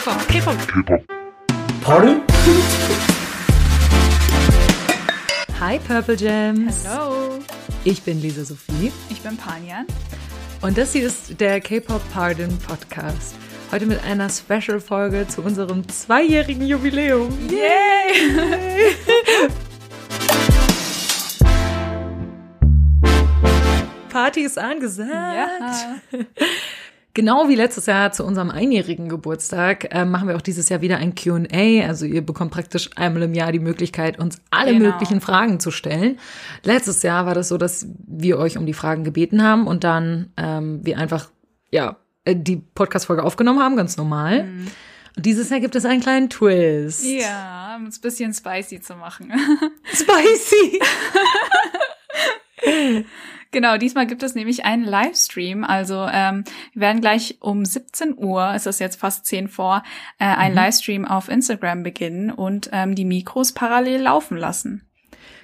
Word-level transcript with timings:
K-Pop, 0.00 0.28
K-Pop. 0.28 0.56
K-Pop. 0.66 1.02
Party? 1.82 2.22
Hi 5.60 5.78
Purple 5.80 6.16
Gems. 6.16 6.88
Hallo. 6.88 7.38
Ich 7.84 8.00
bin 8.02 8.22
Lisa 8.22 8.42
Sophie. 8.44 8.90
Ich 9.10 9.20
bin 9.20 9.36
Panjan. 9.36 9.84
Und 10.62 10.78
das 10.78 10.94
hier 10.94 11.06
ist 11.06 11.38
der 11.38 11.60
K-Pop 11.60 12.00
Pardon 12.14 12.56
Podcast. 12.60 13.34
Heute 13.70 13.84
mit 13.84 14.02
einer 14.02 14.30
Special-Folge 14.30 15.28
zu 15.28 15.42
unserem 15.42 15.86
zweijährigen 15.86 16.66
Jubiläum. 16.66 17.36
Yay! 17.50 18.96
Party 24.08 24.40
ist 24.44 24.58
angesagt. 24.58 25.10
Ja. 25.12 26.00
Genau 27.12 27.48
wie 27.48 27.56
letztes 27.56 27.86
Jahr 27.86 28.12
zu 28.12 28.24
unserem 28.24 28.50
einjährigen 28.50 29.08
Geburtstag 29.08 29.92
äh, 29.92 30.04
machen 30.04 30.28
wir 30.28 30.36
auch 30.36 30.40
dieses 30.42 30.68
Jahr 30.68 30.80
wieder 30.80 30.98
ein 30.98 31.14
Q&A. 31.16 31.84
Also 31.86 32.06
ihr 32.06 32.22
bekommt 32.24 32.52
praktisch 32.52 32.88
einmal 32.94 33.22
im 33.22 33.34
Jahr 33.34 33.50
die 33.50 33.58
Möglichkeit, 33.58 34.18
uns 34.20 34.40
alle 34.50 34.72
Genau. 34.74 34.92
möglichen 34.92 35.20
Fragen 35.20 35.58
zu 35.58 35.70
stellen. 35.72 36.18
Letztes 36.62 37.02
Jahr 37.02 37.26
war 37.26 37.34
das 37.34 37.48
so, 37.48 37.58
dass 37.58 37.86
wir 38.06 38.38
euch 38.38 38.56
um 38.58 38.64
die 38.66 38.74
Fragen 38.74 39.02
gebeten 39.02 39.42
haben 39.42 39.66
und 39.66 39.82
dann 39.82 40.32
ähm, 40.36 40.80
wir 40.84 40.98
einfach 40.98 41.30
ja 41.72 41.96
äh, 42.24 42.36
die 42.36 42.56
Podcast-Folge 42.56 43.24
aufgenommen 43.24 43.58
haben, 43.60 43.74
ganz 43.76 43.96
normal. 43.96 44.48
Und 45.16 45.26
dieses 45.26 45.50
Jahr 45.50 45.58
gibt 45.58 45.74
es 45.74 45.84
einen 45.84 46.00
kleinen 46.00 46.30
Twist. 46.30 47.04
Ja, 47.04 47.74
um 47.76 47.86
es 47.86 47.98
ein 47.98 48.02
bisschen 48.02 48.32
spicy 48.32 48.80
zu 48.80 48.94
machen. 48.94 49.32
Spicy. 49.92 50.80
genau, 53.50 53.76
diesmal 53.76 54.06
gibt 54.06 54.22
es 54.22 54.34
nämlich 54.34 54.64
einen 54.64 54.84
Livestream. 54.84 55.64
Also 55.64 56.06
ähm, 56.10 56.44
wir 56.72 56.82
werden 56.82 57.00
gleich 57.00 57.38
um 57.40 57.64
17 57.64 58.16
Uhr, 58.16 58.52
es 58.54 58.66
ist 58.66 58.80
jetzt 58.80 59.00
fast 59.00 59.26
10 59.26 59.48
vor, 59.48 59.82
äh, 60.18 60.24
einen 60.24 60.54
Livestream 60.54 61.04
auf 61.04 61.28
Instagram 61.28 61.82
beginnen 61.82 62.30
und 62.30 62.70
ähm, 62.72 62.94
die 62.94 63.04
Mikros 63.04 63.52
parallel 63.52 64.02
laufen 64.02 64.36
lassen. 64.36 64.89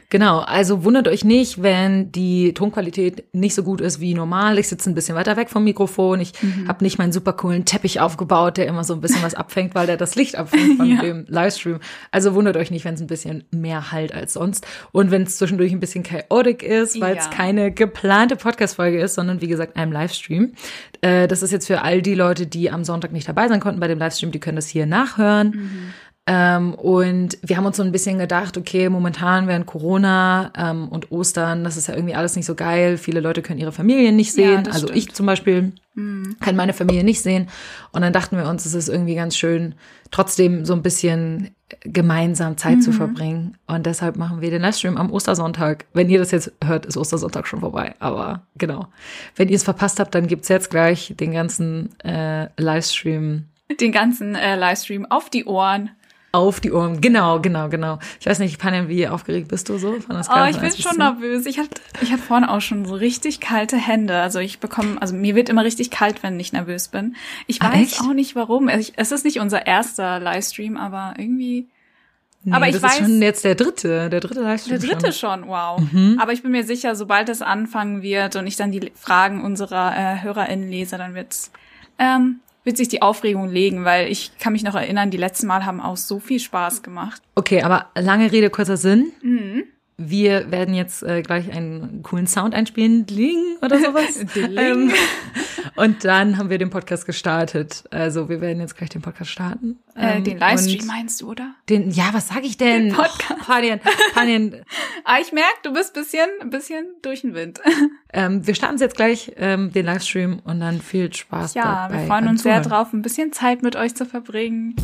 Genau, 0.08 0.38
also 0.38 0.84
wundert 0.84 1.08
euch 1.08 1.24
nicht, 1.24 1.62
wenn 1.62 2.12
die 2.12 2.54
Tonqualität 2.54 3.24
nicht 3.32 3.54
so 3.56 3.64
gut 3.64 3.80
ist 3.80 3.98
wie 4.00 4.14
normal. 4.14 4.56
Ich 4.58 4.68
sitze 4.68 4.88
ein 4.88 4.94
bisschen 4.94 5.16
weiter 5.16 5.36
weg 5.36 5.50
vom 5.50 5.64
Mikrofon. 5.64 6.20
Ich 6.20 6.32
Mhm. 6.40 6.68
habe 6.68 6.84
nicht 6.84 6.96
meinen 6.98 7.10
super 7.10 7.32
coolen 7.32 7.64
Teppich 7.64 7.98
aufgebaut, 8.00 8.56
der 8.56 8.66
immer 8.68 8.84
so 8.84 8.94
ein 8.94 9.00
bisschen 9.00 9.22
was 9.24 9.34
abfängt, 9.34 9.74
weil 9.74 9.86
der 9.86 9.96
das 9.96 10.14
Licht 10.14 10.36
abfängt 10.36 10.76
von 10.76 10.86
Ja. 10.90 11.00
dem 11.02 11.24
Livestream. 11.28 11.80
Also 12.12 12.34
wundert 12.34 12.56
euch 12.56 12.70
nicht, 12.70 12.84
wenn 12.84 12.94
es 12.94 13.00
ein 13.00 13.08
bisschen 13.08 13.44
mehr 13.50 13.90
halt 13.90 14.14
als 14.14 14.34
sonst. 14.34 14.64
Und 14.92 15.10
wenn 15.10 15.22
es 15.22 15.38
zwischendurch 15.38 15.72
ein 15.72 15.80
bisschen 15.80 16.04
chaotic 16.04 16.62
ist, 16.62 17.00
weil 17.00 17.16
es 17.16 17.24
Ja. 17.24 17.30
keine 17.32 17.72
geplante 17.72 18.36
Podcast-Folge 18.36 19.00
ist, 19.00 19.14
sondern 19.16 19.40
wie 19.40 19.48
gesagt 19.48 19.76
einem 19.76 19.90
Livestream. 19.90 20.52
Äh, 21.00 21.26
das 21.26 21.42
ist 21.42 21.50
jetzt 21.50 21.66
für 21.66 21.82
all 21.82 22.00
die 22.00 22.14
Leute, 22.14 22.46
die 22.46 22.70
am 22.70 22.84
Sonntag 22.84 23.10
nicht 23.12 23.28
dabei 23.28 23.48
sein 23.48 23.58
konnten 23.58 23.80
bei 23.80 23.88
dem 23.88 23.98
Livestream, 23.98 24.30
die 24.30 24.38
können 24.40 24.56
das 24.56 24.68
hier 24.68 24.86
nachhören. 24.86 25.48
Mhm. 25.50 25.70
Ähm, 26.28 26.74
und 26.74 27.38
wir 27.42 27.56
haben 27.56 27.66
uns 27.66 27.76
so 27.76 27.84
ein 27.84 27.92
bisschen 27.92 28.18
gedacht, 28.18 28.56
okay, 28.58 28.88
momentan 28.88 29.46
während 29.46 29.66
Corona 29.66 30.50
ähm, 30.56 30.88
und 30.88 31.12
Ostern, 31.12 31.62
das 31.62 31.76
ist 31.76 31.86
ja 31.86 31.94
irgendwie 31.94 32.16
alles 32.16 32.34
nicht 32.34 32.46
so 32.46 32.56
geil. 32.56 32.98
Viele 32.98 33.20
Leute 33.20 33.42
können 33.42 33.60
ihre 33.60 33.70
Familien 33.70 34.16
nicht 34.16 34.36
Ja, 34.36 34.46
sehen. 34.48 34.64
das 34.64 34.74
also 34.74 34.86
stimmt. 34.88 34.98
ich 34.98 35.14
zum 35.14 35.26
Beispiel 35.26 35.72
kann 36.40 36.56
meine 36.56 36.74
Familie 36.74 37.04
nicht 37.04 37.22
sehen. 37.22 37.48
Und 37.90 38.02
dann 38.02 38.12
dachten 38.12 38.36
wir 38.36 38.46
uns, 38.48 38.66
es 38.66 38.74
ist 38.74 38.90
irgendwie 38.90 39.14
ganz 39.14 39.34
schön, 39.34 39.74
trotzdem 40.10 40.66
so 40.66 40.74
ein 40.74 40.82
bisschen 40.82 41.54
gemeinsam 41.80 42.58
Zeit 42.58 42.82
zu 42.82 42.92
verbringen. 42.92 43.56
Und 43.66 43.86
deshalb 43.86 44.16
machen 44.16 44.42
wir 44.42 44.50
den 44.50 44.60
Livestream 44.60 44.98
am 44.98 45.10
Ostersonntag. 45.10 45.86
Wenn 45.94 46.10
ihr 46.10 46.18
das 46.18 46.32
jetzt 46.32 46.52
hört, 46.62 46.84
ist 46.84 46.98
Ostersonntag 46.98 47.46
schon 47.46 47.60
vorbei. 47.60 47.94
Aber 47.98 48.42
genau. 48.58 48.88
Wenn 49.36 49.48
ihr 49.48 49.56
es 49.56 49.62
verpasst 49.62 49.98
habt, 49.98 50.14
dann 50.14 50.26
gibt's 50.26 50.48
jetzt 50.48 50.68
gleich 50.68 51.14
den 51.18 51.32
ganzen 51.32 51.98
äh, 52.02 52.48
Livestream 52.58 53.44
Den 53.80 53.92
ganzen 53.92 54.34
äh, 54.34 54.54
Livestream 54.56 55.06
auf 55.06 55.30
die 55.30 55.46
Ohren. 55.46 55.90
Auf 56.36 56.60
die 56.60 56.70
Ohren. 56.72 57.00
Genau, 57.00 57.40
genau, 57.40 57.68
genau. 57.68 57.98
Ich 58.20 58.26
weiß 58.26 58.38
nicht, 58.38 58.58
Panjan, 58.60 58.88
wie 58.88 59.08
aufgeregt 59.08 59.48
bist 59.48 59.68
du 59.68 59.78
so? 59.78 59.92
Von 60.00 60.16
der 60.16 60.24
Oh, 60.30 60.44
ich 60.48 60.56
bin 60.56 60.64
1 60.66 60.76
bis 60.76 60.82
schon 60.82 60.92
10? 60.92 60.98
nervös. 60.98 61.46
Ich 61.46 61.58
hatte 61.58 61.80
ich 62.02 62.12
hatte 62.12 62.22
vorhin 62.22 62.46
auch 62.46 62.60
schon 62.60 62.84
so 62.84 62.94
richtig 62.94 63.40
kalte 63.40 63.76
Hände. 63.76 64.20
Also 64.20 64.38
ich 64.38 64.58
bekomme, 64.60 65.00
also 65.00 65.14
mir 65.14 65.34
wird 65.34 65.48
immer 65.48 65.64
richtig 65.64 65.90
kalt, 65.90 66.22
wenn 66.22 66.38
ich 66.38 66.52
nervös 66.52 66.88
bin. 66.88 67.16
Ich 67.46 67.62
Ah, 67.62 67.72
weiß 67.72 67.92
echt? 67.92 68.00
auch 68.02 68.12
nicht 68.12 68.36
warum. 68.36 68.68
Also 68.68 68.80
ich, 68.80 68.92
es 68.96 69.10
ist 69.12 69.24
nicht 69.24 69.40
unser 69.40 69.66
erster 69.66 70.20
Livestream, 70.20 70.76
aber 70.76 71.14
irgendwie 71.18 71.66
Nee, 72.48 72.52
aber 72.54 72.68
ich 72.68 72.74
das 72.74 72.84
weiß- 72.84 73.00
ist 73.00 73.06
schon 73.08 73.22
jetzt 73.22 73.44
der 73.44 73.56
dritte, 73.56 74.08
der 74.08 74.20
dritte 74.20 74.40
Livestream. 74.42 74.78
der 74.78 74.88
dritte 74.90 75.12
Schon. 75.12 75.40
schon, 75.40 75.48
wow. 75.48 75.80
Mhm. 75.80 76.18
Aber 76.20 76.32
ich 76.32 76.42
bin 76.42 76.52
mir 76.52 76.62
sicher, 76.62 76.94
sobald 76.94 77.28
es 77.28 77.42
anfangen 77.42 78.02
wird 78.02 78.36
und 78.36 78.46
ich 78.46 78.54
dann 78.54 78.70
die 78.70 78.92
Fragen 78.94 79.42
unserer 79.42 79.92
äh, 79.96 80.22
HörerInnen 80.22 80.70
lese, 80.70 80.96
dann 80.96 81.14
wird's, 81.16 81.50
ähm, 81.98 82.38
wird 82.66 82.76
sich 82.76 82.88
die 82.88 83.00
Aufregung 83.00 83.48
legen, 83.48 83.84
weil 83.84 84.10
ich 84.10 84.32
kann 84.38 84.52
mich 84.52 84.64
noch 84.64 84.74
erinnern, 84.74 85.10
die 85.10 85.16
letzten 85.16 85.46
Mal 85.46 85.64
haben 85.64 85.80
auch 85.80 85.96
so 85.96 86.18
viel 86.18 86.40
Spaß 86.40 86.82
gemacht. 86.82 87.22
Okay, 87.36 87.62
aber 87.62 87.86
lange 87.94 88.30
Rede, 88.32 88.50
kurzer 88.50 88.76
Sinn. 88.76 89.12
Mhm. 89.22 89.64
Wir 89.98 90.50
werden 90.50 90.74
jetzt 90.74 91.02
äh, 91.02 91.22
gleich 91.22 91.50
einen 91.50 92.02
coolen 92.02 92.26
Sound 92.26 92.54
einspielen, 92.54 93.06
Dling 93.06 93.56
oder 93.62 93.78
sowas. 93.78 94.18
Dling. 94.34 94.56
Ähm, 94.58 94.92
und 95.76 96.04
dann 96.04 96.36
haben 96.36 96.50
wir 96.50 96.58
den 96.58 96.68
Podcast 96.68 97.06
gestartet. 97.06 97.84
Also 97.90 98.28
wir 98.28 98.42
werden 98.42 98.60
jetzt 98.60 98.76
gleich 98.76 98.90
den 98.90 99.00
Podcast 99.00 99.30
starten. 99.30 99.78
Äh, 99.94 100.18
Ähm, 100.18 100.24
den 100.24 100.38
Livestream 100.38 100.80
und 100.80 100.86
meinst 100.86 101.20
du, 101.22 101.30
oder? 101.30 101.54
Den, 101.70 101.90
ja, 101.90 102.10
was 102.12 102.28
sag 102.28 102.44
ich 102.44 102.58
denn? 102.58 102.88
Den 102.88 102.94
Podcast. 102.94 103.40
Oh, 103.40 103.44
Panjan, 103.46 103.80
Panjan, 104.12 104.54
Ah, 105.04 105.16
ich 105.20 105.32
merk, 105.32 105.62
du 105.62 105.72
bist 105.72 105.94
bisschen, 105.94 106.28
ein 106.42 106.50
bisschen 106.50 106.84
durch 107.00 107.22
den 107.22 107.34
Wind. 107.34 107.60
ähm, 108.12 108.46
wir 108.46 108.54
starten 108.54 108.76
jetzt 108.78 108.96
gleich 108.96 109.32
ähm, 109.38 109.72
den 109.72 109.86
Livestream 109.86 110.40
und 110.44 110.60
dann 110.60 110.82
viel 110.82 111.10
Spaß 111.12 111.54
Ja, 111.54 111.88
dabei. 111.88 112.00
wir 112.02 112.06
freuen 112.06 112.28
uns 112.28 112.42
sehr 112.42 112.60
drauf, 112.60 112.92
ein 112.92 113.00
bisschen 113.00 113.32
Zeit 113.32 113.62
mit 113.62 113.76
euch 113.76 113.94
zu 113.94 114.04
verbringen. 114.04 114.76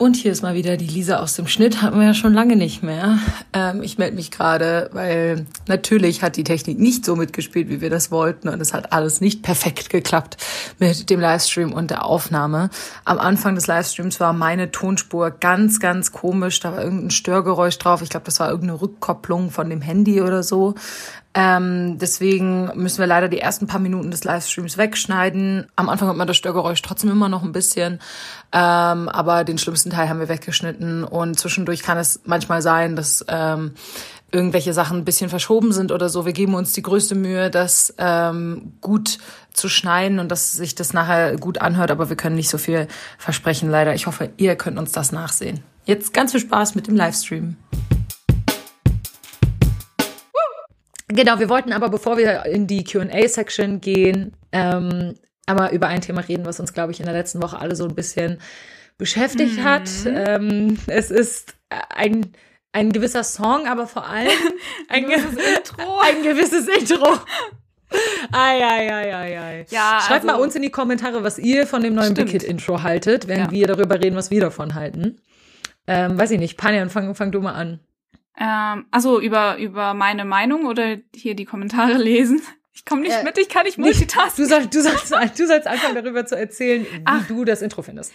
Und 0.00 0.14
hier 0.14 0.30
ist 0.30 0.42
mal 0.42 0.54
wieder 0.54 0.76
die 0.76 0.86
Lisa 0.86 1.18
aus 1.18 1.34
dem 1.34 1.48
Schnitt, 1.48 1.82
hatten 1.82 1.98
wir 1.98 2.06
ja 2.06 2.14
schon 2.14 2.32
lange 2.32 2.54
nicht 2.54 2.84
mehr. 2.84 3.18
Ähm, 3.52 3.82
ich 3.82 3.98
melde 3.98 4.14
mich 4.14 4.30
gerade, 4.30 4.90
weil 4.92 5.44
natürlich 5.66 6.22
hat 6.22 6.36
die 6.36 6.44
Technik 6.44 6.78
nicht 6.78 7.04
so 7.04 7.16
mitgespielt, 7.16 7.68
wie 7.68 7.80
wir 7.80 7.90
das 7.90 8.12
wollten 8.12 8.48
und 8.48 8.60
es 8.60 8.72
hat 8.72 8.92
alles 8.92 9.20
nicht 9.20 9.42
perfekt 9.42 9.90
geklappt 9.90 10.36
mit 10.78 11.10
dem 11.10 11.18
Livestream 11.18 11.72
und 11.72 11.90
der 11.90 12.04
Aufnahme. 12.04 12.70
Am 13.04 13.18
Anfang 13.18 13.56
des 13.56 13.66
Livestreams 13.66 14.20
war 14.20 14.32
meine 14.32 14.70
Tonspur 14.70 15.32
ganz, 15.32 15.80
ganz 15.80 16.12
komisch, 16.12 16.60
da 16.60 16.70
war 16.70 16.84
irgendein 16.84 17.10
Störgeräusch 17.10 17.76
drauf. 17.78 18.00
Ich 18.00 18.08
glaube, 18.08 18.26
das 18.26 18.38
war 18.38 18.50
irgendeine 18.50 18.80
Rückkopplung 18.80 19.50
von 19.50 19.68
dem 19.68 19.80
Handy 19.80 20.22
oder 20.22 20.44
so. 20.44 20.76
Ähm, 21.34 21.98
deswegen 21.98 22.70
müssen 22.74 22.98
wir 22.98 23.06
leider 23.06 23.28
die 23.28 23.38
ersten 23.38 23.66
paar 23.66 23.80
Minuten 23.80 24.10
des 24.10 24.24
Livestreams 24.24 24.78
wegschneiden. 24.78 25.66
Am 25.76 25.88
Anfang 25.88 26.08
hat 26.08 26.16
man 26.16 26.26
das 26.26 26.36
Störgeräusch 26.36 26.82
trotzdem 26.82 27.10
immer 27.10 27.28
noch 27.28 27.42
ein 27.42 27.52
bisschen, 27.52 28.00
ähm, 28.52 29.08
aber 29.08 29.44
den 29.44 29.58
schlimmsten 29.58 29.90
Teil 29.90 30.08
haben 30.08 30.20
wir 30.20 30.28
weggeschnitten 30.28 31.04
und 31.04 31.38
zwischendurch 31.38 31.82
kann 31.82 31.98
es 31.98 32.22
manchmal 32.24 32.62
sein, 32.62 32.96
dass 32.96 33.24
ähm, 33.28 33.72
irgendwelche 34.30 34.72
Sachen 34.72 34.98
ein 34.98 35.04
bisschen 35.04 35.30
verschoben 35.30 35.72
sind 35.72 35.92
oder 35.92 36.08
so. 36.08 36.26
Wir 36.26 36.32
geben 36.32 36.54
uns 36.54 36.72
die 36.72 36.82
größte 36.82 37.14
Mühe, 37.14 37.50
das 37.50 37.94
ähm, 37.98 38.72
gut 38.80 39.18
zu 39.52 39.68
schneiden 39.68 40.18
und 40.18 40.30
dass 40.30 40.52
sich 40.52 40.74
das 40.74 40.92
nachher 40.92 41.36
gut 41.36 41.60
anhört, 41.60 41.90
aber 41.90 42.08
wir 42.08 42.16
können 42.16 42.36
nicht 42.36 42.50
so 42.50 42.58
viel 42.58 42.88
versprechen, 43.18 43.70
leider. 43.70 43.94
Ich 43.94 44.06
hoffe, 44.06 44.30
ihr 44.36 44.56
könnt 44.56 44.78
uns 44.78 44.92
das 44.92 45.12
nachsehen. 45.12 45.60
Jetzt 45.84 46.12
ganz 46.12 46.32
viel 46.32 46.40
Spaß 46.40 46.74
mit 46.74 46.86
dem 46.86 46.96
Livestream. 46.96 47.56
Genau, 51.08 51.38
wir 51.38 51.48
wollten 51.48 51.72
aber, 51.72 51.88
bevor 51.88 52.16
wir 52.18 52.44
in 52.46 52.66
die 52.66 52.84
QA-Section 52.84 53.80
gehen, 53.80 54.36
ähm, 54.52 55.14
einmal 55.46 55.72
über 55.74 55.86
ein 55.88 56.00
Thema 56.02 56.20
reden, 56.20 56.44
was 56.44 56.60
uns, 56.60 56.72
glaube 56.74 56.92
ich, 56.92 57.00
in 57.00 57.06
der 57.06 57.14
letzten 57.14 57.42
Woche 57.42 57.58
alle 57.58 57.74
so 57.76 57.84
ein 57.84 57.94
bisschen 57.94 58.38
beschäftigt 58.98 59.62
hat. 59.64 59.88
Ähm, 60.06 60.78
es 60.86 61.10
ist 61.10 61.54
ein, 61.70 62.32
ein 62.72 62.92
gewisser 62.92 63.24
Song, 63.24 63.66
aber 63.66 63.86
vor 63.86 64.06
allem 64.06 64.28
ein 64.88 65.04
gewisses 65.04 65.34
Intro. 65.56 65.98
Ein 66.02 66.22
gewisses 66.22 66.68
Intro. 66.68 67.18
Ei, 68.32 68.60
ei, 68.62 68.92
ei, 68.92 69.14
ei, 69.14 69.40
ei. 69.40 69.66
Ja, 69.70 70.00
Schreibt 70.06 70.24
mal 70.24 70.32
also- 70.34 70.44
uns 70.44 70.54
in 70.56 70.62
die 70.62 70.70
Kommentare, 70.70 71.22
was 71.22 71.38
ihr 71.38 71.66
von 71.66 71.82
dem 71.82 71.94
neuen 71.94 72.12
Big. 72.14 72.28
Hit 72.28 72.42
Intro 72.42 72.82
haltet, 72.82 73.28
wenn 73.28 73.40
Ja. 73.40 73.50
wir 73.50 73.66
darüber 73.66 73.98
reden, 74.02 74.16
was 74.16 74.30
wir 74.30 74.40
davon 74.42 74.74
halten. 74.74 75.20
Ähm, 75.86 76.18
weiß 76.18 76.32
ich 76.32 76.38
nicht. 76.38 76.58
Panjan, 76.58 76.90
fang, 76.90 77.14
fang 77.14 77.32
du 77.32 77.40
mal 77.40 77.52
an. 77.54 77.80
Ähm, 78.40 78.86
also 78.90 79.20
über, 79.20 79.58
über 79.58 79.94
meine 79.94 80.24
Meinung 80.24 80.66
oder 80.66 80.96
hier 81.14 81.34
die 81.34 81.44
Kommentare 81.44 81.94
lesen? 81.98 82.40
Ich 82.72 82.84
komme 82.84 83.02
nicht 83.02 83.12
Äh, 83.16 83.24
mit, 83.24 83.36
ich 83.38 83.48
kann 83.48 83.64
nicht 83.64 83.78
Nicht- 83.78 83.86
multitasken. 83.98 84.44
Du 84.44 84.48
sollst, 84.48 84.74
du 84.74 84.80
sollst, 84.82 85.38
du 85.40 85.46
sollst 85.46 85.66
anfangen, 85.66 85.96
darüber 85.96 86.24
zu 86.26 86.36
erzählen, 86.38 86.86
wie 86.90 87.02
Ach. 87.04 87.26
du 87.26 87.44
das 87.44 87.62
Intro 87.62 87.82
findest. 87.82 88.12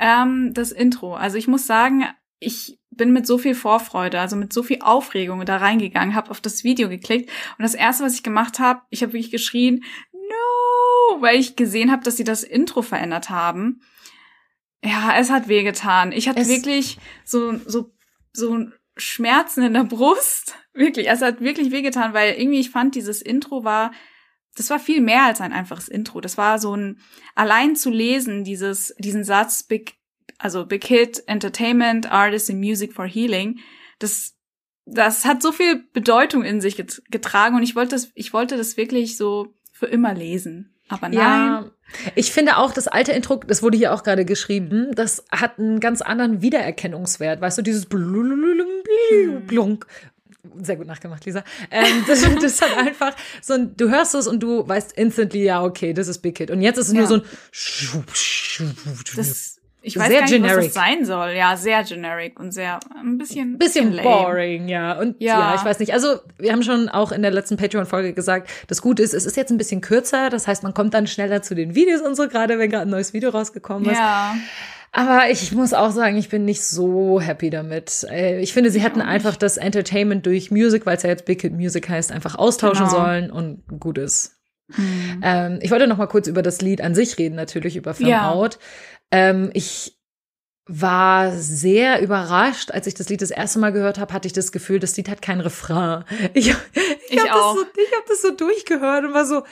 Ähm, 0.00 0.52
das 0.54 0.72
Intro. 0.72 1.14
Also 1.14 1.36
ich 1.38 1.46
muss 1.46 1.66
sagen, 1.66 2.04
ich 2.40 2.78
bin 2.90 3.12
mit 3.12 3.26
so 3.26 3.38
viel 3.38 3.54
Vorfreude, 3.54 4.18
also 4.18 4.34
mit 4.34 4.52
so 4.52 4.62
viel 4.62 4.78
Aufregung 4.80 5.44
da 5.44 5.58
reingegangen, 5.58 6.14
habe 6.14 6.30
auf 6.30 6.40
das 6.40 6.64
Video 6.64 6.88
geklickt 6.88 7.30
und 7.56 7.62
das 7.62 7.74
erste, 7.74 8.02
was 8.02 8.14
ich 8.14 8.22
gemacht 8.22 8.58
habe, 8.58 8.80
ich 8.90 9.02
habe 9.02 9.12
wirklich 9.12 9.30
geschrien, 9.30 9.84
no, 10.12 11.20
weil 11.22 11.38
ich 11.38 11.54
gesehen 11.54 11.92
habe, 11.92 12.02
dass 12.02 12.16
sie 12.16 12.24
das 12.24 12.42
Intro 12.42 12.82
verändert 12.82 13.30
haben. 13.30 13.80
Ja, 14.84 15.14
es 15.18 15.30
hat 15.30 15.48
wehgetan. 15.48 16.12
Ich 16.12 16.28
hatte 16.28 16.40
Es- 16.40 16.48
wirklich 16.48 16.98
so 17.24 17.54
so 17.66 17.92
so 18.32 18.66
Schmerzen 18.96 19.62
in 19.62 19.74
der 19.74 19.84
Brust. 19.84 20.54
Wirklich, 20.72 21.08
es 21.08 21.20
hat 21.20 21.40
wirklich 21.40 21.72
wehgetan, 21.72 22.14
weil 22.14 22.34
irgendwie 22.34 22.60
ich 22.60 22.70
fand, 22.70 22.94
dieses 22.94 23.22
Intro 23.22 23.64
war 23.64 23.90
das 24.56 24.70
war 24.70 24.78
viel 24.78 25.00
mehr 25.00 25.24
als 25.24 25.40
ein 25.40 25.52
einfaches 25.52 25.88
Intro. 25.88 26.20
Das 26.20 26.36
war 26.36 26.58
so 26.58 26.76
ein, 26.76 26.98
allein 27.34 27.76
zu 27.76 27.90
lesen, 27.90 28.44
dieses, 28.44 28.94
diesen 28.98 29.24
Satz, 29.24 29.62
Big, 29.62 29.94
also 30.38 30.66
Big 30.66 30.84
Hit, 30.84 31.22
Entertainment, 31.26 32.10
Artists 32.10 32.50
and 32.50 32.60
Music 32.60 32.92
for 32.92 33.06
Healing, 33.06 33.60
das, 33.98 34.34
das 34.86 35.24
hat 35.24 35.42
so 35.42 35.52
viel 35.52 35.84
Bedeutung 35.92 36.42
in 36.42 36.60
sich 36.60 36.76
getragen 37.10 37.56
und 37.56 37.62
ich 37.62 37.76
wollte 37.76 37.94
das, 37.94 38.10
ich 38.14 38.32
wollte 38.32 38.56
das 38.56 38.76
wirklich 38.76 39.16
so 39.16 39.54
für 39.72 39.86
immer 39.86 40.14
lesen. 40.14 40.74
Aber 40.88 41.08
nein. 41.08 41.18
Ja, 41.18 41.70
ich 42.16 42.32
finde 42.32 42.56
auch 42.56 42.72
das 42.72 42.88
alte 42.88 43.12
Intro, 43.12 43.36
das 43.36 43.62
wurde 43.62 43.78
hier 43.78 43.94
auch 43.94 44.02
gerade 44.02 44.24
geschrieben, 44.24 44.90
das 44.94 45.24
hat 45.30 45.58
einen 45.58 45.78
ganz 45.78 46.02
anderen 46.02 46.42
Wiedererkennungswert. 46.42 47.40
Weißt 47.40 47.58
du, 47.58 47.62
dieses 47.62 47.86
Blunk, 49.46 49.86
sehr 50.62 50.76
gut 50.76 50.86
nachgemacht, 50.86 51.24
Lisa. 51.24 51.44
Ähm, 51.70 52.04
das, 52.06 52.22
das 52.22 52.44
ist 52.44 52.62
halt 52.62 52.76
einfach 52.76 53.14
so 53.42 53.54
ein, 53.54 53.76
du 53.76 53.88
hörst 53.90 54.14
es 54.14 54.26
und 54.26 54.40
du 54.40 54.66
weißt 54.66 54.92
instantly, 54.92 55.44
ja, 55.44 55.62
okay, 55.62 55.92
das 55.92 56.08
ist 56.08 56.18
Big 56.18 56.38
Hit. 56.38 56.50
Und 56.50 56.62
jetzt 56.62 56.78
ist 56.78 56.88
es 56.88 56.94
ja. 56.94 57.00
nur 57.00 57.08
so 57.08 57.14
ein 57.16 57.22
das, 59.16 59.60
ich 59.82 59.98
weiß 59.98 60.08
sehr 60.08 60.18
gar 60.18 60.22
nicht, 60.22 60.32
generic. 60.34 60.56
was 60.58 60.64
das 60.66 60.74
sein 60.74 61.04
soll. 61.04 61.30
Ja, 61.30 61.56
sehr 61.56 61.82
generic 61.84 62.38
und 62.38 62.52
sehr 62.52 62.80
ein 62.94 63.16
bisschen 63.16 63.56
bisschen, 63.58 63.92
bisschen 63.92 64.02
boring, 64.02 64.68
ja. 64.68 64.98
Und 64.98 65.20
ja. 65.20 65.38
ja. 65.38 65.54
ich 65.54 65.64
weiß 65.64 65.78
nicht. 65.78 65.92
Also 65.94 66.20
wir 66.38 66.52
haben 66.52 66.62
schon 66.62 66.88
auch 66.88 67.12
in 67.12 67.22
der 67.22 67.30
letzten 67.30 67.56
Patreon-Folge 67.56 68.12
gesagt, 68.12 68.50
das 68.68 68.82
Gute 68.82 69.02
ist, 69.02 69.14
es 69.14 69.24
ist 69.24 69.36
jetzt 69.36 69.50
ein 69.50 69.58
bisschen 69.58 69.80
kürzer. 69.80 70.28
Das 70.28 70.46
heißt, 70.46 70.62
man 70.62 70.74
kommt 70.74 70.92
dann 70.92 71.06
schneller 71.06 71.42
zu 71.42 71.54
den 71.54 71.74
Videos 71.74 72.02
und 72.02 72.14
so, 72.14 72.28
gerade 72.28 72.58
wenn 72.58 72.70
gerade 72.70 72.82
ein 72.82 72.90
neues 72.90 73.14
Video 73.14 73.30
rausgekommen 73.30 73.90
ist. 73.90 73.96
Ja. 73.96 74.34
Aber 74.92 75.30
ich 75.30 75.52
muss 75.52 75.72
auch 75.72 75.92
sagen, 75.92 76.16
ich 76.16 76.28
bin 76.28 76.44
nicht 76.44 76.64
so 76.64 77.20
happy 77.20 77.48
damit. 77.50 78.04
Äh, 78.10 78.40
ich 78.40 78.52
finde, 78.52 78.70
sie 78.70 78.80
hätten 78.80 79.00
einfach 79.00 79.36
das 79.36 79.56
Entertainment 79.56 80.26
durch 80.26 80.50
Music, 80.50 80.84
weil 80.84 80.96
es 80.96 81.04
ja 81.04 81.10
jetzt 81.10 81.26
Big 81.26 81.42
Hit 81.42 81.52
Music 81.52 81.88
heißt, 81.88 82.10
einfach 82.10 82.34
austauschen 82.34 82.86
genau. 82.86 82.98
sollen 82.98 83.30
und 83.30 83.62
gut 83.78 83.98
ist. 83.98 84.40
Hm. 84.72 85.20
Ähm, 85.22 85.58
ich 85.62 85.70
wollte 85.70 85.86
noch 85.86 85.96
mal 85.96 86.06
kurz 86.06 86.26
über 86.26 86.42
das 86.42 86.60
Lied 86.60 86.80
an 86.80 86.94
sich 86.94 87.18
reden, 87.18 87.36
natürlich 87.36 87.76
über 87.76 87.94
Film 87.94 88.10
ja. 88.10 88.30
Out. 88.30 88.58
Ähm, 89.12 89.50
ich 89.52 89.96
war 90.66 91.32
sehr 91.32 92.00
überrascht, 92.00 92.70
als 92.70 92.86
ich 92.86 92.94
das 92.94 93.08
Lied 93.08 93.22
das 93.22 93.32
erste 93.32 93.58
Mal 93.58 93.72
gehört 93.72 93.98
habe, 93.98 94.12
hatte 94.14 94.26
ich 94.26 94.32
das 94.32 94.52
Gefühl, 94.52 94.78
das 94.78 94.96
Lied 94.96 95.08
hat 95.08 95.20
kein 95.20 95.40
Refrain. 95.40 96.04
Ich, 96.32 96.48
ich, 96.50 96.54
ich 97.10 97.18
habe 97.18 97.28
das, 97.28 97.54
so, 97.54 97.62
ich 97.76 97.96
hab 97.96 98.06
das 98.06 98.22
so 98.22 98.30
durchgehört 98.32 99.04
und 99.04 99.14
war 99.14 99.26
so, 99.26 99.42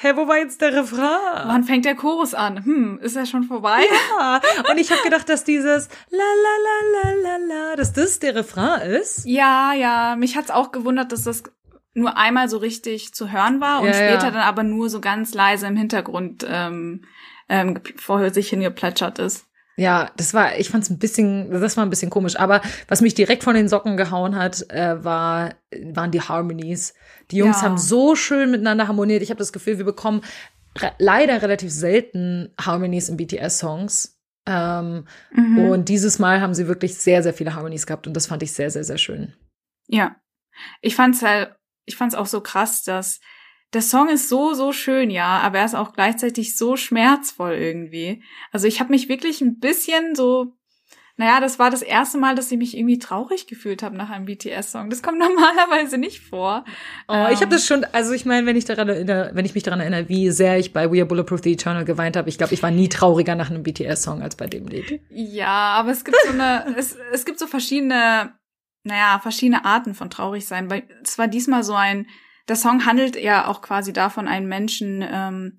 hä, 0.00 0.12
wo 0.14 0.28
war 0.28 0.38
jetzt 0.38 0.60
der 0.60 0.72
Refrain? 0.74 1.48
Wann 1.48 1.64
fängt 1.64 1.84
der 1.84 1.96
Chorus 1.96 2.34
an? 2.34 2.64
Hm, 2.64 2.98
ist 3.02 3.16
er 3.16 3.26
schon 3.26 3.44
vorbei? 3.44 3.80
Ja, 4.18 4.40
und 4.70 4.78
ich 4.78 4.90
habe 4.90 5.02
gedacht, 5.02 5.28
dass 5.28 5.44
dieses 5.44 5.88
la 6.10 6.18
la 6.18 6.54
la 6.64 7.10
la 7.10 7.14
la 7.22 7.36
la, 7.46 7.76
dass 7.76 7.92
das 7.92 8.18
der 8.18 8.34
Refrain 8.34 8.80
ist. 8.82 9.26
Ja, 9.26 9.72
ja, 9.72 10.16
mich 10.16 10.36
hat's 10.36 10.50
auch 10.50 10.72
gewundert, 10.72 11.12
dass 11.12 11.24
das 11.24 11.42
nur 11.94 12.16
einmal 12.16 12.48
so 12.48 12.58
richtig 12.58 13.12
zu 13.12 13.32
hören 13.32 13.60
war 13.60 13.80
und 13.80 13.88
ja, 13.88 13.94
später 13.94 14.26
ja. 14.26 14.30
dann 14.30 14.42
aber 14.42 14.62
nur 14.62 14.88
so 14.88 15.00
ganz 15.00 15.34
leise 15.34 15.66
im 15.66 15.76
Hintergrund 15.76 16.46
ähm, 16.48 17.02
ähm, 17.48 17.80
vor 17.96 18.30
sich 18.30 18.50
hingeplätschert 18.50 19.18
ist. 19.18 19.46
Ja, 19.76 20.10
das 20.16 20.34
war, 20.34 20.58
ich 20.58 20.70
fand 20.70 20.84
es 20.84 20.90
ein 20.90 20.98
bisschen, 20.98 21.50
das 21.50 21.76
war 21.76 21.86
ein 21.86 21.90
bisschen 21.90 22.10
komisch. 22.10 22.38
Aber 22.38 22.60
was 22.88 23.00
mich 23.00 23.14
direkt 23.14 23.44
von 23.44 23.54
den 23.54 23.68
Socken 23.68 23.96
gehauen 23.96 24.36
hat, 24.36 24.68
äh, 24.70 25.04
war, 25.04 25.54
waren 25.92 26.10
die 26.10 26.20
Harmonies. 26.20 26.94
Die 27.30 27.36
Jungs 27.36 27.58
ja. 27.58 27.62
haben 27.62 27.78
so 27.78 28.14
schön 28.14 28.50
miteinander 28.50 28.88
harmoniert. 28.88 29.22
Ich 29.22 29.30
habe 29.30 29.38
das 29.38 29.52
Gefühl, 29.52 29.78
wir 29.78 29.84
bekommen 29.84 30.22
re 30.78 30.92
leider 30.98 31.42
relativ 31.42 31.70
selten 31.70 32.54
Harmonies 32.60 33.08
in 33.08 33.16
BTS-Songs. 33.16 34.18
Ähm, 34.46 35.06
mhm. 35.32 35.58
Und 35.58 35.88
dieses 35.88 36.18
Mal 36.18 36.40
haben 36.40 36.54
sie 36.54 36.68
wirklich 36.68 36.96
sehr, 36.96 37.22
sehr 37.22 37.34
viele 37.34 37.54
Harmonies 37.54 37.86
gehabt 37.86 38.06
und 38.06 38.14
das 38.14 38.26
fand 38.26 38.42
ich 38.42 38.52
sehr, 38.52 38.70
sehr, 38.70 38.84
sehr 38.84 38.98
schön. 38.98 39.34
Ja, 39.88 40.16
ich 40.80 40.94
fand's 40.96 41.22
halt, 41.22 41.54
ich 41.84 41.96
fand's 41.96 42.14
auch 42.14 42.26
so 42.26 42.40
krass, 42.40 42.82
dass 42.82 43.20
der 43.74 43.82
Song 43.82 44.08
ist 44.08 44.30
so, 44.30 44.54
so 44.54 44.72
schön, 44.72 45.10
ja, 45.10 45.40
aber 45.40 45.58
er 45.58 45.66
ist 45.66 45.74
auch 45.74 45.92
gleichzeitig 45.92 46.56
so 46.56 46.76
schmerzvoll 46.76 47.52
irgendwie. 47.52 48.22
Also 48.50 48.66
ich 48.66 48.80
habe 48.80 48.90
mich 48.90 49.10
wirklich 49.10 49.42
ein 49.42 49.58
bisschen 49.58 50.14
so, 50.14 50.57
naja, 51.18 51.40
das 51.40 51.58
war 51.58 51.70
das 51.70 51.82
erste 51.82 52.16
Mal, 52.16 52.34
dass 52.34 52.50
ich 52.50 52.56
mich 52.56 52.76
irgendwie 52.76 52.98
traurig 52.98 53.46
gefühlt 53.46 53.82
habe 53.82 53.96
nach 53.96 54.08
einem 54.08 54.24
BTS-Song. 54.24 54.88
Das 54.88 55.02
kommt 55.02 55.18
normalerweise 55.18 55.98
nicht 55.98 56.20
vor. 56.20 56.64
Oh, 57.08 57.12
ähm, 57.12 57.32
ich 57.32 57.40
habe 57.40 57.50
das 57.50 57.66
schon, 57.66 57.84
also 57.92 58.12
ich 58.12 58.24
meine, 58.24 58.46
wenn 58.46 58.56
ich 58.56 58.64
daran 58.64 58.88
erinnere, 58.88 59.30
wenn 59.34 59.44
ich 59.44 59.54
mich 59.54 59.64
daran 59.64 59.80
erinnere, 59.80 60.08
wie 60.08 60.30
sehr 60.30 60.58
ich 60.58 60.72
bei 60.72 60.90
We 60.90 60.98
Are 60.98 61.06
Bulletproof 61.06 61.42
The 61.42 61.52
Eternal 61.52 61.84
geweint 61.84 62.16
habe, 62.16 62.28
ich 62.28 62.38
glaube, 62.38 62.54
ich 62.54 62.62
war 62.62 62.70
nie 62.70 62.88
trauriger 62.88 63.34
nach 63.34 63.50
einem 63.50 63.64
BTS-Song 63.64 64.22
als 64.22 64.36
bei 64.36 64.46
dem 64.46 64.66
Lied. 64.68 65.00
Ja, 65.10 65.74
aber 65.74 65.90
es 65.90 66.04
gibt 66.04 66.16
so 66.24 66.32
eine, 66.32 66.72
es, 66.78 66.96
es 67.12 67.24
gibt 67.24 67.38
so 67.38 67.46
verschiedene, 67.46 68.32
naja, 68.84 69.18
verschiedene 69.20 69.64
Arten 69.64 69.94
von 69.94 70.08
traurig 70.08 70.46
sein. 70.46 70.72
Es 71.02 71.18
war 71.18 71.28
diesmal 71.28 71.64
so 71.64 71.74
ein 71.74 72.06
der 72.48 72.56
Song 72.56 72.86
handelt 72.86 73.16
ja 73.16 73.46
auch 73.46 73.60
quasi 73.60 73.92
davon, 73.92 74.26
einen 74.26 74.48
Menschen 74.48 75.04
ähm, 75.06 75.58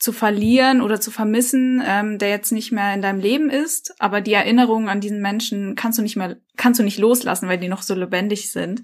zu 0.00 0.12
verlieren 0.12 0.80
oder 0.80 0.98
zu 0.98 1.10
vermissen, 1.10 1.82
ähm, 1.86 2.18
der 2.18 2.30
jetzt 2.30 2.52
nicht 2.52 2.72
mehr 2.72 2.94
in 2.94 3.02
deinem 3.02 3.20
Leben 3.20 3.50
ist, 3.50 3.94
aber 4.00 4.22
die 4.22 4.32
Erinnerungen 4.32 4.88
an 4.88 5.02
diesen 5.02 5.20
Menschen 5.20 5.76
kannst 5.76 5.98
du 5.98 6.02
nicht 6.02 6.16
mehr, 6.16 6.38
kannst 6.56 6.80
du 6.80 6.84
nicht 6.84 6.98
loslassen, 6.98 7.48
weil 7.48 7.58
die 7.58 7.68
noch 7.68 7.82
so 7.82 7.94
lebendig 7.94 8.50
sind. 8.50 8.82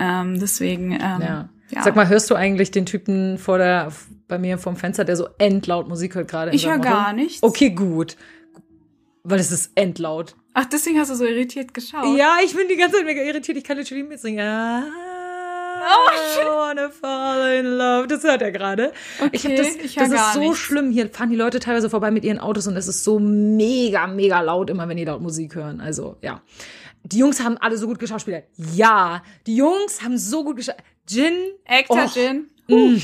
Ähm, 0.00 0.40
deswegen. 0.40 0.92
Ähm, 0.92 0.98
ja. 1.00 1.48
ja. 1.70 1.82
Sag 1.82 1.94
mal, 1.94 2.08
hörst 2.08 2.28
du 2.30 2.34
eigentlich 2.34 2.72
den 2.72 2.86
Typen 2.86 3.38
vor 3.38 3.58
der, 3.58 3.92
bei 4.26 4.38
mir 4.38 4.58
vorm 4.58 4.76
Fenster, 4.76 5.04
der 5.04 5.16
so 5.16 5.28
endlaut 5.38 5.88
Musik 5.88 6.16
hört 6.16 6.28
gerade? 6.28 6.50
Ich 6.50 6.66
höre 6.66 6.78
gar 6.78 7.12
nichts. 7.12 7.42
Okay, 7.44 7.70
gut. 7.70 8.16
Weil 9.22 9.38
es 9.38 9.52
ist 9.52 9.70
endlaut. 9.76 10.34
Ach, 10.54 10.64
deswegen 10.64 10.98
hast 10.98 11.12
du 11.12 11.14
so 11.14 11.24
irritiert 11.24 11.72
geschaut. 11.72 12.18
Ja, 12.18 12.38
ich 12.44 12.52
bin 12.56 12.66
die 12.66 12.76
ganze 12.76 12.96
Zeit 12.96 13.06
mega 13.06 13.22
irritiert. 13.22 13.56
Ich 13.56 13.62
kann 13.62 13.76
literally 13.76 14.02
mitsingen. 14.02 14.38
Ja. 14.38 14.82
Oh, 15.78 16.40
I 16.40 16.46
wanna 16.46 16.90
fall 16.90 17.58
in 17.58 17.66
love. 17.78 18.08
Das 18.08 18.22
hört 18.24 18.42
er 18.42 18.52
gerade. 18.52 18.92
Okay, 19.18 19.30
ich 19.32 19.46
hab 19.46 19.56
das, 19.56 19.76
ich 19.76 19.94
das 19.94 20.10
ist 20.10 20.34
so 20.34 20.40
nichts. 20.40 20.58
schlimm. 20.58 20.90
Hier 20.90 21.08
fahren 21.08 21.30
die 21.30 21.36
Leute 21.36 21.60
teilweise 21.60 21.88
vorbei 21.90 22.10
mit 22.10 22.24
ihren 22.24 22.38
Autos 22.38 22.66
und 22.66 22.76
es 22.76 22.88
ist 22.88 23.04
so 23.04 23.18
mega, 23.18 24.06
mega 24.06 24.40
laut, 24.40 24.70
immer 24.70 24.88
wenn 24.88 24.96
die 24.96 25.04
laut 25.04 25.20
Musik 25.20 25.54
hören. 25.54 25.80
Also, 25.80 26.16
ja. 26.22 26.42
Die 27.04 27.18
Jungs 27.18 27.42
haben 27.42 27.56
alle 27.58 27.78
so 27.78 27.86
gut 27.86 27.98
geschauspielert. 27.98 28.44
Ja, 28.74 29.22
die 29.46 29.56
Jungs 29.56 30.02
haben 30.02 30.18
so 30.18 30.44
gut 30.44 30.56
geschauspielert. 30.56 30.88
Jin. 31.08 31.34
Actor 31.66 32.04
oh, 32.04 32.18
Jin. 32.18 32.50
Mm 32.68 32.98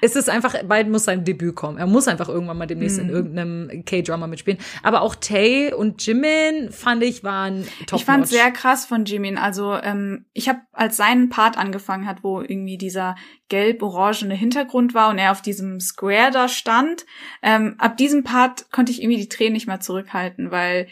es 0.00 0.16
ist 0.16 0.28
einfach, 0.28 0.54
bald 0.64 0.88
muss 0.88 1.04
sein 1.04 1.24
Debüt 1.24 1.54
kommen. 1.54 1.78
Er 1.78 1.86
muss 1.86 2.08
einfach 2.08 2.28
irgendwann 2.28 2.58
mal 2.58 2.66
demnächst 2.66 2.98
mhm. 2.98 3.04
in 3.04 3.10
irgendeinem 3.10 3.84
K-Drama 3.84 4.26
mitspielen. 4.26 4.60
Aber 4.82 5.02
auch 5.02 5.14
Tay 5.14 5.72
und 5.72 6.04
Jimin 6.04 6.70
fand 6.70 7.02
ich 7.02 7.24
waren 7.24 7.66
top. 7.86 8.00
Ich 8.00 8.04
fand 8.04 8.26
sehr 8.26 8.50
krass 8.50 8.84
von 8.84 9.04
Jimin. 9.04 9.38
Also 9.38 9.74
ähm, 9.74 10.26
ich 10.32 10.48
habe 10.48 10.60
als 10.72 10.96
seinen 10.96 11.28
Part 11.28 11.58
angefangen 11.58 12.06
hat, 12.06 12.22
wo 12.22 12.40
irgendwie 12.40 12.78
dieser 12.78 13.16
gelb-orangene 13.48 14.34
Hintergrund 14.34 14.94
war 14.94 15.10
und 15.10 15.18
er 15.18 15.32
auf 15.32 15.42
diesem 15.42 15.80
Square 15.80 16.30
da 16.32 16.48
stand. 16.48 17.06
Ähm, 17.42 17.76
ab 17.78 17.96
diesem 17.96 18.24
Part 18.24 18.70
konnte 18.72 18.92
ich 18.92 19.02
irgendwie 19.02 19.20
die 19.20 19.28
Tränen 19.28 19.52
nicht 19.52 19.66
mehr 19.66 19.80
zurückhalten, 19.80 20.50
weil 20.50 20.88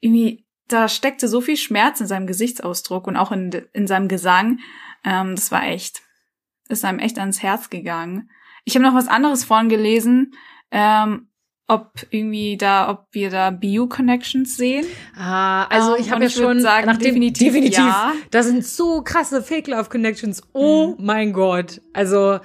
irgendwie 0.00 0.44
da 0.68 0.88
steckte 0.88 1.28
so 1.28 1.40
viel 1.40 1.56
Schmerz 1.56 2.00
in 2.00 2.06
seinem 2.06 2.26
Gesichtsausdruck 2.26 3.06
und 3.06 3.16
auch 3.16 3.32
in, 3.32 3.50
in 3.72 3.86
seinem 3.86 4.08
Gesang. 4.08 4.60
Ähm, 5.04 5.34
das 5.34 5.50
war 5.52 5.64
echt, 5.64 6.02
ist 6.68 6.84
einem 6.84 6.98
echt 6.98 7.18
ans 7.18 7.42
Herz 7.42 7.70
gegangen. 7.70 8.30
Ich 8.64 8.74
habe 8.74 8.84
noch 8.84 8.94
was 8.94 9.08
anderes 9.08 9.44
vorhin 9.44 9.68
gelesen, 9.68 10.32
ähm, 10.70 11.28
ob 11.66 11.92
irgendwie 12.10 12.58
da, 12.58 12.90
ob 12.90 13.06
wir 13.12 13.30
da 13.30 13.50
BU-Connections 13.50 14.56
sehen. 14.56 14.84
Ah, 15.16 15.64
also 15.64 15.96
ich 15.96 16.10
habe 16.10 16.24
ja 16.24 16.30
schon 16.30 16.60
sagen, 16.60 16.86
nach 16.86 16.98
definitiv, 16.98 17.52
definitiv 17.52 17.78
ja. 17.78 18.12
da 18.30 18.42
sind 18.42 18.66
so 18.66 19.02
krasse 19.02 19.42
Fake 19.42 19.66
Love 19.66 19.88
Connections. 19.88 20.42
Oh 20.52 20.88
mhm. 20.88 21.04
mein 21.04 21.32
Gott. 21.32 21.80
Also 21.94 22.40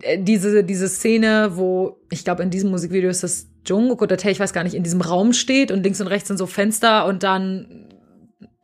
äh, 0.00 0.18
diese 0.18 0.64
diese 0.64 0.88
Szene, 0.88 1.52
wo 1.54 2.00
ich 2.10 2.24
glaube 2.24 2.42
in 2.42 2.50
diesem 2.50 2.70
Musikvideo 2.70 3.10
ist 3.10 3.22
das 3.22 3.48
Jungkook 3.66 4.02
oder 4.02 4.16
Tae, 4.16 4.30
ich 4.30 4.40
weiß 4.40 4.54
gar 4.54 4.64
nicht, 4.64 4.74
in 4.74 4.82
diesem 4.82 5.02
Raum 5.02 5.34
steht 5.34 5.70
und 5.70 5.82
links 5.82 6.00
und 6.00 6.06
rechts 6.06 6.28
sind 6.28 6.38
so 6.38 6.46
Fenster 6.46 7.06
und 7.06 7.22
dann 7.22 7.88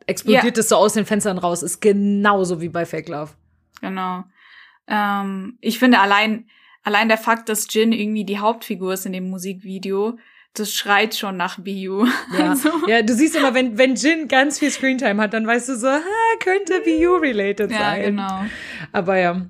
explodiert 0.07 0.57
es 0.57 0.69
so 0.69 0.75
aus 0.75 0.93
den 0.93 1.05
Fenstern 1.05 1.37
raus, 1.37 1.61
ist 1.61 1.81
genauso 1.81 2.61
wie 2.61 2.69
bei 2.69 2.85
Fake 2.85 3.09
Love. 3.09 3.31
Genau. 3.79 4.23
Ähm, 4.87 5.57
ich 5.61 5.77
finde 5.77 5.99
allein 5.99 6.47
allein 6.83 7.07
der 7.07 7.17
Fakt, 7.17 7.49
dass 7.49 7.67
Jin 7.69 7.91
irgendwie 7.91 8.25
die 8.25 8.39
Hauptfigur 8.39 8.93
ist 8.93 9.05
in 9.05 9.13
dem 9.13 9.29
Musikvideo, 9.29 10.17
das 10.53 10.73
schreit 10.73 11.15
schon 11.15 11.37
nach 11.37 11.59
BU. 11.59 12.05
Ja, 12.37 12.49
also. 12.49 12.69
ja 12.87 13.01
du 13.01 13.13
siehst 13.13 13.35
immer, 13.35 13.53
wenn, 13.53 13.77
wenn 13.77 13.95
Jin 13.95 14.27
ganz 14.27 14.59
viel 14.59 14.71
Screentime 14.71 15.21
hat, 15.21 15.33
dann 15.33 15.45
weißt 15.45 15.69
du 15.69 15.75
so, 15.75 15.87
ha, 15.87 16.01
könnte 16.43 16.81
BU-related 16.83 17.69
sein. 17.69 17.79
Ja, 17.79 18.09
genau. 18.09 18.45
Aber 18.91 19.17
ja. 19.17 19.45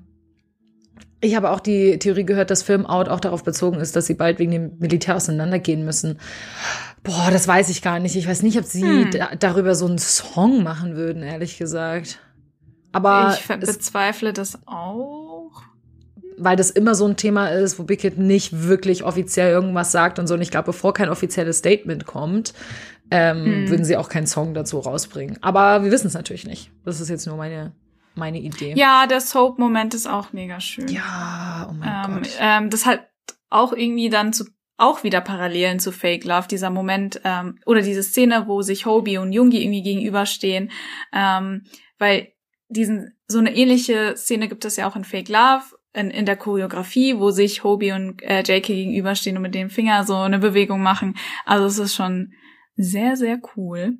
Ich 1.22 1.36
habe 1.36 1.50
auch 1.50 1.60
die 1.60 1.98
Theorie 1.98 2.24
gehört, 2.24 2.50
dass 2.50 2.62
Film 2.62 2.86
Out 2.86 3.10
auch 3.10 3.20
darauf 3.20 3.44
bezogen 3.44 3.78
ist, 3.78 3.94
dass 3.94 4.06
sie 4.06 4.14
bald 4.14 4.38
wegen 4.38 4.52
dem 4.52 4.78
Militär 4.78 5.16
auseinandergehen 5.16 5.84
müssen. 5.84 6.18
Boah, 7.02 7.28
das 7.30 7.46
weiß 7.46 7.68
ich 7.68 7.82
gar 7.82 7.98
nicht. 7.98 8.16
Ich 8.16 8.26
weiß 8.26 8.42
nicht, 8.42 8.58
ob 8.58 8.64
sie 8.64 9.04
hm. 9.04 9.10
da, 9.10 9.34
darüber 9.38 9.74
so 9.74 9.86
einen 9.86 9.98
Song 9.98 10.62
machen 10.62 10.96
würden, 10.96 11.22
ehrlich 11.22 11.58
gesagt. 11.58 12.20
Aber 12.92 13.38
ich 13.38 13.46
bezweifle 13.46 14.32
das 14.32 14.66
auch 14.66 15.19
weil 16.42 16.56
das 16.56 16.70
immer 16.70 16.94
so 16.94 17.06
ein 17.06 17.16
Thema 17.16 17.48
ist, 17.48 17.78
wo 17.78 17.86
Hit 17.88 18.18
nicht 18.18 18.66
wirklich 18.66 19.04
offiziell 19.04 19.50
irgendwas 19.50 19.92
sagt 19.92 20.18
und 20.18 20.26
so. 20.26 20.34
Und 20.34 20.42
ich 20.42 20.50
glaube, 20.50 20.66
bevor 20.66 20.94
kein 20.94 21.08
offizielles 21.08 21.58
Statement 21.58 22.06
kommt, 22.06 22.54
ähm, 23.10 23.44
hm. 23.44 23.70
würden 23.70 23.84
sie 23.84 23.96
auch 23.96 24.08
keinen 24.08 24.26
Song 24.26 24.54
dazu 24.54 24.78
rausbringen. 24.78 25.38
Aber 25.42 25.84
wir 25.84 25.90
wissen 25.90 26.06
es 26.06 26.14
natürlich 26.14 26.46
nicht. 26.46 26.70
Das 26.84 27.00
ist 27.00 27.08
jetzt 27.08 27.26
nur 27.26 27.36
meine 27.36 27.72
meine 28.14 28.38
Idee. 28.38 28.74
Ja, 28.76 29.06
der 29.06 29.20
Soap-Moment 29.20 29.94
ist 29.94 30.08
auch 30.08 30.32
mega 30.32 30.60
schön. 30.60 30.88
Ja, 30.88 31.68
oh 31.70 31.72
mein 31.72 31.88
ähm, 31.88 32.14
Gott. 32.16 32.30
ähm, 32.40 32.70
das 32.70 32.84
hat 32.84 33.08
auch 33.48 33.72
irgendwie 33.72 34.10
dann 34.10 34.32
zu 34.32 34.44
auch 34.76 35.04
wieder 35.04 35.20
Parallelen 35.20 35.78
zu 35.78 35.92
Fake 35.92 36.24
Love, 36.24 36.48
dieser 36.48 36.70
Moment 36.70 37.20
ähm, 37.24 37.58
oder 37.66 37.82
diese 37.82 38.02
Szene, 38.02 38.44
wo 38.46 38.62
sich 38.62 38.86
Hobie 38.86 39.18
und 39.18 39.32
Jungi 39.32 39.62
irgendwie 39.62 39.82
gegenüberstehen, 39.82 40.70
ähm, 41.12 41.64
weil 41.98 42.32
diesen 42.68 43.14
so 43.28 43.38
eine 43.38 43.54
ähnliche 43.54 44.16
Szene 44.16 44.48
gibt 44.48 44.64
es 44.64 44.76
ja 44.76 44.88
auch 44.88 44.96
in 44.96 45.04
Fake 45.04 45.28
Love 45.28 45.64
in, 45.92 46.10
in 46.10 46.26
der 46.26 46.36
Choreografie, 46.36 47.18
wo 47.18 47.30
sich 47.30 47.64
Hobie 47.64 47.92
und 47.92 48.22
äh, 48.22 48.42
JK 48.42 48.62
gegenüberstehen 48.66 49.36
und 49.36 49.42
mit 49.42 49.54
dem 49.54 49.70
Finger 49.70 50.04
so 50.04 50.16
eine 50.16 50.38
Bewegung 50.38 50.82
machen. 50.82 51.16
Also 51.44 51.66
es 51.66 51.78
ist 51.78 51.94
schon 51.94 52.32
sehr 52.76 53.16
sehr 53.16 53.40
cool. 53.56 53.98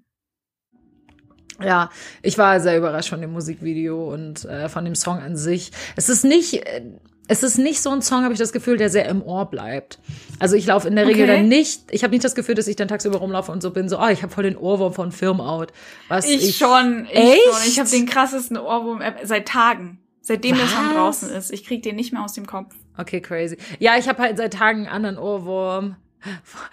Ja, 1.62 1.90
ich 2.22 2.38
war 2.38 2.58
sehr 2.60 2.78
überrascht 2.78 3.10
von 3.10 3.20
dem 3.20 3.32
Musikvideo 3.32 4.12
und 4.12 4.44
äh, 4.46 4.68
von 4.68 4.84
dem 4.84 4.94
Song 4.94 5.18
an 5.18 5.36
sich. 5.36 5.72
Es 5.94 6.08
ist 6.08 6.24
nicht, 6.24 6.54
äh, 6.66 6.82
es 7.28 7.42
ist 7.42 7.58
nicht 7.58 7.82
so 7.82 7.90
ein 7.90 8.00
Song, 8.00 8.22
habe 8.24 8.32
ich 8.32 8.38
das 8.38 8.52
Gefühl, 8.52 8.78
der 8.78 8.88
sehr 8.88 9.06
im 9.08 9.22
Ohr 9.22 9.50
bleibt. 9.50 9.98
Also 10.38 10.56
ich 10.56 10.66
laufe 10.66 10.88
in 10.88 10.96
der 10.96 11.06
Regel 11.06 11.24
Okay. 11.24 11.36
dann 11.36 11.48
nicht, 11.48 11.82
ich 11.90 12.02
habe 12.02 12.12
nicht 12.12 12.24
das 12.24 12.34
Gefühl, 12.34 12.54
dass 12.54 12.66
ich 12.66 12.76
dann 12.76 12.88
tagsüber 12.88 13.18
rumlaufe 13.18 13.52
und 13.52 13.62
so 13.62 13.72
bin, 13.72 13.88
so, 13.90 13.98
ah, 13.98 14.10
ich 14.10 14.22
habe 14.22 14.32
voll 14.32 14.44
den 14.44 14.56
Ohrwurm 14.56 14.94
von 14.94 15.12
Film 15.12 15.40
Out. 15.40 15.72
Was 16.08 16.24
Ich, 16.24 16.48
ich, 16.48 16.56
schon, 16.56 17.06
ich 17.12 17.18
Echt? 17.18 17.42
schon. 17.44 17.68
Ich 17.68 17.78
habe 17.78 17.90
den 17.90 18.06
krassesten 18.06 18.56
Ohrwurm 18.56 19.02
äh, 19.02 19.12
seit 19.24 19.46
Tagen. 19.46 19.98
Seitdem 20.30 20.56
der 20.56 20.66
Song 20.68 20.86
Was? 20.90 20.94
draußen 20.94 21.30
ist. 21.30 21.50
Ich 21.52 21.64
krieg 21.64 21.82
den 21.82 21.96
nicht 21.96 22.12
mehr 22.12 22.22
aus 22.22 22.34
dem 22.34 22.46
Kopf. 22.46 22.72
Okay, 22.96 23.20
crazy. 23.20 23.56
Ja, 23.80 23.96
ich 23.98 24.08
habe 24.08 24.22
halt 24.22 24.36
seit 24.36 24.52
Tagen 24.54 24.86
einen 24.86 24.88
anderen 24.88 25.18
Ohrwurm. 25.18 25.96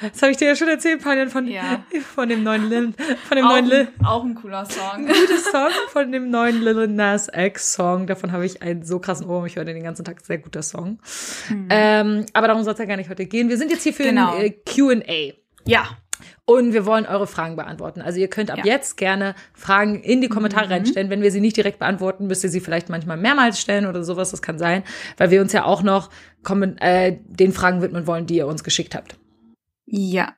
Das 0.01 0.21
habe 0.21 0.31
ich 0.31 0.37
dir 0.37 0.47
ja 0.49 0.55
schon 0.55 0.67
erzählt, 0.67 1.01
Panjan, 1.01 1.29
von, 1.29 1.47
Ja. 1.47 1.83
von 2.15 2.29
dem 2.29 2.43
neuen 2.43 2.69
Lil, 2.69 2.93
von 3.27 3.35
dem 3.37 3.45
Auch, 3.45 3.51
neuen 3.51 3.65
Lil. 3.65 3.87
auch 4.05 4.23
ein 4.23 4.35
cooler 4.35 4.65
Song. 4.65 5.07
gutes 5.07 5.45
Song 5.51 5.69
von 5.89 6.11
dem 6.11 6.29
neuen 6.29 6.61
Lil 6.61 6.87
Nas 6.87 7.29
X 7.33 7.73
Song. 7.73 8.05
Davon 8.05 8.31
habe 8.31 8.45
ich 8.45 8.61
einen 8.61 8.83
so 8.85 8.99
krassen 8.99 9.25
Ohrwurm. 9.25 9.45
Ich 9.47 9.55
höre 9.55 9.65
den 9.65 9.75
den 9.75 9.83
ganzen 9.85 10.05
Tag. 10.05 10.19
Sehr 10.23 10.37
guter 10.37 10.61
Song. 10.61 10.99
Ähm, 11.69 12.25
aber 12.33 12.47
darum 12.47 12.63
soll 12.63 12.73
es 12.73 12.79
ja 12.79 12.85
gar 12.85 12.97
nicht 12.97 13.09
heute 13.09 13.25
gehen. 13.25 13.49
Wir 13.49 13.57
sind 13.57 13.71
jetzt 13.71 13.83
hier 13.83 13.93
für 13.93 14.03
Genau. 14.03 14.35
ein 14.35 14.41
äh, 14.41 14.49
Q&A. 14.51 15.33
Ja, 15.65 15.87
Und 16.45 16.73
wir 16.73 16.85
wollen 16.85 17.05
eure 17.05 17.27
Fragen 17.27 17.55
beantworten. 17.55 18.01
Also 18.01 18.19
ihr 18.19 18.29
könnt 18.29 18.51
ab 18.51 18.59
Ja. 18.59 18.65
jetzt 18.65 18.97
gerne 18.97 19.35
Fragen 19.53 20.01
in 20.01 20.21
die 20.21 20.29
Kommentare 20.29 20.69
reinstellen. 20.69 21.09
Wenn 21.09 21.21
wir 21.21 21.31
sie 21.31 21.41
nicht 21.41 21.57
direkt 21.57 21.79
beantworten, 21.79 22.27
müsst 22.27 22.43
ihr 22.43 22.49
sie 22.49 22.59
vielleicht 22.59 22.89
manchmal 22.89 23.17
mehrmals 23.17 23.59
stellen 23.59 23.85
oder 23.85 24.03
sowas. 24.03 24.31
Das 24.31 24.41
kann 24.41 24.57
sein, 24.57 24.83
weil 25.17 25.31
wir 25.31 25.41
uns 25.41 25.53
ja 25.53 25.65
auch 25.65 25.83
noch 25.83 26.09
kommen, 26.43 26.77
äh, 26.77 27.17
den 27.25 27.51
Fragen 27.53 27.81
widmen 27.81 28.07
wollen, 28.07 28.25
die 28.25 28.37
ihr 28.37 28.47
uns 28.47 28.63
geschickt 28.63 28.95
habt. 28.95 29.15
Ja. 29.85 30.33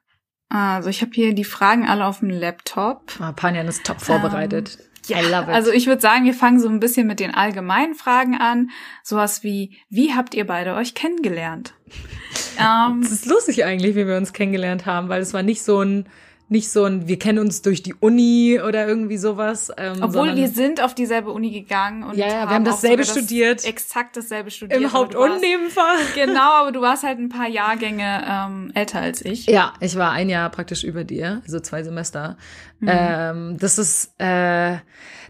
Also 0.51 0.89
ich 0.89 1.01
habe 1.01 1.12
hier 1.13 1.36
die 1.36 1.43
Fragen 1.43 1.88
alle 1.88 2.05
auf 2.05 2.19
dem 2.19 2.31
Laptop. 2.31 3.12
Ah, 3.19 3.31
Panjan 3.33 3.67
ist 3.67 3.86
top 3.86 4.01
vorbereitet. 4.01 4.79
I 4.79 4.88
it. 5.11 5.55
Also 5.55 5.71
ich 5.71 5.87
würde 5.87 6.01
sagen, 6.01 6.25
wir 6.25 6.33
fangen 6.33 6.59
so 6.59 6.67
ein 6.69 6.79
bisschen 6.79 7.07
mit 7.07 7.19
den 7.19 7.33
allgemeinen 7.33 7.95
Fragen 7.95 8.35
an. 8.35 8.69
Sowas 9.03 9.43
wie, 9.43 9.77
wie 9.89 10.13
habt 10.13 10.33
ihr 10.35 10.45
beide 10.45 10.75
euch 10.75 10.93
kennengelernt? 10.93 11.73
ähm, 12.59 13.01
Es 13.03 13.11
ist 13.11 13.25
lustig 13.25 13.65
eigentlich, 13.65 13.95
wie 13.95 14.05
wir 14.07 14.17
uns 14.17 14.33
kennengelernt 14.33 14.85
haben, 14.85 15.09
weil 15.09 15.21
es 15.21 15.33
war 15.33 15.43
nicht 15.43 15.63
so 15.63 15.81
ein, 15.81 16.05
nicht 16.51 16.71
so 16.71 16.83
ein, 16.85 17.07
wir 17.07 17.19
kennen 17.19 17.37
uns 17.37 17.61
durch 17.61 17.83
die 17.83 17.93
Uni 17.93 18.59
oder 18.59 18.87
irgendwie 18.87 19.17
sowas. 19.17 19.71
Ähm, 19.77 19.97
obwohl 20.01 20.35
wir 20.35 20.47
sind 20.47 20.81
auf 20.83 20.95
dieselbe 20.95 21.29
Uni 21.31 21.51
gegangen 21.51 22.01
und 22.03 22.17
Ja, 22.17 22.25
ja, 22.27 22.33
wir 22.49 22.55
haben 22.55 22.65
dasselbe 22.65 23.05
studiert. 23.05 23.63
exakt 23.65 24.17
dasselbe 24.17 24.49
studiert. 24.49 24.81
im 24.81 24.91
Haupt- 24.91 25.13
und 25.13 25.39
Nebenfach. 25.41 26.15
Genau, 26.15 26.53
aber 26.53 26.71
du 26.71 26.81
warst 26.81 27.03
halt 27.03 27.19
ein 27.19 27.29
paar 27.29 27.47
Jahrgänge 27.47 28.23
ähm, 28.27 28.71
älter 28.73 28.99
als 28.99 29.23
ich. 29.23 29.45
Ja, 29.45 29.73
ich 29.79 29.95
war 29.95 30.11
ein 30.11 30.27
Jahr 30.27 30.49
praktisch 30.49 30.83
über 30.83 31.03
dir, 31.03 31.43
also 31.45 31.59
zwei 31.59 31.83
Semester. 31.83 32.35
Ähm, 32.88 33.57
das 33.59 33.77
ist 33.77 34.13
äh, 34.19 34.77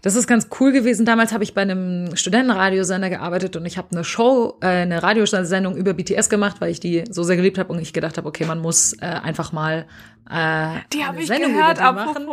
das 0.02 0.14
ist 0.14 0.26
ganz 0.26 0.48
cool 0.58 0.72
gewesen. 0.72 1.04
Damals 1.04 1.32
habe 1.32 1.44
ich 1.44 1.54
bei 1.54 1.62
einem 1.62 2.16
Studentenradiosender 2.16 3.10
gearbeitet 3.10 3.56
und 3.56 3.66
ich 3.66 3.76
habe 3.76 3.88
eine 3.92 4.04
Show, 4.04 4.58
äh, 4.62 4.66
eine 4.66 5.02
Radiosendung 5.02 5.76
über 5.76 5.92
BTS 5.92 6.30
gemacht, 6.30 6.56
weil 6.60 6.70
ich 6.70 6.80
die 6.80 7.04
so 7.10 7.22
sehr 7.22 7.36
geliebt 7.36 7.58
habe 7.58 7.72
und 7.72 7.80
ich 7.80 7.92
gedacht 7.92 8.16
habe, 8.16 8.26
okay, 8.28 8.46
man 8.46 8.60
muss 8.60 8.94
äh, 8.94 9.06
einfach 9.06 9.52
mal 9.52 9.86
äh, 10.30 10.78
Die 10.92 10.98
eine 10.98 11.06
habe 11.06 11.20
ich 11.20 11.26
Sendung 11.26 11.52
gehört, 11.52 11.78
die 11.78 11.82
machen. 11.82 12.26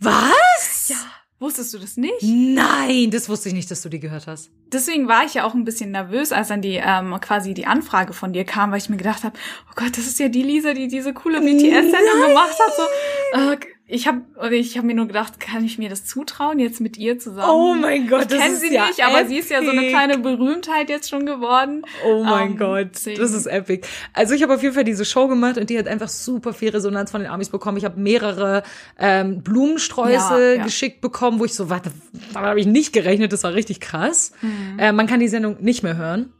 Was? 0.00 0.88
Ja. 0.88 0.96
Wusstest 1.40 1.74
du 1.74 1.78
das 1.78 1.96
nicht? 1.96 2.22
Nein, 2.22 3.10
das 3.10 3.28
wusste 3.28 3.48
ich 3.48 3.54
nicht, 3.54 3.70
dass 3.70 3.82
du 3.82 3.88
die 3.88 4.00
gehört 4.00 4.26
hast. 4.26 4.50
Deswegen 4.72 5.08
war 5.08 5.24
ich 5.24 5.34
ja 5.34 5.44
auch 5.44 5.52
ein 5.52 5.64
bisschen 5.64 5.90
nervös, 5.90 6.32
als 6.32 6.48
dann 6.48 6.62
die 6.62 6.80
ähm, 6.82 7.14
quasi 7.20 7.54
die 7.54 7.66
Anfrage 7.66 8.12
von 8.12 8.32
dir 8.32 8.44
kam, 8.44 8.70
weil 8.70 8.78
ich 8.78 8.88
mir 8.88 8.96
gedacht 8.96 9.24
habe, 9.24 9.36
oh 9.68 9.72
Gott, 9.74 9.98
das 9.98 10.06
ist 10.06 10.18
ja 10.20 10.28
die 10.28 10.42
Lisa, 10.42 10.72
die 10.74 10.88
diese 10.88 11.12
coole 11.12 11.40
BTS-Sendung 11.40 12.28
gemacht 12.28 12.56
hat. 12.58 12.72
So, 12.76 13.52
äh, 13.52 13.56
ich 13.86 14.06
habe 14.06 14.22
ich 14.54 14.78
hab 14.78 14.84
mir 14.84 14.94
nur 14.94 15.06
gedacht, 15.06 15.38
kann 15.40 15.62
ich 15.64 15.76
mir 15.78 15.90
das 15.90 16.06
zutrauen, 16.06 16.58
jetzt 16.58 16.80
mit 16.80 16.96
ihr 16.96 17.18
zusammen? 17.18 17.50
Oh 17.50 17.74
mein 17.74 18.08
Gott, 18.08 18.22
ich 18.22 18.28
das 18.28 18.38
kenne 18.38 18.54
ist 18.54 18.60
sie 18.62 18.74
ja 18.74 18.86
nicht, 18.86 19.04
aber 19.04 19.26
sie 19.26 19.36
ist 19.36 19.50
ja 19.50 19.62
so 19.62 19.70
eine 19.70 19.80
epic. 19.82 19.90
kleine 19.90 20.18
Berühmtheit 20.18 20.88
jetzt 20.88 21.10
schon 21.10 21.26
geworden. 21.26 21.82
Oh 22.06 22.24
mein 22.24 22.52
Ähm, 22.52 22.56
Gott, 22.56 22.88
deswegen- 22.94 23.20
das 23.20 23.32
ist 23.32 23.44
epic. 23.46 23.86
Also 24.14 24.34
ich 24.34 24.42
habe 24.42 24.54
auf 24.54 24.62
jeden 24.62 24.74
Fall 24.74 24.84
diese 24.84 25.04
Show 25.04 25.28
gemacht 25.28 25.58
und 25.58 25.68
die 25.68 25.78
hat 25.78 25.86
einfach 25.86 26.08
super 26.08 26.54
viel 26.54 26.70
Resonanz 26.70 27.10
von 27.10 27.20
den 27.20 27.30
Amis 27.30 27.50
bekommen. 27.50 27.76
Ich 27.76 27.84
habe 27.84 28.00
mehrere 28.00 28.62
ähm, 28.98 29.42
Blumensträuße 29.42 30.12
Ja, 30.52 30.54
ja. 30.54 30.64
geschickt 30.64 31.00
bekommen, 31.02 31.38
wo 31.38 31.44
ich 31.44 31.52
so, 31.54 31.68
warte, 31.68 31.90
damit 32.32 32.48
habe 32.48 32.60
ich 32.60 32.66
nicht 32.66 32.92
gerechnet, 32.94 33.32
das 33.32 33.44
war 33.44 33.52
richtig 33.54 33.80
krass. 33.80 34.32
Mhm. 34.40 34.78
Äh, 34.78 34.92
man 34.92 35.06
kann 35.06 35.20
die 35.20 35.28
Sendung 35.28 35.56
nicht 35.60 35.82
mehr 35.82 35.96
hören. 35.96 36.32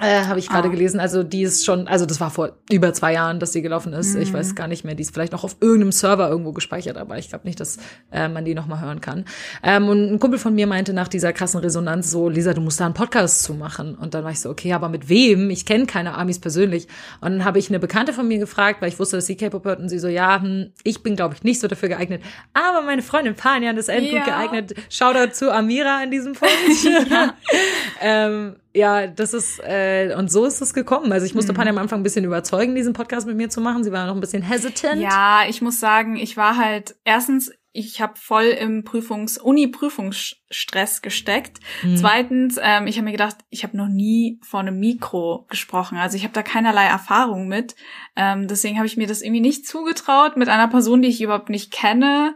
Äh, 0.00 0.24
habe 0.24 0.38
ich 0.38 0.48
gerade 0.48 0.68
Ah. 0.68 0.70
gelesen. 0.70 0.98
Also 1.00 1.22
die 1.22 1.42
ist 1.42 1.64
schon, 1.64 1.86
also 1.86 2.06
das 2.06 2.20
war 2.20 2.30
vor 2.30 2.52
über 2.70 2.92
zwei 2.94 3.12
Jahren, 3.12 3.38
dass 3.38 3.52
die 3.52 3.62
gelaufen 3.62 3.92
ist. 3.92 4.14
Ich 4.16 4.30
Mhm. 4.30 4.38
weiß 4.38 4.54
gar 4.54 4.66
nicht 4.66 4.84
mehr. 4.84 4.94
Die 4.94 5.02
ist 5.02 5.12
vielleicht 5.12 5.32
noch 5.32 5.44
auf 5.44 5.56
irgendeinem 5.60 5.92
Server 5.92 6.28
irgendwo 6.28 6.52
gespeichert, 6.52 6.96
aber 6.96 7.18
ich 7.18 7.28
glaube 7.28 7.46
nicht, 7.46 7.60
dass 7.60 7.78
äh, 8.12 8.28
man 8.28 8.44
die 8.44 8.54
noch 8.54 8.66
mal 8.66 8.80
hören 8.80 9.00
kann. 9.00 9.24
Ähm, 9.62 9.88
und 9.88 10.12
ein 10.12 10.18
Kumpel 10.18 10.38
von 10.38 10.54
mir 10.54 10.66
meinte 10.66 10.92
nach 10.92 11.08
dieser 11.08 11.32
krassen 11.32 11.60
Resonanz 11.60 12.10
so, 12.10 12.28
Lisa, 12.28 12.54
du 12.54 12.60
musst 12.60 12.80
da 12.80 12.86
einen 12.86 12.94
Podcast 12.94 13.42
zu 13.42 13.54
machen. 13.54 13.94
Und 13.94 14.14
dann 14.14 14.24
war 14.24 14.30
ich 14.30 14.40
so, 14.40 14.50
okay, 14.50 14.72
aber 14.72 14.88
mit 14.88 15.08
wem? 15.08 15.50
Ich 15.50 15.66
kenne 15.66 15.86
keine 15.86 16.14
Amis 16.16 16.38
persönlich. 16.38 16.88
Und 17.20 17.32
dann 17.32 17.44
habe 17.44 17.58
ich 17.58 17.68
eine 17.68 17.78
Bekannte 17.78 18.12
von 18.12 18.26
mir 18.26 18.38
gefragt, 18.38 18.80
weil 18.80 18.88
ich 18.88 18.98
wusste, 18.98 19.16
dass 19.16 19.26
sie 19.26 19.36
K-Pop 19.36 19.64
hört. 19.64 19.80
Und 19.80 19.88
sie 19.90 19.98
so, 19.98 20.08
ja, 20.08 20.40
hm, 20.40 20.72
ich 20.82 21.02
bin, 21.02 21.14
glaube 21.16 21.34
ich, 21.34 21.42
nicht 21.42 21.60
so 21.60 21.68
dafür 21.68 21.88
geeignet. 21.90 22.22
Aber 22.54 22.80
meine 22.82 23.02
Freundin 23.02 23.34
Panjan 23.34 23.76
ist 23.76 23.88
endgut 23.88 24.14
Ja. 24.14 24.24
geeignet. 24.24 24.74
Shoutout 24.88 25.32
zu 25.32 25.52
Amira 25.52 25.98
an 26.02 26.10
diesem 26.10 26.32
Punkt. 26.32 26.50
ähm, 28.00 28.56
ja, 28.74 29.06
das 29.06 29.34
ist, 29.34 29.60
äh, 29.64 30.14
und 30.16 30.30
so 30.30 30.44
ist 30.44 30.60
es 30.60 30.74
gekommen. 30.74 31.12
Also 31.12 31.26
ich 31.26 31.32
Mhm. 31.32 31.38
musste 31.38 31.52
Panja 31.54 31.72
am 31.72 31.78
Anfang 31.78 32.00
ein 32.00 32.02
bisschen 32.04 32.24
überzeugen, 32.24 32.74
diesen 32.74 32.92
Podcast 32.92 33.26
mit 33.26 33.36
mir 33.36 33.48
zu 33.50 33.60
machen. 33.60 33.82
Sie 33.84 33.92
war 33.92 34.06
noch 34.06 34.14
ein 34.14 34.20
bisschen 34.20 34.42
hesitant. 34.42 35.00
Ja, 35.00 35.42
ich 35.48 35.60
muss 35.62 35.80
sagen, 35.80 36.16
ich 36.16 36.36
war 36.36 36.56
halt 36.56 36.94
erstens, 37.04 37.52
ich 37.72 38.00
habe 38.00 38.14
voll 38.16 38.44
im 38.46 38.82
Prüfungs 38.84 39.38
Uni-Prüfungsstress 39.38 41.02
gesteckt. 41.02 41.58
Mhm. 41.82 41.96
Zweitens, 41.96 42.58
ähm, 42.60 42.86
ich 42.86 42.96
habe 42.96 43.04
mir 43.04 43.12
gedacht, 43.12 43.36
ich 43.48 43.62
habe 43.64 43.76
noch 43.76 43.88
nie 43.88 44.40
vor 44.42 44.60
einem 44.60 44.78
Mikro 44.78 45.46
gesprochen. 45.48 45.98
Also 45.98 46.16
ich 46.16 46.24
habe 46.24 46.34
da 46.34 46.42
keinerlei 46.42 46.86
Erfahrung 46.86 47.48
mit. 47.48 47.74
Ähm, 48.16 48.48
deswegen 48.48 48.76
habe 48.76 48.86
ich 48.86 48.96
mir 48.96 49.06
das 49.06 49.22
irgendwie 49.22 49.40
nicht 49.40 49.66
zugetraut, 49.66 50.36
mit 50.36 50.48
einer 50.48 50.68
Person, 50.68 51.02
die 51.02 51.08
ich 51.08 51.22
überhaupt 51.22 51.48
nicht 51.48 51.72
kenne, 51.72 52.34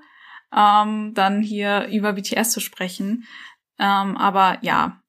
ähm, 0.57 1.13
dann 1.15 1.43
hier 1.43 1.89
über 1.93 2.13
BTS 2.13 2.53
zu 2.53 2.61
sprechen. 2.61 3.25
Ähm, 3.79 4.17
aber 4.17 4.59
ja. 4.63 5.01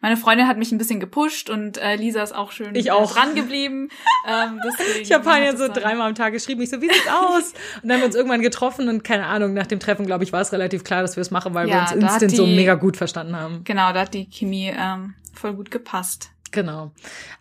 Meine 0.00 0.16
Freundin 0.16 0.46
hat 0.48 0.56
mich 0.58 0.72
ein 0.72 0.78
bisschen 0.78 1.00
gepusht 1.00 1.50
und 1.50 1.78
äh, 1.78 1.96
Lisa 1.96 2.22
ist 2.22 2.34
auch 2.34 2.52
schön 2.52 2.74
Ich 2.74 2.90
auch. 2.90 3.12
dran 3.12 3.34
geblieben. 3.34 3.88
ähm, 4.28 4.60
Ich 5.00 5.12
habe 5.12 5.24
Panja 5.24 5.56
so 5.56 5.68
dreimal 5.68 6.08
am 6.08 6.14
Tag 6.14 6.32
geschrieben. 6.32 6.62
Ich 6.62 6.70
so, 6.70 6.80
wie 6.80 6.88
sieht's 6.88 7.08
aus? 7.08 7.52
Und 7.82 7.88
dann 7.88 7.92
haben 7.92 8.00
wir 8.00 8.06
uns 8.06 8.14
irgendwann 8.14 8.42
getroffen 8.42 8.88
und 8.88 9.04
keine 9.04 9.26
Ahnung, 9.26 9.54
nach 9.54 9.66
dem 9.66 9.80
Treffen, 9.80 10.06
glaube 10.06 10.24
ich, 10.24 10.32
war 10.32 10.40
es 10.40 10.52
relativ 10.52 10.84
klar, 10.84 11.02
dass 11.02 11.16
wir 11.16 11.20
es 11.22 11.30
machen, 11.30 11.54
weil 11.54 11.66
wir 11.66 11.74
Ja, 11.74 11.80
uns 11.82 11.90
da 11.90 11.96
hat 11.96 12.02
instant 12.22 12.36
so 12.36 12.46
die- 12.46 12.54
mega 12.56 12.74
gut 12.74 12.96
verstanden 12.96 13.36
haben. 13.36 13.62
Genau, 13.64 13.92
da 13.92 14.00
hat 14.00 14.14
die 14.14 14.28
Chemie 14.30 14.72
ähm, 14.76 15.14
voll 15.32 15.54
gut 15.54 15.70
gepasst. 15.70 16.30
Genau. 16.50 16.92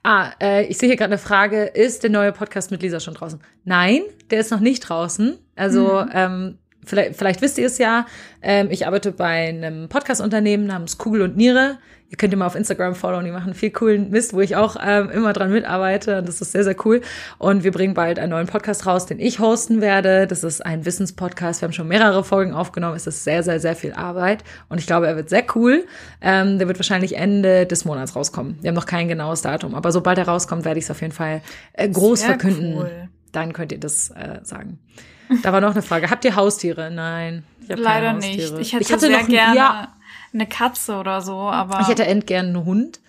Ah, 0.01 0.31
äh, 0.41 0.65
ich 0.65 0.77
sehe 0.79 0.87
hier 0.89 0.95
gerade 0.97 1.11
eine 1.13 1.19
Frage. 1.19 1.65
Ist 1.65 2.01
der 2.03 2.09
neue 2.09 2.31
Podcast 2.31 2.71
mit 2.71 2.81
Lisa 2.81 2.99
schon 2.99 3.13
draußen? 3.13 3.39
Nein, 3.63 4.01
der 4.31 4.39
ist 4.39 4.49
noch 4.49 4.59
nicht 4.59 4.79
draußen. 4.81 5.37
Also, 5.55 6.03
ähm, 6.11 6.57
vielleicht, 6.85 7.15
vielleicht 7.15 7.41
wisst 7.41 7.57
ihr 7.57 7.67
es 7.67 7.77
ja. 7.77 8.05
Ähm, 8.41 8.67
ich 8.71 8.85
arbeite 8.85 9.11
bei 9.11 9.49
einem 9.49 9.89
Podcast-Unternehmen 9.89 10.65
namens 10.65 10.97
Kugel 10.97 11.21
und 11.21 11.37
Niere. 11.37 11.77
Ihr 12.13 12.17
könnt 12.17 12.31
ihr 12.31 12.37
mal 12.37 12.45
auf 12.45 12.53
Instagram 12.53 12.93
followen, 12.93 13.25
die 13.25 13.31
machen 13.31 13.55
viel 13.55 13.71
coolen 13.71 14.11
Mist, 14.11 14.35
wo 14.35 14.41
ich 14.41 14.55
auch 14.55 14.75
ähm, 14.79 15.09
immer 15.09 15.33
dran 15.33 15.51
mitarbeite. 15.51 16.19
Und 16.19 16.27
das 16.27 16.41
ist 16.41 16.51
sehr, 16.51 16.63
sehr 16.63 16.75
cool. 16.85 17.01
Und 17.39 17.63
wir 17.63 17.71
bringen 17.71 17.95
bald 17.95 18.19
einen 18.19 18.29
neuen 18.29 18.45
Podcast 18.45 18.85
raus, 18.85 19.07
den 19.07 19.19
ich 19.19 19.39
hosten 19.39 19.81
werde. 19.81 20.27
Das 20.27 20.43
ist 20.43 20.63
ein 20.63 20.85
Wissenspodcast. 20.85 21.61
Wir 21.61 21.67
haben 21.67 21.73
schon 21.73 21.87
mehrere 21.87 22.23
Folgen 22.23 22.53
aufgenommen. 22.53 22.95
Es 22.95 23.07
ist 23.07 23.23
sehr, 23.23 23.41
sehr, 23.41 23.59
sehr 23.59 23.75
viel 23.75 23.93
Arbeit. 23.93 24.43
Und 24.69 24.77
ich 24.77 24.85
glaube, 24.85 25.07
er 25.07 25.15
wird 25.15 25.29
sehr 25.29 25.43
cool. 25.55 25.85
Ähm, 26.21 26.59
der 26.59 26.67
wird 26.67 26.77
wahrscheinlich 26.77 27.17
Ende 27.17 27.65
des 27.65 27.83
Monats 27.83 28.15
rauskommen. 28.15 28.59
Wir 28.61 28.67
haben 28.67 28.75
noch 28.75 28.85
kein 28.85 29.07
genaues 29.07 29.41
Datum. 29.41 29.73
Aber 29.73 29.91
sobald 29.91 30.19
er 30.19 30.27
rauskommt, 30.27 30.65
werde 30.65 30.77
ich 30.77 30.85
es 30.85 30.91
auf 30.91 31.01
jeden 31.01 31.13
Fall 31.13 31.41
äh, 31.73 31.89
groß 31.89 32.19
Sehr 32.19 32.29
verkünden. 32.29 32.75
cool. 32.77 33.09
Dann 33.31 33.53
könnt 33.53 33.71
ihr 33.71 33.79
das 33.79 34.11
äh, 34.11 34.39
sagen. 34.43 34.77
Da 35.41 35.53
war 35.53 35.61
noch 35.61 35.71
eine 35.71 35.81
Frage. 35.81 36.09
Habt 36.09 36.25
ihr 36.25 36.35
Haustiere? 36.35 36.91
Nein. 36.91 37.43
Ich 37.61 37.75
Leider 37.75 38.13
nicht. 38.13 38.39
Ich 38.59 38.73
hätte 38.73 38.93
hatte 38.93 39.07
sehr 39.07 39.21
noch 39.21 39.27
gerne 39.27 39.55
Ja, 39.55 39.95
eine 40.33 40.47
Katze 40.47 40.95
oder 40.95 41.21
so, 41.21 41.37
aber 41.37 41.79
ich 41.81 41.87
hätte 41.87 42.05
endgern 42.05 42.47
einen 42.47 42.65
Hund. 42.65 42.99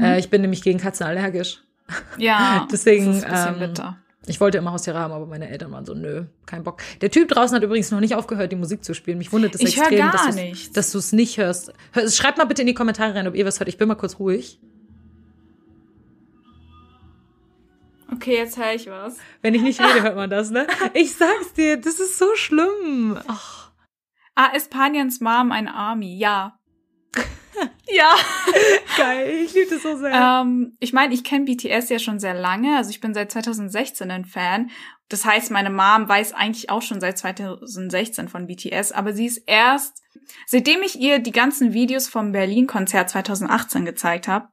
Äh, 0.00 0.18
ich 0.18 0.30
bin 0.30 0.42
nämlich 0.42 0.62
gegen 0.62 0.78
Katzen 0.78 1.06
allergisch. 1.06 1.62
ja, 2.18 2.66
deswegen, 2.72 3.06
das 3.06 3.16
ist 3.16 3.24
ein 3.24 3.30
bisschen 3.30 3.54
ähm, 3.54 3.60
bitter. 3.60 3.96
Ich 4.26 4.40
wollte 4.40 4.58
immer 4.58 4.72
Haustiere 4.72 4.98
haben, 4.98 5.12
aber 5.12 5.26
meine 5.26 5.48
Eltern 5.48 5.72
waren 5.72 5.86
so, 5.86 5.94
nö, 5.94 6.24
kein 6.44 6.62
Bock. 6.62 6.82
Der 7.00 7.10
Typ 7.10 7.28
draußen 7.28 7.56
hat 7.56 7.62
übrigens 7.62 7.90
noch 7.90 8.00
nicht 8.00 8.14
aufgehört, 8.14 8.52
die 8.52 8.56
Musik 8.56 8.84
zu 8.84 8.94
spielen. 8.94 9.16
Mich 9.16 9.32
wundert 9.32 9.54
es 9.54 9.62
Ich 9.62 9.78
extrem, 9.78 10.10
dass 10.74 10.92
du 10.92 10.98
es 10.98 11.12
nicht 11.12 11.38
hörst. 11.38 11.72
Hör, 11.92 12.10
schreibt 12.10 12.36
mal 12.36 12.44
bitte 12.44 12.60
in 12.60 12.66
die 12.66 12.74
Kommentare 12.74 13.14
rein, 13.14 13.26
ob 13.26 13.34
ihr 13.34 13.46
was 13.46 13.58
hört. 13.58 13.68
Ich 13.68 13.78
bin 13.78 13.88
mal 13.88 13.94
kurz 13.94 14.18
ruhig. 14.18 14.60
Okay, 18.12 18.36
jetzt 18.36 18.56
höre 18.56 18.74
ich 18.74 18.88
was. 18.88 19.16
Wenn 19.42 19.54
ich 19.54 19.62
nicht 19.62 19.80
rede, 19.80 20.02
hört 20.02 20.16
man 20.16 20.30
das, 20.30 20.50
ne? 20.50 20.66
Ich 20.94 21.14
sag's 21.14 21.52
dir, 21.52 21.76
das 21.76 22.00
ist 22.00 22.18
so 22.18 22.34
schlimm. 22.34 23.18
Ach, 23.26 23.68
Ah, 24.40 24.52
Espaniens 24.54 25.20
Mom 25.20 25.50
ein 25.50 25.66
Army, 25.66 26.16
ja. 26.16 26.60
ja. 27.88 28.14
geil, 28.96 29.30
ich 29.44 29.52
liebe 29.52 29.70
das 29.70 29.82
so 29.82 29.96
sehr. 29.96 30.12
Ähm, 30.12 30.76
ich 30.78 30.92
meine, 30.92 31.12
ich 31.12 31.24
kenne 31.24 31.44
BTS 31.44 31.88
ja 31.88 31.98
schon 31.98 32.20
sehr 32.20 32.34
lange. 32.34 32.76
Also 32.76 32.90
ich 32.90 33.00
bin 33.00 33.14
seit 33.14 33.32
2016 33.32 34.08
ein 34.12 34.24
Fan. 34.24 34.70
Das 35.08 35.24
heißt, 35.24 35.50
meine 35.50 35.70
Mom 35.70 36.08
weiß 36.08 36.34
eigentlich 36.34 36.70
auch 36.70 36.82
schon 36.82 37.00
seit 37.00 37.18
2016 37.18 38.28
von 38.28 38.46
BTS, 38.46 38.92
aber 38.92 39.12
sie 39.12 39.26
ist 39.26 39.38
erst, 39.38 40.04
seitdem 40.46 40.82
ich 40.82 41.00
ihr 41.00 41.18
die 41.18 41.32
ganzen 41.32 41.72
Videos 41.72 42.08
vom 42.08 42.30
Berlin-Konzert 42.30 43.10
2018 43.10 43.84
gezeigt 43.84 44.28
habe, 44.28 44.50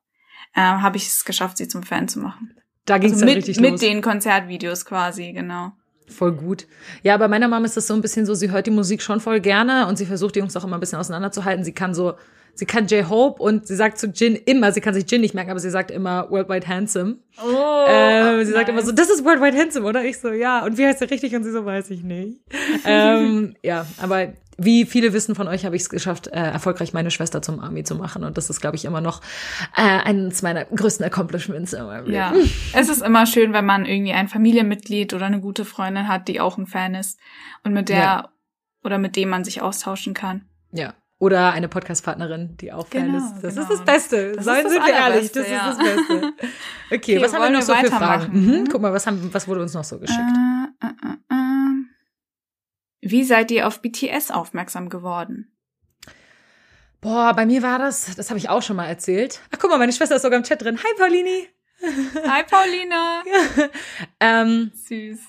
ähm, 0.56 0.82
habe 0.82 0.98
ich 0.98 1.06
es 1.06 1.26
geschafft, 1.26 1.58
sie 1.58 1.68
zum 1.68 1.84
Fan 1.84 2.08
zu 2.08 2.18
machen. 2.18 2.56
Da 2.86 2.98
ging's 2.98 3.14
Also 3.14 3.26
dann 3.26 3.36
mit, 3.36 3.38
richtig 3.38 3.60
mit 3.60 3.72
los. 3.72 3.80
den 3.80 4.02
Konzertvideos 4.02 4.86
quasi, 4.86 5.32
genau. 5.34 5.72
Voll 6.08 6.34
gut. 6.34 6.68
Ja, 7.02 7.18
bei 7.18 7.28
meiner 7.28 7.48
Mom 7.48 7.66
ist 7.66 7.76
das 7.78 7.88
so 7.88 7.96
ein 7.96 8.02
bisschen 8.02 8.26
so, 8.26 8.36
sie 8.36 8.52
hört 8.52 8.68
die 8.68 8.72
Musik 8.72 9.02
schon 9.02 9.20
voll 9.20 9.40
gerne 9.40 9.88
und 9.88 9.98
sie 9.98 10.06
versucht 10.06 10.36
die 10.36 10.40
Jungs 10.40 10.56
auch 10.56 10.64
immer 10.64 10.78
ein 10.78 10.80
bisschen 10.80 11.00
auseinanderzuhalten. 11.00 11.64
Sie 11.64 11.72
kann 11.72 11.96
so, 11.96 12.14
sie 12.54 12.66
kann 12.66 12.86
J-Hope 12.86 13.42
und 13.42 13.66
sie 13.66 13.76
sagt 13.76 13.98
zu 13.98 14.08
Jin 14.08 14.36
immer, 14.36 14.72
sie 14.72 14.82
kann 14.82 14.94
sich 14.94 15.10
Jin 15.10 15.22
nicht 15.22 15.34
merken, 15.34 15.50
aber 15.50 15.60
sie 15.60 15.72
sagt 15.72 15.90
immer 15.90 16.30
Worldwide 16.30 16.68
Handsome. 16.68 17.18
Oh, 17.44 17.86
ähm, 17.88 18.46
sie 18.46 18.52
sagt 18.52 18.70
immer 18.70 18.84
so, 18.84 18.92
das 18.92 19.10
ist 19.10 19.26
Worldwide 19.26 19.58
Handsome, 19.58 19.88
oder? 19.88 20.04
Ich 20.04 20.20
so, 20.20 20.32
ja. 20.32 20.64
Und 20.64 20.78
wie 20.78 20.86
heißt 20.86 21.02
der 21.02 21.10
richtig? 21.10 21.36
Und 21.36 21.44
sie 21.44 21.52
so, 21.52 21.66
weiß 21.66 21.90
ich 21.90 22.04
nicht. 22.04 22.40
ähm, 22.86 23.56
ja, 23.64 23.88
aber 23.98 24.34
wie 24.58 24.86
viele 24.86 25.12
wissen 25.14 25.36
von 25.36 25.48
euch, 25.48 25.66
habe 25.66 25.76
ich 25.76 25.82
es 25.84 25.90
geschafft, 25.90 26.28
äh, 26.28 26.32
erfolgreich 26.32 26.94
meine 26.94 27.12
Schwester 27.12 27.42
zum 27.42 27.60
Army 27.60 27.84
zu 27.84 27.96
machen. 27.96 28.24
Und 28.24 28.38
das 28.38 28.50
ist, 28.50 28.62
glaube 28.62 28.76
ich, 28.78 28.86
immer 28.86 29.02
noch 29.02 29.22
äh, 29.76 29.82
eines 29.82 30.42
meiner 30.42 30.66
größten 30.66 31.06
Accomplishments 31.06 31.74
in 31.74 31.84
meinem 31.86 32.10
Ja, 32.12 32.32
Leben. 32.32 32.50
es 32.74 32.90
ist 32.90 33.02
immer 33.02 33.26
schön, 33.26 33.54
wenn 33.54 33.66
man 33.66 33.86
irgendwie 33.86 34.14
ein 34.14 34.28
Familienmitglied 34.28 35.14
oder 35.14 35.26
eine 35.26 35.42
gute 35.42 35.66
Freundin 35.66 36.08
hat, 36.08 36.28
die 36.28 36.40
auch 36.40 36.58
ein 36.58 36.68
Fan 36.68 36.96
ist 36.96 37.20
und 37.64 37.74
mit 37.74 37.90
der 37.90 37.98
Ja. 37.98 38.30
oder 38.84 38.98
mit 38.98 39.16
dem 39.16 39.30
man 39.30 39.44
sich 39.44 39.62
austauschen 39.62 40.14
kann. 40.14 40.46
Ja. 40.72 40.94
Oder 41.18 41.54
eine 41.54 41.70
Podcast-Partnerin, 41.70 42.58
die 42.58 42.74
auch 42.74 42.88
Fan 42.88 43.06
Genau, 43.06 43.18
ist. 43.20 43.42
Das 43.42 43.56
genau. 43.56 43.62
ist 43.68 43.72
das 43.80 43.86
Beste. 43.86 44.34
Das 44.34 44.44
sind 44.46 44.70
wir 44.70 44.94
ehrlich, 44.94 45.32
das 45.32 45.50
ja. 45.50 45.70
ist 45.72 45.80
das 45.80 45.86
Beste. 46.08 46.34
Okay, 46.92 47.18
Okay, 47.18 47.22
was 47.22 47.34
haben 47.34 47.40
wir 47.40 47.40
wollen 47.46 47.54
noch 47.54 47.60
wir 47.62 47.66
so 47.66 47.74
für 47.74 47.88
Fragen? 47.88 48.22
weitermachen? 48.34 48.46
Mhm. 48.62 48.68
Guck 48.70 48.82
mal, 48.82 48.94
was, 48.94 49.08
haben, 49.08 49.30
was 49.34 49.48
wurde 49.48 49.62
uns 49.62 49.74
noch 49.74 49.84
so 49.86 49.98
geschickt? 49.98 50.20
Äh, 50.20 50.86
äh, 50.86 50.90
äh, 50.90 51.14
äh. 51.14 51.25
Wie 53.08 53.24
seid 53.24 53.52
ihr 53.52 53.68
auf 53.68 53.84
BTS 53.84 54.32
aufmerksam 54.32 54.90
geworden? 54.90 55.52
Boah, 57.02 57.34
bei 57.36 57.46
mir 57.46 57.62
war 57.62 57.78
das, 57.78 58.16
das 58.16 58.32
habe 58.32 58.40
ich 58.40 58.50
auch 58.50 58.64
schon 58.64 58.76
mal 58.76 58.88
erzählt. 58.88 59.42
Ach, 59.52 59.60
guck 59.60 59.70
mal, 59.70 59.78
meine 59.78 59.94
Schwester 59.94 60.16
ist 60.16 60.24
sogar 60.24 60.40
im 60.40 60.44
Chat 60.44 60.64
drin. 60.64 60.80
Hi, 60.84 60.92
Paulini. 60.98 61.48
Hi 62.28 62.44
Paulina. 62.44 63.22
Ähm, 64.20 64.72
Süß. 64.74 65.20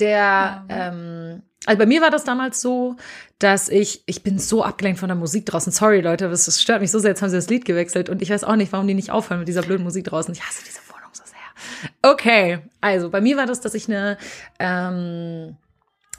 der, 0.00 0.64
ähm, 0.70 1.42
also 1.66 1.78
bei 1.78 1.84
mir 1.84 2.00
war 2.00 2.10
das 2.10 2.24
damals 2.24 2.62
so, 2.62 2.96
dass 3.38 3.68
ich, 3.68 4.04
ich 4.06 4.22
bin 4.22 4.38
so 4.38 4.64
abgelenkt 4.64 5.00
von 5.00 5.10
der 5.10 5.16
Musik 5.16 5.44
draußen. 5.44 5.70
Sorry, 5.70 6.00
Leute, 6.00 6.30
das, 6.30 6.46
das 6.46 6.62
stört 6.62 6.80
mich 6.80 6.90
so 6.90 6.98
sehr. 6.98 7.10
Jetzt 7.10 7.20
haben 7.20 7.28
sie 7.28 7.36
das 7.36 7.50
Lied 7.50 7.66
gewechselt 7.66 8.08
und 8.08 8.22
ich 8.22 8.30
weiß 8.30 8.44
auch 8.44 8.56
nicht, 8.56 8.72
warum 8.72 8.86
die 8.86 8.94
nicht 8.94 9.10
aufhören 9.10 9.40
mit 9.40 9.48
dieser 9.48 9.60
blöden 9.62 9.84
Musik 9.84 10.04
draußen. 10.04 10.32
Ich 10.32 10.40
hasse 10.40 10.64
diese 10.64 10.80
Wohnung 10.88 11.10
so 11.12 11.24
sehr. 11.26 12.10
Okay, 12.10 12.60
also 12.80 13.10
bei 13.10 13.20
mir 13.20 13.36
war 13.36 13.44
das, 13.44 13.60
dass 13.60 13.74
ich 13.74 13.86
eine 13.86 14.16
ähm, 14.58 15.58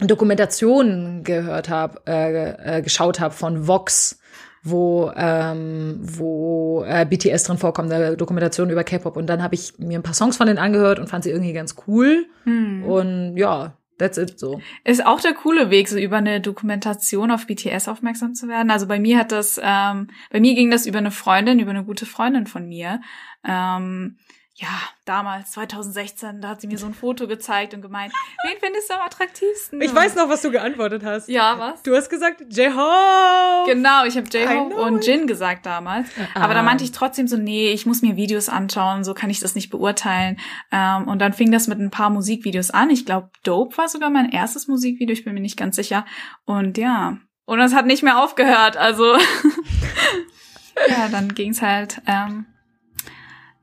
Dokumentation 0.08 1.24
gehört 1.24 1.70
habe, 1.70 2.02
äh, 2.08 2.78
äh, 2.78 2.82
geschaut 2.82 3.20
habe 3.20 3.34
von 3.34 3.68
Vox, 3.68 4.20
wo 4.64 5.12
ähm, 5.16 6.00
wo 6.02 6.84
äh, 6.86 7.06
BTS 7.06 7.44
drin 7.44 7.58
vorkommt, 7.58 7.92
eine 7.92 8.18
Dokumentation 8.18 8.70
über 8.70 8.84
K-Pop. 8.84 9.18
Und 9.18 9.28
dann 9.28 9.44
habe 9.44 9.56
ich 9.56 9.78
mir 9.78 10.00
ein 10.00 10.04
paar 10.04 10.14
Songs 10.14 10.38
von 10.38 10.48
denen 10.48 10.60
angehört 10.60 11.00
und 11.00 11.08
fand 11.08 11.24
sie 11.24 11.32
irgendwie 11.32 11.54
ganz 11.54 11.76
cool. 11.88 12.26
Hm. 12.44 12.84
Und 12.84 13.38
ja, 13.38 13.78
that's 13.98 14.18
it 14.18 14.40
so. 14.40 14.62
Ist 14.84 15.06
auch 15.06 15.22
der 15.22 15.34
coole 15.34 15.70
Weg, 15.70 15.88
so 15.88 15.98
über 15.98 16.18
eine 16.18 16.42
Dokumentation 16.42 17.32
auf 17.32 17.48
BTS 17.48 17.88
aufmerksam 17.88 18.34
zu 18.34 18.48
werden. 18.48 18.72
Also 18.72 18.88
bei 18.88 19.00
mir 19.00 19.18
hat 19.18 19.32
das, 19.32 19.60
ähm, 19.64 20.08
bei 20.32 20.40
mir 20.40 20.56
ging 20.56 20.72
das 20.72 20.86
über 20.86 20.98
eine 20.98 21.12
Freundin, 21.12 21.60
über 21.60 21.72
eine 21.72 21.84
gute 21.84 22.06
Freundin 22.06 22.48
von 22.48 22.68
mir. 22.68 23.02
Ähm, 23.48 24.18
ja, 24.62 24.68
damals, 25.06 25.52
2016, 25.52 26.42
da 26.42 26.50
hat 26.50 26.60
sie 26.62 26.68
mir 26.68 26.78
so 26.78 26.86
ein 26.86 26.94
Foto 26.94 27.28
gezeigt 27.28 27.74
und 27.74 27.82
gemeint, 27.82 28.12
wen 28.44 28.58
findest 28.60 28.90
du 28.90 28.96
am 28.96 29.02
attraktivsten? 29.02 29.80
Ich 29.82 29.96
weiß 29.96 30.16
noch, 30.16 30.28
was 30.28 30.42
du 30.42 30.52
geantwortet 30.52 31.04
hast. 31.06 31.30
Ja, 31.30 31.58
was? 31.58 31.82
Du 31.84 31.96
hast 31.96 32.10
gesagt, 32.10 32.42
J-Hope. 32.50 33.72
Genau, 33.72 34.04
ich 34.04 34.18
habe 34.18 34.28
J-Hope 34.28 34.76
und. 34.76 35.06
Jin 35.06 35.28
gesagt 35.28 35.66
damals. 35.66 36.10
Aber 36.36 36.54
da 36.54 36.60
Ah. 36.60 36.64
meinte 36.64 36.84
ich 36.84 36.92
trotzdem 36.92 37.28
so, 37.30 37.38
nee, 37.38 37.72
ich 37.72 37.86
muss 37.86 38.02
mir 38.02 38.18
Videos 38.18 38.50
anschauen, 38.50 39.06
so 39.06 39.14
kann 39.14 39.30
ich 39.30 39.40
das 39.40 39.56
nicht 39.56 39.70
beurteilen. 39.70 40.38
Ähm, 40.74 41.08
und 41.08 41.20
dann 41.20 41.32
fing 41.32 41.52
das 41.54 41.68
mit 41.68 41.80
ein 41.80 41.90
paar 41.92 42.10
Musikvideos 42.10 42.70
an. 42.72 42.90
Ich 42.90 43.06
glaube, 43.06 43.30
Dope 43.44 43.78
war 43.78 43.88
sogar 43.88 44.10
mein 44.10 44.30
erstes 44.30 44.68
Musikvideo, 44.68 45.14
ich 45.14 45.24
bin 45.24 45.36
mir 45.36 45.40
nicht 45.40 45.58
ganz 45.58 45.78
sicher. 45.78 46.06
Und 46.44 46.78
ja, 46.78 47.18
und 47.46 47.60
das 47.60 47.74
hat 47.74 47.86
nicht 47.86 48.04
mehr 48.04 48.22
aufgehört. 48.22 48.76
Also 48.76 49.16
ja, 50.90 51.08
dann 51.10 51.34
ging's 51.34 51.62
halt 51.62 52.02
ähm, 52.08 52.46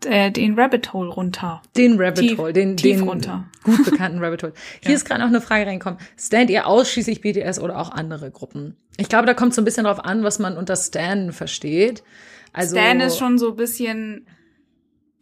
d- 0.09 0.31
den 0.31 0.59
Rabbit 0.59 0.93
Hole 0.93 1.09
runter. 1.11 1.63
Den 1.77 2.01
Rabbit 2.01 2.19
Tief- 2.29 2.39
Hole, 2.39 2.53
den, 2.53 2.77
tief 2.77 2.99
den 2.99 3.09
runter. 3.09 3.45
gut 3.65 3.85
bekannten 3.85 4.23
Rabbit 4.23 4.43
Hole. 4.43 4.53
Hier 4.81 4.91
Ja. 4.93 4.97
ist 4.97 5.05
gerade 5.05 5.21
noch 5.21 5.29
eine 5.29 5.41
Frage 5.41 5.67
reingekommen. 5.67 5.99
Stand 6.19 6.51
ihr 6.51 6.67
ausschließlich 6.67 7.21
BTS 7.21 7.59
oder 7.61 7.79
auch 7.79 7.91
andere 7.91 8.31
Gruppen? 8.31 8.77
Ich 8.97 9.09
glaube, 9.09 9.27
da 9.27 9.35
kommt 9.35 9.55
so 9.55 9.61
ein 9.61 9.65
bisschen 9.65 9.85
drauf 9.85 10.05
an, 10.05 10.23
was 10.25 10.39
man 10.39 10.57
unter 10.57 10.77
Stan 10.77 11.33
versteht. 11.33 12.03
Also 12.53 12.77
Stan 12.77 13.01
ist 13.01 13.19
schon 13.19 13.37
so 13.39 13.51
ein 13.51 13.57
bisschen, 13.57 14.27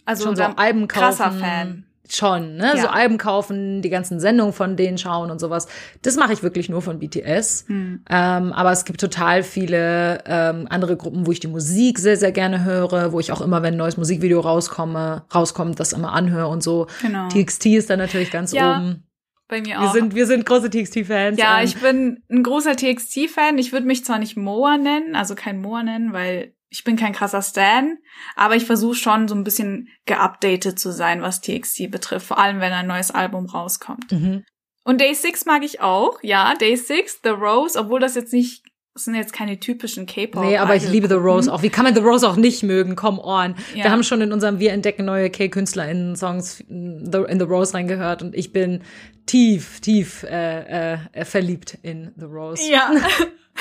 also 0.05 0.25
schon 0.25 0.37
so 0.37 0.43
Alben 0.45 0.87
kaufen. 0.87 1.17
krasser 1.17 1.33
Fan. 1.33 1.87
Schon, 2.09 2.57
ne? 2.57 2.73
Ja. 2.77 2.83
So 2.83 2.89
Alben 2.89 3.17
kaufen, 3.17 3.81
die 3.81 3.89
ganzen 3.89 4.21
Sendungen 4.21 4.53
von 4.53 4.77
denen 4.77 4.99
schauen 4.99 5.31
und 5.31 5.41
sowas. 5.41 5.69
Das 6.03 6.17
mache 6.17 6.35
ich 6.35 6.43
wirklich 6.43 6.69
nur 6.69 6.83
von 6.83 6.99
BTS. 6.99 7.65
Hm. 7.67 8.05
Ähm, 8.11 8.53
aber 8.53 8.73
es 8.73 8.85
gibt 8.85 9.01
total 9.01 9.43
viele 9.43 10.23
ähm, 10.27 10.67
andere 10.69 10.97
Gruppen, 10.99 11.27
wo 11.27 11.33
ich 11.33 11.41
die 11.41 11.47
Musik 11.49 11.99
sehr, 11.99 12.17
sehr 12.19 12.33
gerne 12.33 12.65
höre, 12.65 13.13
wo 13.13 13.21
ich 13.21 13.33
auch 13.33 13.41
immer, 13.41 13.63
wenn 13.63 13.75
ein 13.75 13.79
neues 13.79 13.97
Musikvideo 13.97 14.41
rauskomme, 14.41 15.25
rauskommt, 15.35 15.81
das 15.81 15.93
immer 15.95 16.13
anhöre 16.13 16.49
und 16.49 16.63
so. 16.63 16.89
Genau. 17.01 17.29
TXT 17.29 17.67
ist 17.67 17.89
dann 17.91 17.99
natürlich 17.99 18.31
ganz 18.31 18.53
Ja, 18.53 18.77
oben. 18.77 19.05
Bei 19.47 19.61
mir 19.61 19.79
Wir 19.79 19.81
auch. 19.83 19.93
sind, 19.93 20.15
wir 20.15 20.27
sind 20.27 20.47
große 20.47 20.71
TXT-Fans. 20.71 21.39
Ja, 21.39 21.59
Ähm, 21.61 21.65
ich 21.67 21.77
bin 21.77 22.23
ein 22.31 22.43
großer 22.43 22.77
TXT-Fan. 22.77 23.59
Ich 23.59 23.73
würde 23.73 23.87
mich 23.87 24.05
zwar 24.05 24.19
nicht 24.19 24.37
Moa 24.37 24.79
nennen, 24.79 25.15
also 25.15 25.35
kein 25.35 25.61
Moa 25.61 25.83
nennen, 25.83 26.13
weil 26.15 26.54
ich 26.75 26.83
bin 26.83 26.97
kein 26.97 27.13
krasser 27.13 27.41
Stan, 27.41 27.99
aber 28.35 28.57
ich 28.57 28.65
versuche 28.65 28.97
schon 28.97 29.29
so 29.29 29.37
ein 29.37 29.45
bisschen 29.45 29.89
geupdatet 30.07 30.77
zu 30.77 30.91
sein, 30.91 31.23
was 31.23 31.41
TXT 31.41 31.89
betrifft, 31.89 32.27
vor 32.27 32.39
allem 32.39 32.59
wenn 32.59 32.73
ein 32.73 32.89
neues 32.89 33.13
Album 33.13 33.47
rauskommt. 33.47 34.11
Mhm. 34.11 34.45
Und 34.83 35.01
Day 35.01 35.15
6 35.15 35.47
mag 35.47 35.63
ich 35.63 35.81
auch, 35.81 36.19
ja, 36.23 36.55
Day 36.57 36.77
6, 36.77 37.21
The 37.23 37.31
Rose, 37.31 37.79
obwohl 37.79 38.01
das 38.01 38.17
jetzt 38.17 38.33
nicht, 38.33 38.64
das 38.95 39.05
sind 39.07 39.17
jetzt 39.17 39.33
keine 39.33 39.59
typischen 39.59 40.07
K-Pop. 40.07 40.45
Nee, 40.45 40.57
aber 40.57 40.77
ich 40.77 40.89
liebe 40.89 41.09
The 41.09 41.15
Rose 41.15 41.53
auch. 41.53 41.63
Wie 41.63 41.69
kann 41.69 41.85
man 41.85 41.95
The 41.97 42.01
Rose 42.01 42.27
auch 42.29 42.37
nicht 42.37 42.63
mögen? 42.63 42.95
Come 42.95 43.21
on. 43.23 43.57
Ja. 43.75 43.85
Wir 43.85 43.91
haben 43.91 44.05
schon 44.05 44.21
in 44.21 44.33
unserem 44.33 44.61
Wir 44.61 44.73
entdecken 44.73 45.05
neue 45.05 45.31
K-KünstlerInnen-Songs 45.31 46.61
in 46.61 47.11
The, 47.13 47.25
in 47.29 47.41
The 47.41 47.45
Rose 47.45 47.75
reingehört 47.75 48.23
und 48.23 48.37
ich 48.37 48.53
bin 48.53 48.83
tief, 49.27 49.81
tief 49.81 50.23
äh, 50.23 50.93
äh, 51.13 51.25
verliebt 51.25 51.77
in 51.83 52.13
The 52.17 52.27
Rose. 52.27 52.63
Ja, 52.71 52.91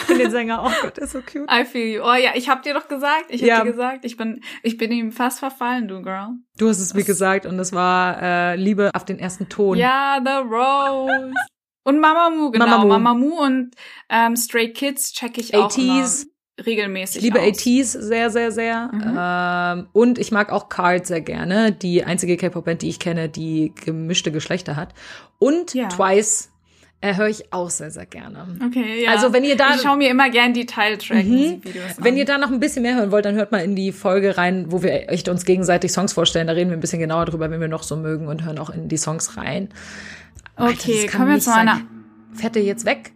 In 0.10 0.18
den 0.18 0.32
Sänger. 0.32 0.64
Oh 0.66 0.72
Gott, 0.82 0.98
ist 0.98 1.12
so 1.12 1.20
cute. 1.22 1.48
I 1.52 1.66
feel 1.66 1.96
you. 1.98 2.02
Oh 2.04 2.16
ja, 2.16 2.32
ich 2.36 2.50
hab 2.50 2.64
dir 2.64 2.74
doch 2.74 2.88
gesagt, 2.88 3.26
ich 3.30 3.42
hab 3.42 3.48
Ja. 3.48 3.64
dir 3.64 3.72
gesagt, 3.72 4.06
ich 4.06 4.18
bin, 4.18 4.42
ich 4.64 4.78
bin 4.78 4.92
ihm 4.92 5.12
fast 5.12 5.38
verfallen, 5.40 5.88
du 5.88 6.02
Girl. 6.02 6.30
Du 6.58 6.68
hast 6.68 6.80
es 6.80 6.94
mir 6.96 7.04
gesagt 7.04 7.46
und 7.46 7.60
es 7.60 7.74
war 7.74 8.20
äh, 8.22 8.56
Liebe 8.56 8.90
auf 8.96 9.06
den 9.06 9.20
ersten 9.20 9.50
Ton. 9.50 9.78
Ja, 9.78 10.20
The 10.24 10.48
Rose. 10.48 11.32
Und 11.84 12.00
Mamamoo, 12.00 12.52
genau. 12.52 12.66
Mamamoo. 12.66 12.88
Mamamoo 12.90 13.44
und 13.44 13.72
ähm, 14.10 14.36
Stray 14.38 14.72
Kids 14.72 15.12
check 15.14 15.38
ich 15.38 15.54
auch 15.56 15.70
80s. 15.70 16.26
regelmäßig 16.66 17.18
Ich 17.18 17.24
liebe 17.24 17.40
aus. 17.42 17.46
80s 17.48 18.00
sehr, 18.00 18.30
sehr, 18.30 18.52
sehr. 18.52 18.90
Mhm. 18.94 19.18
Ähm, 19.82 19.88
und 19.92 20.18
ich 20.20 20.32
mag 20.32 20.52
auch 20.52 20.70
Card 20.70 21.06
sehr 21.06 21.22
gerne. 21.22 21.72
Die 21.72 22.04
einzige 22.06 22.38
K-Pop-Band, 22.38 22.82
die 22.84 22.90
ich 22.90 23.00
kenne, 23.00 23.28
die 23.30 23.74
gemischte 23.84 24.32
Geschlechter 24.32 24.76
hat. 24.76 24.94
Und 25.40 25.74
Ja. 25.74 25.88
Twice 25.90 26.50
äh, 27.02 27.18
höre 27.18 27.28
ich 27.28 27.52
auch 27.52 27.70
sehr, 27.70 27.92
sehr 27.92 28.06
gerne. 28.06 28.48
Okay, 28.66 29.04
ja. 29.04 29.12
Also, 29.12 29.34
wenn 29.34 29.44
ihr 29.44 29.58
da- 29.58 29.76
Ich 29.76 29.82
schaue 29.82 29.98
mir 29.98 30.10
immer 30.10 30.30
gern 30.30 30.54
die 30.54 30.66
Tile-Track-Musikvideos 30.66 31.98
an. 31.98 32.04
Wenn 32.06 32.16
ihr 32.16 32.24
da 32.24 32.38
noch 32.38 32.50
ein 32.50 32.62
bisschen 32.62 32.84
mehr 32.84 32.96
hören 32.96 33.12
wollt, 33.12 33.26
dann 33.26 33.36
hört 33.36 33.52
mal 33.52 33.58
in 33.62 33.76
die 33.76 33.92
Folge 33.92 34.38
rein, 34.38 34.68
wo 34.72 34.84
wir 34.84 35.10
echt 35.10 35.28
uns 35.28 35.44
gegenseitig 35.44 35.92
Songs 35.92 36.14
vorstellen. 36.14 36.48
Da 36.48 36.54
reden 36.54 36.70
wir 36.70 36.78
ein 36.78 36.80
bisschen 36.80 37.00
genauer 37.00 37.26
drüber, 37.26 37.52
wenn 37.52 37.60
wir 37.60 37.68
noch 37.68 37.84
so 37.84 37.98
mögen 37.98 38.30
und 38.30 38.46
hören 38.46 38.58
auch 38.58 38.70
in 38.70 38.88
die 38.88 38.96
Songs 38.96 39.36
rein. 39.36 39.68
Alter, 40.56 40.74
Okay, 40.74 41.06
kann 41.08 41.22
kommen 41.22 41.32
wir 41.34 41.40
zu 41.40 41.54
einer... 41.54 41.76
sein. 41.76 41.88
Fährt 42.34 42.56
der 42.56 42.64
jetzt 42.64 42.86
weg? 42.86 43.14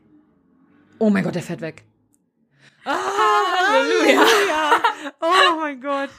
Oh 1.00 1.10
mein 1.10 1.24
Gott, 1.24 1.36
der 1.36 1.42
fährt 1.44 1.62
weg. 1.62 1.84
Ah, 2.86 2.96
Halleluja. 3.72 4.72
Oh 5.22 5.60
mein 5.60 5.82
Gott. 5.82 6.10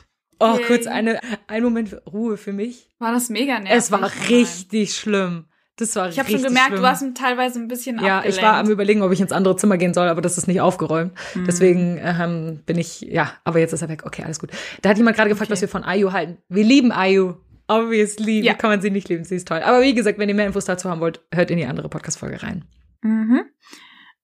Oh, 0.41 0.55
Yay. 0.57 0.65
kurz 0.67 0.87
eine, 0.87 1.21
ein 1.49 1.63
Moment 1.65 1.97
Ruhe 2.07 2.37
für 2.37 2.53
mich. 2.53 2.91
War 2.99 3.13
das 3.13 3.29
mega 3.31 3.59
nervig? 3.59 3.77
Es 3.77 3.91
war 3.91 4.11
richtig 4.29 4.95
schlimm. 4.95 5.47
Das 5.77 5.95
war 5.97 6.09
Ich 6.09 6.19
habe 6.19 6.29
schon 6.31 6.43
gemerkt, 6.43 6.69
schlimm. 6.69 6.77
du 6.79 6.83
warst 6.83 7.05
teilweise 7.15 7.59
ein 7.61 7.69
bisschen 7.69 7.97
Ja, 8.05 8.19
abgelenkt. 8.19 8.39
ich 8.39 8.45
war 8.45 8.55
am 8.55 8.69
überlegen, 8.69 9.03
ob 9.03 9.13
ich 9.13 9.21
ins 9.21 9.33
andere 9.33 9.57
Zimmer 9.57 9.77
gehen 9.79 9.95
soll, 9.95 10.09
aber 10.09 10.21
das 10.21 10.37
ist 10.39 10.47
nicht 10.49 10.61
aufgeräumt. 10.61 11.13
Mhm. 11.35 11.45
Deswegen 11.47 11.99
ähm, 12.03 12.63
bin 12.67 12.79
ich, 12.79 13.01
ja, 13.01 13.33
aber 13.45 13.61
jetzt 13.61 13.73
ist 13.73 13.83
er 13.83 13.89
weg. 13.89 14.03
Okay, 14.05 14.23
alles 14.25 14.39
gut. 14.41 14.51
Da 14.83 14.91
hat 14.91 14.97
jemand 14.99 15.17
gerade 15.17 15.29
gefragt, 15.31 15.49
Okay. 15.49 15.53
was 15.55 15.61
wir 15.61 15.69
von 15.69 15.85
Ayu 15.85 16.13
halten. 16.13 16.39
Wir 16.49 16.65
lieben 16.65 16.91
Ayu. 16.93 17.35
Obviously. 17.69 18.41
Ja. 18.41 18.55
Kann 18.55 18.71
man 18.71 18.81
sie 18.81 18.91
nicht 18.91 19.09
lieben? 19.09 19.25
Sie 19.25 19.37
ist 19.37 19.47
toll. 19.49 19.61
Aber 19.63 19.83
wie 19.83 19.95
gesagt, 19.95 20.19
wenn 20.19 20.29
ihr 20.29 20.35
mehr 20.35 20.47
Infos 20.47 20.65
dazu 20.65 20.89
haben 20.91 21.01
wollt, 21.01 21.21
hört 21.33 21.51
in 21.51 21.59
die 21.59 21.67
andere 21.67 21.89
Podcast-Folge 21.89 22.43
rein. 22.43 22.65
Mhm. 23.03 23.43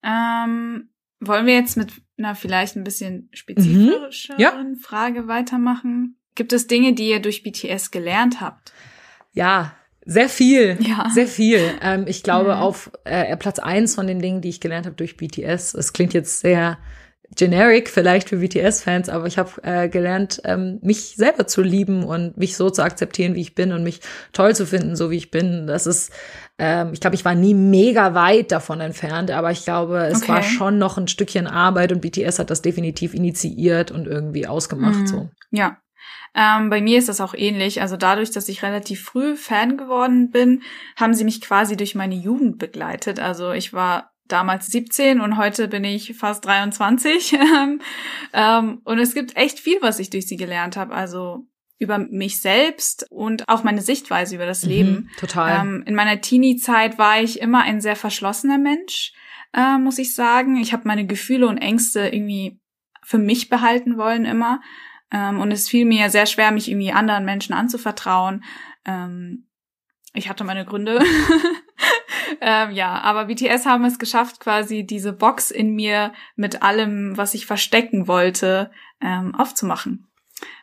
Ähm, 0.02 0.88
wollen 1.20 1.46
wir 1.46 1.54
jetzt 1.54 1.76
mit 1.76 1.92
einer 2.18 2.34
vielleicht 2.34 2.76
ein 2.76 2.84
bisschen 2.84 3.28
spezifischeren 3.32 4.36
Mhm. 4.36 4.42
Ja. 4.42 4.64
Frage 4.80 5.28
weitermachen? 5.28 6.18
Gibt 6.34 6.52
es 6.52 6.66
Dinge, 6.66 6.94
die 6.94 7.08
ihr 7.10 7.20
durch 7.20 7.42
BTS 7.42 7.90
gelernt 7.90 8.40
habt? 8.40 8.72
Ja, 9.32 9.74
sehr 10.04 10.28
viel. 10.28 10.76
Ja. 10.80 11.08
Sehr 11.10 11.26
viel. 11.26 11.60
Ähm, 11.80 12.04
ich 12.06 12.22
glaube, 12.22 12.54
Mhm. 12.56 12.60
auf 12.60 12.90
äh, 13.04 13.36
Platz 13.36 13.58
eins 13.58 13.94
von 13.94 14.06
den 14.06 14.20
Dingen, 14.20 14.40
die 14.40 14.48
ich 14.50 14.60
gelernt 14.60 14.86
habe 14.86 14.96
durch 14.96 15.16
BTS, 15.16 15.74
es 15.74 15.92
klingt 15.92 16.12
jetzt 16.12 16.40
sehr 16.40 16.78
generic 17.36 17.88
vielleicht 17.90 18.28
für 18.28 18.36
BTS-Fans, 18.38 19.08
aber 19.08 19.26
ich 19.26 19.38
habe 19.38 19.50
äh, 19.62 19.88
gelernt, 19.88 20.40
ähm, 20.44 20.78
mich 20.82 21.16
selber 21.16 21.46
zu 21.46 21.62
lieben 21.62 22.04
und 22.04 22.36
mich 22.36 22.56
so 22.56 22.70
zu 22.70 22.82
akzeptieren, 22.82 23.34
wie 23.34 23.40
ich 23.40 23.54
bin 23.54 23.72
und 23.72 23.82
mich 23.82 24.00
toll 24.32 24.54
zu 24.54 24.66
finden, 24.66 24.96
so 24.96 25.10
wie 25.10 25.16
ich 25.16 25.30
bin. 25.30 25.66
Das 25.66 25.86
ist, 25.86 26.12
ähm, 26.58 26.90
ich 26.92 27.00
glaube, 27.00 27.16
ich 27.16 27.24
war 27.24 27.34
nie 27.34 27.54
mega 27.54 28.14
weit 28.14 28.52
davon 28.52 28.80
entfernt, 28.80 29.30
aber 29.30 29.50
ich 29.50 29.64
glaube, 29.64 30.06
es 30.06 30.22
Okay. 30.22 30.28
war 30.32 30.42
schon 30.42 30.78
noch 30.78 30.98
ein 30.98 31.08
Stückchen 31.08 31.46
Arbeit 31.46 31.92
und 31.92 32.00
BTS 32.00 32.38
hat 32.38 32.50
das 32.50 32.62
definitiv 32.62 33.14
initiiert 33.14 33.90
und 33.90 34.06
irgendwie 34.06 34.46
ausgemacht. 34.46 35.00
Mhm. 35.00 35.06
So. 35.06 35.30
Ja. 35.50 35.78
Ähm, 36.36 36.68
bei 36.68 36.80
mir 36.80 36.98
ist 36.98 37.08
das 37.08 37.20
auch 37.20 37.34
ähnlich. 37.34 37.80
Also 37.80 37.96
dadurch, 37.96 38.32
dass 38.32 38.48
ich 38.48 38.62
relativ 38.64 39.02
früh 39.04 39.36
Fan 39.36 39.76
geworden 39.76 40.30
bin, 40.30 40.62
haben 40.96 41.14
sie 41.14 41.22
mich 41.24 41.40
quasi 41.40 41.76
durch 41.76 41.94
meine 41.94 42.16
Jugend 42.16 42.58
begleitet. 42.58 43.20
Also 43.20 43.52
ich 43.52 43.72
war 43.72 44.10
damals 44.26 44.66
17 44.66 45.20
und 45.20 45.36
heute 45.36 45.68
bin 45.68 45.84
ich 45.84 46.16
fast 46.16 46.44
23. 46.44 47.36
ähm, 48.32 48.80
und 48.84 48.98
es 48.98 49.14
gibt 49.14 49.36
echt 49.36 49.58
viel, 49.58 49.78
was 49.80 49.98
ich 49.98 50.10
durch 50.10 50.26
sie 50.26 50.36
gelernt 50.36 50.76
habe. 50.76 50.94
Also 50.94 51.46
über 51.78 51.98
mich 51.98 52.40
selbst 52.40 53.06
und 53.10 53.48
auch 53.48 53.64
meine 53.64 53.82
Sichtweise 53.82 54.36
über 54.36 54.46
das 54.46 54.64
Leben. 54.64 54.90
Mhm, 54.90 55.08
total. 55.18 55.60
Ähm, 55.60 55.82
in 55.86 55.94
meiner 55.94 56.20
Teenie-Zeit 56.20 56.98
war 56.98 57.20
ich 57.20 57.40
immer 57.40 57.62
ein 57.62 57.80
sehr 57.80 57.96
verschlossener 57.96 58.58
Mensch, 58.58 59.12
äh, 59.52 59.78
muss 59.78 59.98
ich 59.98 60.14
sagen. 60.14 60.56
Ich 60.56 60.72
habe 60.72 60.86
meine 60.86 61.06
Gefühle 61.06 61.46
und 61.46 61.58
Ängste 61.58 62.08
irgendwie 62.08 62.60
für 63.02 63.18
mich 63.18 63.48
behalten 63.50 63.98
wollen 63.98 64.24
immer. 64.24 64.60
Ähm, 65.10 65.40
und 65.40 65.52
es 65.52 65.68
fiel 65.68 65.84
mir 65.84 66.10
sehr 66.10 66.26
schwer, 66.26 66.50
mich 66.52 66.70
irgendwie 66.70 66.92
anderen 66.92 67.24
Menschen 67.24 67.54
anzuvertrauen. 67.54 68.44
Ähm, 68.86 69.46
ich 70.14 70.28
hatte 70.28 70.44
meine 70.44 70.64
Gründe. 70.64 71.00
ähm, 72.40 72.70
ja, 72.70 73.00
aber 73.00 73.26
BTS 73.26 73.66
haben 73.66 73.84
es 73.84 73.98
geschafft, 73.98 74.40
quasi 74.40 74.84
diese 74.84 75.12
Box 75.12 75.50
in 75.50 75.74
mir 75.74 76.12
mit 76.36 76.62
allem, 76.62 77.16
was 77.16 77.34
ich 77.34 77.46
verstecken 77.46 78.06
wollte, 78.06 78.70
ähm, 79.00 79.34
aufzumachen, 79.34 80.06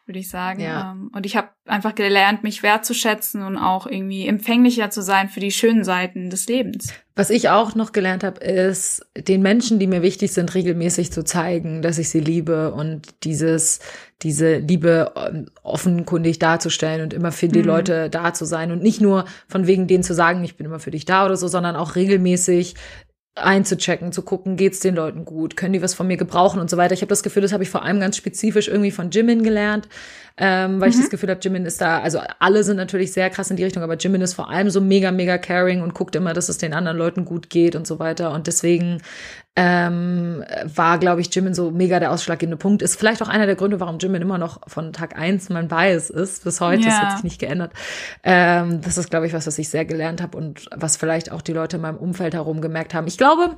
würde 0.05 0.19
ich 0.19 0.29
sagen. 0.29 0.61
Ja. 0.61 0.93
Ähm, 0.93 1.11
und 1.13 1.25
ich 1.25 1.35
habe 1.35 1.49
einfach 1.65 1.95
gelernt, 1.95 2.43
mich 2.43 2.63
wertzuschätzen 2.63 3.43
und 3.43 3.57
auch 3.57 3.87
irgendwie 3.87 4.25
empfänglicher 4.25 4.89
zu 4.89 5.01
sein 5.01 5.27
für 5.27 5.41
die 5.41 5.51
schönen 5.51 5.83
Seiten 5.83 6.29
des 6.29 6.47
Lebens. 6.47 6.93
Was 7.15 7.29
ich 7.29 7.49
auch 7.49 7.75
noch 7.75 7.91
gelernt 7.91 8.23
habe, 8.23 8.39
ist, 8.39 9.05
den 9.17 9.41
Menschen, 9.41 9.79
die 9.79 9.87
mir 9.87 10.01
wichtig 10.01 10.31
sind, 10.31 10.55
regelmäßig 10.55 11.11
zu 11.11 11.23
zeigen, 11.25 11.81
dass 11.81 11.97
ich 11.97 12.09
sie 12.09 12.21
liebe 12.21 12.73
und 12.73 13.25
dieses, 13.25 13.79
diese 14.23 14.57
Liebe 14.57 15.11
ähm, 15.15 15.47
offenkundig 15.63 16.39
darzustellen 16.39 17.01
und 17.01 17.13
immer 17.13 17.31
für 17.31 17.47
die 17.47 17.59
Mhm. 17.59 17.65
Leute 17.65 18.09
da 18.09 18.33
zu 18.33 18.45
sein 18.45 18.71
und 18.71 18.81
nicht 18.83 19.01
nur 19.01 19.25
von 19.47 19.67
wegen 19.67 19.87
denen 19.87 20.03
zu 20.03 20.13
sagen, 20.13 20.43
ich 20.43 20.57
bin 20.57 20.65
immer 20.65 20.79
für 20.79 20.91
dich 20.91 21.05
da 21.05 21.25
oder 21.25 21.37
so, 21.37 21.47
sondern 21.47 21.75
auch 21.75 21.95
regelmäßig 21.95 22.75
einzuchecken, 23.35 24.11
zu 24.11 24.23
gucken, 24.23 24.57
geht's 24.57 24.81
den 24.81 24.95
Leuten 24.95 25.23
gut, 25.23 25.55
können 25.55 25.73
die 25.73 25.81
was 25.81 25.93
von 25.93 26.05
mir 26.05 26.17
gebrauchen 26.17 26.59
und 26.59 26.69
so 26.69 26.75
weiter. 26.77 26.93
Ich 26.93 27.01
habe 27.01 27.09
das 27.09 27.23
Gefühl, 27.23 27.41
das 27.41 27.53
habe 27.53 27.63
ich 27.63 27.69
vor 27.69 27.83
allem 27.83 27.99
ganz 27.99 28.17
spezifisch 28.17 28.67
irgendwie 28.67 28.91
von 28.91 29.09
Jimin 29.09 29.43
gelernt, 29.43 29.87
ähm, 30.37 30.79
weil 30.81 30.89
ich 30.89 30.95
Mhm. 30.97 31.01
das 31.01 31.09
Gefühl 31.09 31.29
habe, 31.29 31.39
Jimin 31.41 31.65
ist 31.65 31.81
da, 31.81 31.99
also 31.99 32.19
alle 32.39 32.63
sind 32.63 32.77
natürlich 32.77 33.13
sehr 33.13 33.29
krass 33.29 33.51
in 33.51 33.57
die 33.57 33.63
Richtung, 33.63 33.83
aber 33.83 33.95
Jimin 33.97 34.21
ist 34.21 34.33
vor 34.33 34.49
allem 34.49 34.69
so 34.69 34.81
mega, 34.81 35.11
mega 35.11 35.37
caring 35.37 35.81
und 35.81 35.93
guckt 35.93 36.15
immer, 36.15 36.33
dass 36.33 36.49
es 36.49 36.57
den 36.57 36.73
anderen 36.73 36.97
Leuten 36.97 37.25
gut 37.25 37.49
geht 37.49 37.75
und 37.75 37.85
so 37.85 37.99
weiter. 37.99 38.31
Und 38.31 38.47
deswegen 38.47 39.01
ähm, 39.57 40.45
war, 40.63 40.97
glaube 40.97 41.19
ich, 41.21 41.33
Jimin 41.35 41.53
so 41.53 41.71
mega 41.71 41.99
der 41.99 42.11
ausschlaggebende 42.11 42.55
Punkt. 42.57 42.81
Ist 42.81 42.95
vielleicht 42.97 43.21
auch 43.21 43.27
einer 43.27 43.45
der 43.45 43.55
Gründe, 43.55 43.79
warum 43.81 43.97
Jimin 43.99 44.21
immer 44.21 44.37
noch 44.37 44.61
von 44.69 44.93
Tag 44.93 45.17
eins 45.19 45.49
mein 45.49 45.67
Bias 45.67 46.09
ist, 46.09 46.45
bis 46.45 46.61
heute. 46.61 46.85
Das 46.85 46.95
Ja. 46.95 47.01
hat 47.01 47.11
sich 47.11 47.23
nicht 47.23 47.39
geändert. 47.39 47.73
Ähm, 48.23 48.79
das 48.81 48.97
ist, 48.97 49.09
glaube 49.09 49.27
ich, 49.27 49.33
was, 49.33 49.47
was 49.47 49.59
ich 49.59 49.67
sehr 49.69 49.83
gelernt 49.85 50.21
habe 50.21 50.37
und 50.37 50.67
was 50.73 50.95
vielleicht 50.95 51.31
auch 51.33 51.41
die 51.41 51.53
Leute 51.53 51.75
in 51.75 51.81
meinem 51.81 51.97
Umfeld 51.97 52.33
herum 52.33 52.61
gemerkt 52.61 52.93
haben. 52.93 53.07
Ich 53.07 53.17
glaube, 53.17 53.57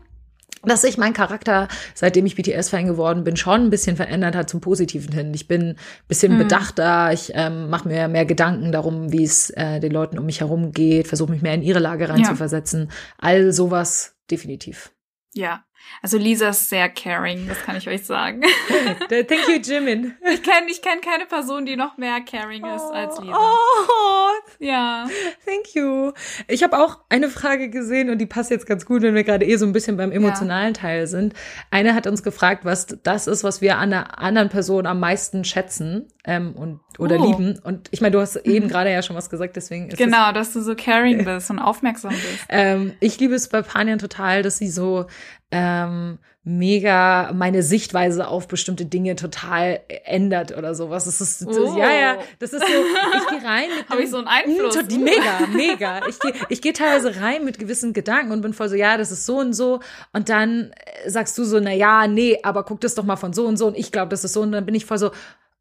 dass 0.66 0.82
sich 0.82 0.98
mein 0.98 1.14
Charakter, 1.14 1.68
seitdem 1.94 2.26
ich 2.26 2.36
BTS-Fan 2.36 2.86
geworden 2.88 3.24
bin, 3.24 3.36
schon 3.36 3.62
ein 3.66 3.70
bisschen 3.70 3.96
verändert 3.96 4.36
hat 4.36 4.50
zum 4.50 4.62
Positiven 4.62 5.12
hin. 5.14 5.34
Ich 5.34 5.48
bin 5.48 5.62
ein 5.72 5.78
bisschen 6.08 6.34
Mhm. 6.34 6.38
bedachter, 6.40 7.12
ich 7.12 7.32
ähm, 7.36 7.70
mache 7.70 7.88
mir 7.88 8.08
mehr 8.08 8.26
Gedanken 8.26 8.72
darum, 8.72 9.12
wie 9.12 9.24
es 9.24 9.50
äh, 9.52 9.80
den 9.80 9.92
Leuten 9.92 10.18
um 10.18 10.26
mich 10.26 10.40
herum 10.40 10.72
geht, 10.72 11.08
versuche 11.08 11.32
mich 11.32 11.42
mehr 11.42 11.54
in 11.54 11.64
ihre 11.64 11.80
Lage 11.80 12.08
reinzuversetzen. 12.10 12.92
All 13.18 13.52
sowas 13.52 14.16
definitiv. 14.32 14.92
Ja. 15.34 15.64
Also 16.02 16.18
Lisa 16.18 16.50
ist 16.50 16.70
sehr 16.70 16.90
caring, 16.90 17.48
das 17.48 17.62
kann 17.64 17.76
ich 17.78 17.88
euch 17.88 18.06
sagen. 18.06 18.42
Thank 19.10 19.48
you, 19.48 19.56
Jimin. 19.64 20.16
Ich 20.34 20.44
kenne 20.44 20.68
ich 20.70 20.82
kenn 20.82 21.00
keine 21.02 21.26
Person, 21.26 21.66
die 21.66 21.76
noch 21.76 21.98
mehr 21.98 22.20
caring 22.22 22.66
ist 22.66 22.84
als 22.92 23.20
Lisa. 23.20 23.38
Oh, 23.38 24.30
Ja. 24.60 25.08
Thank 25.46 25.76
you. 25.76 26.12
Ich 26.48 26.64
habe 26.64 26.78
auch 26.78 27.00
eine 27.10 27.30
Frage 27.30 27.70
gesehen 27.70 28.10
und 28.10 28.18
die 28.20 28.26
passt 28.26 28.52
jetzt 28.52 28.66
ganz 28.66 28.86
gut, 28.86 29.02
wenn 29.02 29.16
wir 29.16 29.24
gerade 29.24 29.46
eh 29.46 29.56
so 29.56 29.66
ein 29.66 29.72
bisschen 29.74 29.98
beim 29.98 30.12
emotionalen 30.12 30.74
Teil 30.74 31.08
sind. 31.08 31.34
Eine 31.72 31.96
hat 31.96 32.08
uns 32.08 32.24
gefragt, 32.24 32.66
was 32.66 32.88
das 33.04 33.28
ist, 33.28 33.44
was 33.44 33.62
wir 33.62 33.78
an 33.78 33.94
einer 33.94 34.20
anderen 34.20 34.50
Person 34.50 34.86
am 34.86 35.00
meisten 35.00 35.44
schätzen 35.46 36.08
ähm, 36.26 36.54
und 36.56 36.80
oder 37.00 37.18
Oh. 37.20 37.26
lieben. 37.28 37.60
Und 37.64 37.88
ich 37.92 38.02
meine, 38.02 38.12
du 38.12 38.20
hast 38.22 38.36
eben 38.46 38.68
gerade 38.68 38.92
ja 38.92 39.02
schon 39.02 39.16
was 39.16 39.30
gesagt, 39.30 39.56
deswegen 39.56 39.88
ist 39.88 39.94
es 39.94 40.00
Genau, 40.00 40.32
dass 40.32 40.54
du 40.54 40.62
so 40.62 40.76
caring 40.76 41.24
bist 41.26 41.50
und 41.50 41.60
aufmerksam 41.60 42.12
bist. 42.12 42.46
ähm, 42.50 42.94
ich 43.00 43.20
liebe 43.20 43.34
es 43.36 43.48
bei 43.50 43.62
Panian 43.62 44.00
total, 44.00 44.44
dass 44.44 44.58
sie 44.58 44.70
so 44.70 45.06
ähm, 45.56 46.18
mega 46.44 47.32
meine 47.34 47.64
Sichtweise 47.64 48.28
auf 48.28 48.48
bestimmte 48.48 48.86
Dinge 48.86 49.16
total 49.16 49.80
ändert 50.04 50.58
oder 50.58 50.76
sowas. 50.76 51.06
Das 51.06 51.22
ist 51.22 51.42
das, 51.48 51.58
Oh. 51.58 51.78
ja, 51.78 51.92
ja, 51.92 52.18
das 52.40 52.52
ist 52.52 52.62
so, 52.62 52.68
ich 52.68 53.28
gehe 53.40 53.48
rein 53.50 53.70
mit 53.78 53.90
Habe 53.90 54.02
ich 54.04 54.10
so 54.10 54.18
einen 54.18 54.28
Einfluss? 54.28 54.76
Mm, 54.76 54.80
to- 54.80 54.86
die- 54.88 54.98
Mega, 54.98 55.48
mega. 55.54 56.08
Ich 56.08 56.20
gehe 56.20 56.34
ich 56.50 56.62
geh 56.62 56.74
teilweise 56.74 57.22
rein 57.22 57.46
mit 57.46 57.60
gewissen 57.60 57.94
Gedanken 57.94 58.32
und 58.34 58.42
bin 58.42 58.54
voll 58.54 58.68
so, 58.68 58.76
ja, 58.76 58.98
das 58.98 59.12
ist 59.12 59.26
so 59.26 59.38
und 59.40 59.54
so. 59.54 59.80
Und 60.12 60.28
dann 60.30 60.72
äh, 61.06 61.10
sagst 61.10 61.38
du 61.38 61.44
so, 61.46 61.60
na 61.62 61.72
ja, 61.72 62.08
nee, 62.08 62.40
aber 62.44 62.64
guck 62.66 62.82
das 62.82 62.96
doch 62.96 63.04
mal 63.06 63.16
von 63.16 63.32
so 63.32 63.46
und 63.46 63.56
so. 63.58 63.68
Und 63.68 63.78
ich 63.78 63.92
glaube, 63.92 64.10
das 64.10 64.24
ist 64.26 64.34
so. 64.34 64.42
Und 64.42 64.52
dann 64.52 64.66
bin 64.66 64.76
ich 64.76 64.86
voll 64.86 64.98
so, 64.98 65.12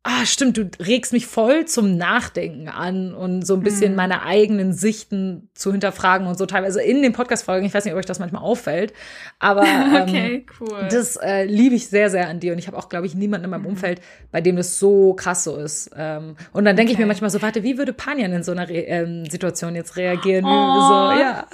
ah, 0.04 0.26
stimmt, 0.26 0.56
du 0.56 0.68
regst 0.80 1.12
mich 1.12 1.26
voll 1.26 1.64
zum 1.66 1.96
Nachdenken 1.96 2.68
an 2.68 3.14
und 3.14 3.46
so 3.46 3.54
ein 3.54 3.60
bisschen 3.62 3.92
Mhm. 3.92 3.96
meine 3.96 4.22
eigenen 4.24 4.72
Sichten 4.72 5.48
zu 5.54 5.70
hinterfragen 5.70 6.26
und 6.26 6.36
so 6.36 6.44
teilweise 6.46 6.82
in 6.82 7.02
den 7.02 7.12
Podcast-Folgen. 7.12 7.64
Ich 7.66 7.72
weiß 7.72 7.84
nicht, 7.84 7.94
ob 7.94 7.98
euch 8.00 8.06
das 8.06 8.18
manchmal 8.18 8.42
auffällt, 8.42 8.92
aber 9.38 9.62
ähm, 9.66 10.02
Okay, 10.02 10.46
cool. 10.60 10.88
das 10.90 11.16
äh, 11.16 11.44
liebe 11.44 11.76
ich 11.76 11.86
sehr, 11.88 12.10
sehr 12.10 12.28
an 12.28 12.40
dir. 12.40 12.52
Und 12.52 12.58
ich 12.58 12.66
habe 12.66 12.76
auch, 12.76 12.88
glaube 12.88 13.06
ich, 13.06 13.14
niemanden 13.14 13.44
in 13.44 13.50
meinem 13.50 13.60
Mhm. 13.62 13.68
Umfeld, 13.68 14.00
bei 14.32 14.40
dem 14.40 14.56
das 14.56 14.78
so 14.80 15.14
krass 15.14 15.44
so 15.44 15.56
ist. 15.56 15.90
Ähm, 15.96 16.36
und 16.52 16.64
dann 16.64 16.74
denke 16.74 16.90
ich 16.92 16.98
mir 16.98 17.04
Okay. 17.04 17.08
manchmal 17.08 17.30
so, 17.30 17.40
warte, 17.40 17.62
wie 17.62 17.78
würde 17.78 17.92
Panjan 17.92 18.32
in 18.32 18.42
so 18.42 18.50
einer 18.52 18.68
Re 18.68 18.80
ähm, 18.86 19.24
Situation 19.30 19.76
jetzt 19.76 19.96
reagieren? 19.96 20.44
Oh. 20.44 20.48
So, 20.48 21.20
ja. 21.20 21.46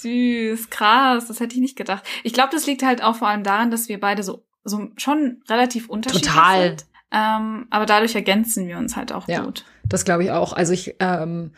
Süß, 0.00 0.68
krass, 0.70 1.28
das 1.28 1.40
hätte 1.40 1.54
ich 1.54 1.60
nicht 1.60 1.76
gedacht. 1.76 2.04
Ich 2.24 2.32
glaube, 2.34 2.50
das 2.52 2.66
liegt 2.66 2.82
halt 2.82 3.02
auch 3.02 3.16
vor 3.16 3.28
allem 3.28 3.42
daran, 3.42 3.70
dass 3.70 3.88
wir 3.88 3.98
beide 3.98 4.22
so, 4.22 4.44
so 4.64 4.88
schon 4.96 5.42
relativ 5.48 5.88
unterschiedlich 5.88 6.30
Total. 6.32 6.68
sind. 6.68 6.86
Ähm, 7.16 7.66
aber 7.70 7.86
dadurch 7.86 8.14
ergänzen 8.14 8.66
wir 8.68 8.76
uns 8.78 8.94
halt 8.96 9.12
auch 9.12 9.26
Ja. 9.28 9.40
gut. 9.42 9.64
Das 9.88 10.04
glaube 10.04 10.24
ich 10.24 10.30
auch. 10.32 10.52
Also 10.52 10.72
ich 10.72 10.96
ähm, 11.00 11.52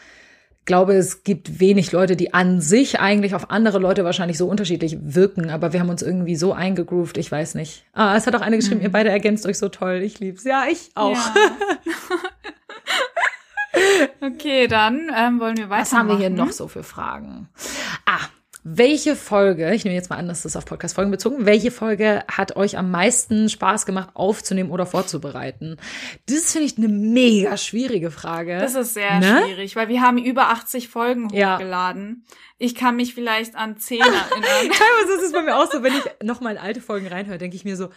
glaube, 0.67 0.93
es 0.95 1.25
gibt 1.25 1.61
wenig 1.61 1.93
Leute, 1.93 2.15
die 2.15 2.35
an 2.35 2.61
sich 2.61 3.01
eigentlich 3.01 3.35
auf 3.35 3.51
andere 3.51 3.79
Leute 3.79 4.05
wahrscheinlich 4.05 4.37
so 4.39 4.47
unterschiedlich 4.47 4.99
wirken, 5.01 5.49
aber 5.51 5.73
wir 5.73 5.81
haben 5.81 5.89
uns 5.89 6.03
irgendwie 6.03 6.37
so 6.37 6.53
eingegroovt, 6.53 7.17
ich 7.17 7.33
weiß 7.33 7.55
nicht. 7.55 7.87
Ah, 7.95 8.15
es 8.17 8.27
hat 8.27 8.37
auch 8.37 8.43
eine 8.43 8.57
geschrieben, 8.57 8.81
Mhm. 8.81 8.85
ihr 8.87 8.93
beide 8.93 9.09
ergänzt 9.11 9.47
euch 9.47 9.57
so 9.59 9.69
toll. 9.71 10.03
Ich 10.05 10.21
lieb's. 10.21 10.45
Ja, 10.45 10.65
ich 10.71 10.91
auch. 10.95 11.17
Ja. 11.17 11.35
okay, 14.27 14.67
dann 14.67 15.11
ähm, 15.17 15.41
wollen 15.41 15.57
wir 15.57 15.71
weitermachen. 15.71 15.81
Was 15.81 15.93
haben 15.93 16.09
wir 16.09 16.17
hier 16.19 16.31
noch 16.31 16.53
so 16.53 16.69
für 16.69 16.83
Fragen? 16.83 17.49
Ah, 18.07 18.27
welche 18.71 19.17
Folge, 19.17 19.73
ich 19.73 19.85
nehme 19.85 19.95
jetzt 19.97 20.11
mal 20.11 20.17
an, 20.17 20.29
dass 20.29 20.43
das 20.43 20.57
auf 20.57 20.65
Podcast-Folgen 20.65 21.11
bezogen, 21.11 21.47
welche 21.47 21.71
Folge 21.71 22.23
hat 22.31 22.57
euch 22.57 22.77
am 22.77 22.91
meisten 22.91 23.49
Spaß 23.49 23.87
gemacht 23.87 24.11
aufzunehmen 24.15 24.71
oder 24.71 24.85
vorzubereiten? 24.85 25.77
Das 26.29 26.53
finde 26.53 26.67
ich 26.67 26.77
eine 26.77 26.89
mega 26.89 27.57
schwierige 27.57 28.11
Frage. 28.11 28.59
Das 28.59 28.75
ist 28.75 28.95
sehr 28.95 29.21
Ne? 29.21 29.43
schwierig, 29.45 29.75
weil 29.77 29.89
wir 29.89 30.03
haben 30.03 30.19
über 30.19 30.49
80 30.51 30.89
Folgen 30.89 31.29
Ja. 31.33 31.55
hochgeladen. 31.55 32.25
Ich 32.59 32.75
kann 32.75 32.97
mich 32.97 33.15
vielleicht 33.15 33.55
an 33.57 33.79
10 33.79 34.01
erinnern. 34.01 34.15
Teilweise 34.33 35.13
ist 35.19 35.27
es 35.27 35.33
bei 35.33 35.43
mir 35.43 35.57
auch 35.57 35.71
so, 35.71 35.83
wenn 35.83 35.93
ich 35.95 36.03
nochmal 36.27 36.53
in 36.53 36.59
alte 36.59 36.81
Folgen 36.81 37.07
reinhöre, 37.07 37.39
denke 37.39 37.57
ich 37.57 37.65
mir 37.65 37.77
so, 37.77 37.89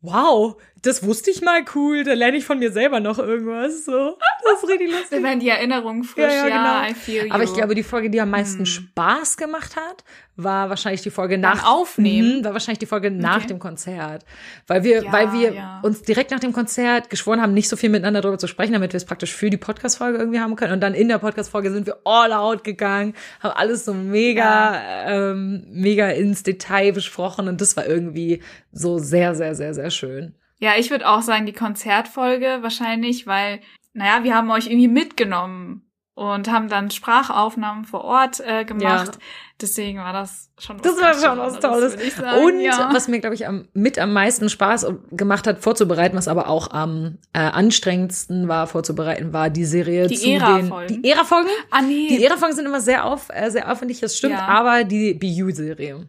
wow, 0.00 0.56
das 0.82 1.04
wusste 1.04 1.30
ich 1.30 1.42
mal 1.42 1.64
cool, 1.74 2.04
da 2.04 2.12
lerne 2.12 2.36
ich 2.36 2.44
von 2.44 2.58
mir 2.58 2.70
selber 2.70 3.00
noch 3.00 3.18
irgendwas. 3.18 3.84
So, 3.84 4.16
das 4.44 4.62
ist 4.62 4.68
richtig 4.68 4.90
lustig. 4.92 5.10
Wir 5.10 5.22
werden 5.22 5.40
die 5.40 5.48
Erinnerungen 5.48 6.04
frisch, 6.04 6.24
ja, 6.24 6.46
ja, 6.46 6.48
ja 6.48 6.82
genau. 6.82 6.90
I 6.90 6.94
feel 6.94 7.26
you. 7.26 7.32
Aber 7.32 7.42
ich 7.42 7.52
glaube, 7.52 7.74
die 7.74 7.82
Folge, 7.82 8.10
die 8.10 8.20
am 8.20 8.30
meisten 8.30 8.60
hm. 8.60 8.66
Spaß 8.66 9.36
gemacht 9.36 9.76
hat, 9.76 10.04
war 10.38 10.70
wahrscheinlich 10.70 11.02
die 11.02 11.10
Folge 11.10 11.36
nach 11.36 11.62
Beim 11.62 11.72
Aufnehmen, 11.72 12.44
war 12.44 12.52
wahrscheinlich 12.52 12.78
die 12.78 12.86
Folge 12.86 13.10
nach 13.10 13.44
dem 13.44 13.58
Konzert, 13.58 14.24
weil 14.68 14.84
wir, 14.84 15.02
ja, 15.02 15.12
weil 15.12 15.32
wir 15.32 15.52
ja. 15.52 15.80
uns 15.82 16.02
direkt 16.02 16.30
nach 16.30 16.38
dem 16.38 16.52
Konzert 16.52 17.10
geschworen 17.10 17.42
haben, 17.42 17.52
nicht 17.52 17.68
so 17.68 17.76
viel 17.76 17.90
miteinander 17.90 18.20
darüber 18.20 18.38
zu 18.38 18.46
sprechen, 18.46 18.72
damit 18.72 18.92
wir 18.92 18.98
es 18.98 19.04
praktisch 19.04 19.34
für 19.34 19.50
die 19.50 19.56
Podcast-Folge 19.56 20.16
irgendwie 20.16 20.38
haben 20.38 20.54
können. 20.54 20.72
Und 20.72 20.80
dann 20.80 20.94
in 20.94 21.08
der 21.08 21.18
Podcast-Folge 21.18 21.72
sind 21.72 21.86
wir 21.88 21.98
all 22.04 22.32
out 22.32 22.62
gegangen, 22.62 23.14
haben 23.40 23.56
alles 23.56 23.84
so 23.84 23.92
mega, 23.92 24.74
ja. 24.74 25.32
ähm, 25.32 25.66
mega 25.70 26.08
ins 26.10 26.44
Detail 26.44 26.92
besprochen 26.92 27.48
und 27.48 27.60
das 27.60 27.76
war 27.76 27.86
irgendwie 27.86 28.40
so 28.70 28.98
sehr, 28.98 29.34
sehr, 29.34 29.56
sehr, 29.56 29.74
sehr 29.74 29.90
schön. 29.90 30.36
Ja, 30.60 30.72
ich 30.78 30.90
würde 30.90 31.08
auch 31.08 31.22
sagen, 31.22 31.46
die 31.46 31.52
Konzertfolge 31.52 32.58
wahrscheinlich, 32.60 33.26
weil, 33.26 33.58
naja, 33.92 34.22
wir 34.22 34.36
haben 34.36 34.50
euch 34.52 34.66
irgendwie 34.66 34.88
mitgenommen 34.88 35.87
und 36.18 36.50
haben 36.50 36.68
dann 36.68 36.90
Sprachaufnahmen 36.90 37.84
vor 37.84 38.02
Ort 38.02 38.40
äh, 38.40 38.64
gemacht. 38.64 39.14
Ja. 39.14 39.20
Deswegen 39.60 40.00
war 40.00 40.12
das 40.12 40.50
schon 40.58 40.76
was 40.78 40.82
Das 40.82 41.00
war 41.00 41.14
schon 41.14 41.38
was 41.38 41.60
Tolles. 41.60 41.94
und 42.42 42.60
ja. 42.60 42.90
was 42.92 43.06
mir, 43.06 43.20
glaube 43.20 43.36
ich, 43.36 43.46
am, 43.46 43.68
mit 43.72 44.00
am 44.00 44.12
meisten 44.12 44.48
Spaß 44.48 44.86
gemacht 45.12 45.46
hat, 45.46 45.62
vorzubereiten, 45.62 46.16
was 46.16 46.26
aber 46.26 46.48
auch 46.48 46.72
am 46.72 47.18
äh, 47.32 47.38
anstrengendsten 47.38 48.48
war, 48.48 48.66
vorzubereiten, 48.66 49.32
war 49.32 49.48
die 49.48 49.64
Serie 49.64 50.08
die 50.08 50.16
zu 50.16 50.28
Ära-Folgen. 50.28 51.02
Die 51.02 51.08
Ära-Folgen? 51.08 51.50
Ah, 51.70 51.82
nee. 51.82 52.08
Die 52.08 52.24
Ära-Folgen 52.24 52.56
sind 52.56 52.66
immer 52.66 52.80
sehr, 52.80 53.04
auf, 53.04 53.28
äh, 53.28 53.48
sehr 53.50 53.70
aufwendig, 53.70 54.00
das 54.00 54.18
stimmt, 54.18 54.34
ja. 54.34 54.48
aber 54.48 54.82
die 54.82 55.14
BU-Serie 55.14 56.08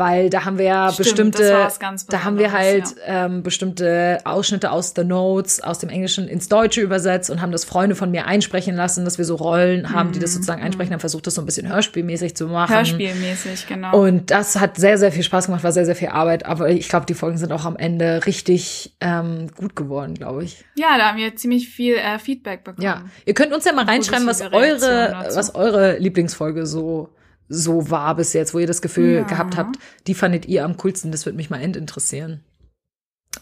weil 0.00 0.30
da 0.30 0.46
haben 0.46 0.56
wir 0.56 0.64
ja 0.64 0.90
Stimmt, 0.90 1.08
bestimmte, 1.36 1.68
da 2.08 2.24
haben 2.24 2.38
wir 2.38 2.52
halt 2.52 2.96
ja. 3.06 3.26
ähm, 3.26 3.42
bestimmte 3.42 4.18
Ausschnitte 4.24 4.70
aus 4.72 4.94
The 4.96 5.04
Notes 5.04 5.62
aus 5.62 5.78
dem 5.78 5.90
Englischen 5.90 6.26
ins 6.26 6.48
Deutsche 6.48 6.80
übersetzt 6.80 7.28
und 7.30 7.42
haben 7.42 7.52
das 7.52 7.66
Freunde 7.66 7.94
von 7.94 8.10
mir 8.10 8.26
einsprechen 8.26 8.74
lassen, 8.74 9.04
dass 9.04 9.18
wir 9.18 9.26
so 9.26 9.36
Rollen 9.36 9.92
haben, 9.92 10.12
die 10.12 10.18
das 10.18 10.30
mhm, 10.30 10.34
sozusagen 10.36 10.62
einsprechen, 10.62 10.88
mhm. 10.90 10.94
haben 10.94 11.00
versucht, 11.00 11.26
das 11.26 11.34
so 11.34 11.42
ein 11.42 11.44
bisschen 11.44 11.68
hörspielmäßig 11.68 12.34
zu 12.34 12.46
machen. 12.46 12.74
Hörspielmäßig, 12.74 13.66
genau. 13.66 14.00
Und 14.00 14.30
das 14.30 14.58
hat 14.58 14.78
sehr, 14.78 14.96
sehr 14.96 15.12
viel 15.12 15.22
Spaß 15.22 15.46
gemacht, 15.46 15.62
war 15.62 15.72
sehr, 15.72 15.84
sehr 15.84 15.96
viel 15.96 16.08
Arbeit, 16.08 16.46
aber 16.46 16.70
ich 16.70 16.88
glaube, 16.88 17.04
die 17.04 17.14
Folgen 17.14 17.36
sind 17.36 17.52
auch 17.52 17.66
am 17.66 17.76
Ende 17.76 18.24
richtig 18.24 18.96
ähm, 19.02 19.48
gut 19.54 19.76
geworden, 19.76 20.14
glaube 20.14 20.44
ich. 20.44 20.64
Ja, 20.76 20.96
da 20.96 21.10
haben 21.10 21.18
wir 21.18 21.36
ziemlich 21.36 21.68
viel 21.68 21.96
äh, 21.96 22.18
Feedback 22.18 22.64
bekommen. 22.64 22.86
Ja, 22.86 23.04
ihr 23.26 23.34
könnt 23.34 23.52
uns 23.52 23.66
ja 23.66 23.74
mal 23.74 23.84
reinschreiben, 23.84 24.26
was 24.26 24.40
eure, 24.40 25.26
was 25.34 25.54
eure 25.54 25.98
Lieblingsfolge 25.98 26.64
so 26.64 27.10
so 27.50 27.90
war 27.90 28.14
bis 28.14 28.32
jetzt, 28.32 28.54
wo 28.54 28.60
ihr 28.60 28.66
das 28.66 28.80
Gefühl 28.80 29.16
ja. 29.16 29.22
gehabt 29.24 29.56
habt, 29.56 29.76
die 30.06 30.14
fandet 30.14 30.46
ihr 30.46 30.64
am 30.64 30.76
coolsten. 30.78 31.10
Das 31.10 31.26
würde 31.26 31.36
mich 31.36 31.50
mal 31.50 31.60
endinteressieren. 31.60 32.44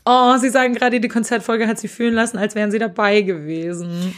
Oh, 0.05 0.37
Sie 0.39 0.49
sagen 0.49 0.75
gerade, 0.75 1.01
die 1.01 1.09
Konzertfolge 1.09 1.69
hat 1.69 1.79
Sie 1.79 1.89
fühlen 1.89 2.15
lassen, 2.15 2.39
als 2.39 2.55
wären 2.55 2.71
Sie 2.71 2.79
dabei 2.79 3.21
gewesen. 3.21 4.15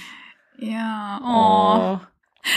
Ja, 0.59 1.21
oh. 1.23 1.99
oh. 1.99 2.07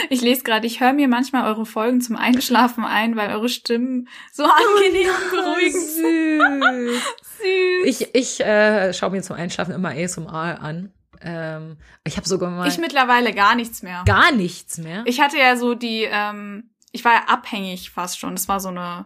Ich 0.10 0.22
lese 0.22 0.44
gerade, 0.44 0.66
ich 0.66 0.80
höre 0.80 0.94
mir 0.94 1.08
manchmal 1.08 1.46
eure 1.48 1.66
Folgen 1.66 2.02
zum 2.02 2.16
Einschlafen 2.16 2.86
ein, 2.86 3.16
weil 3.16 3.32
eure 3.32 3.50
Stimmen 3.50 4.08
so 4.32 4.44
angenehm 4.44 5.10
und 5.10 5.32
beruhigend 5.32 5.90
sind. 5.90 6.90
Süß. 6.92 7.04
Ich, 7.86 8.16
ich 8.16 8.40
äh, 8.40 8.94
schaue 8.94 9.10
mir 9.10 9.22
zum 9.22 9.36
Einschlafen 9.36 9.74
immer 9.74 9.90
ASMR 9.90 10.62
an. 10.62 10.94
Ähm, 11.22 11.76
ich 12.06 12.16
habe 12.16 12.26
sogar 12.26 12.50
mal. 12.50 12.70
Ich 12.70 12.78
mittlerweile 12.78 13.34
gar 13.34 13.56
nichts 13.56 13.84
mehr. 13.84 14.04
Gar 14.06 14.32
nichts 14.32 14.78
mehr. 14.78 15.04
Ich 15.06 15.20
hatte 15.20 15.38
ja 15.38 15.58
so 15.58 15.74
die 15.74 16.08
ähm, 16.10 16.70
ich 16.94 17.04
war 17.04 17.12
ja 17.12 17.24
abhängig 17.28 17.92
fast 17.92 18.18
schon. 18.18 18.36
Das 18.36 18.48
war 18.48 18.62
so 18.62 18.70
eine 18.70 19.06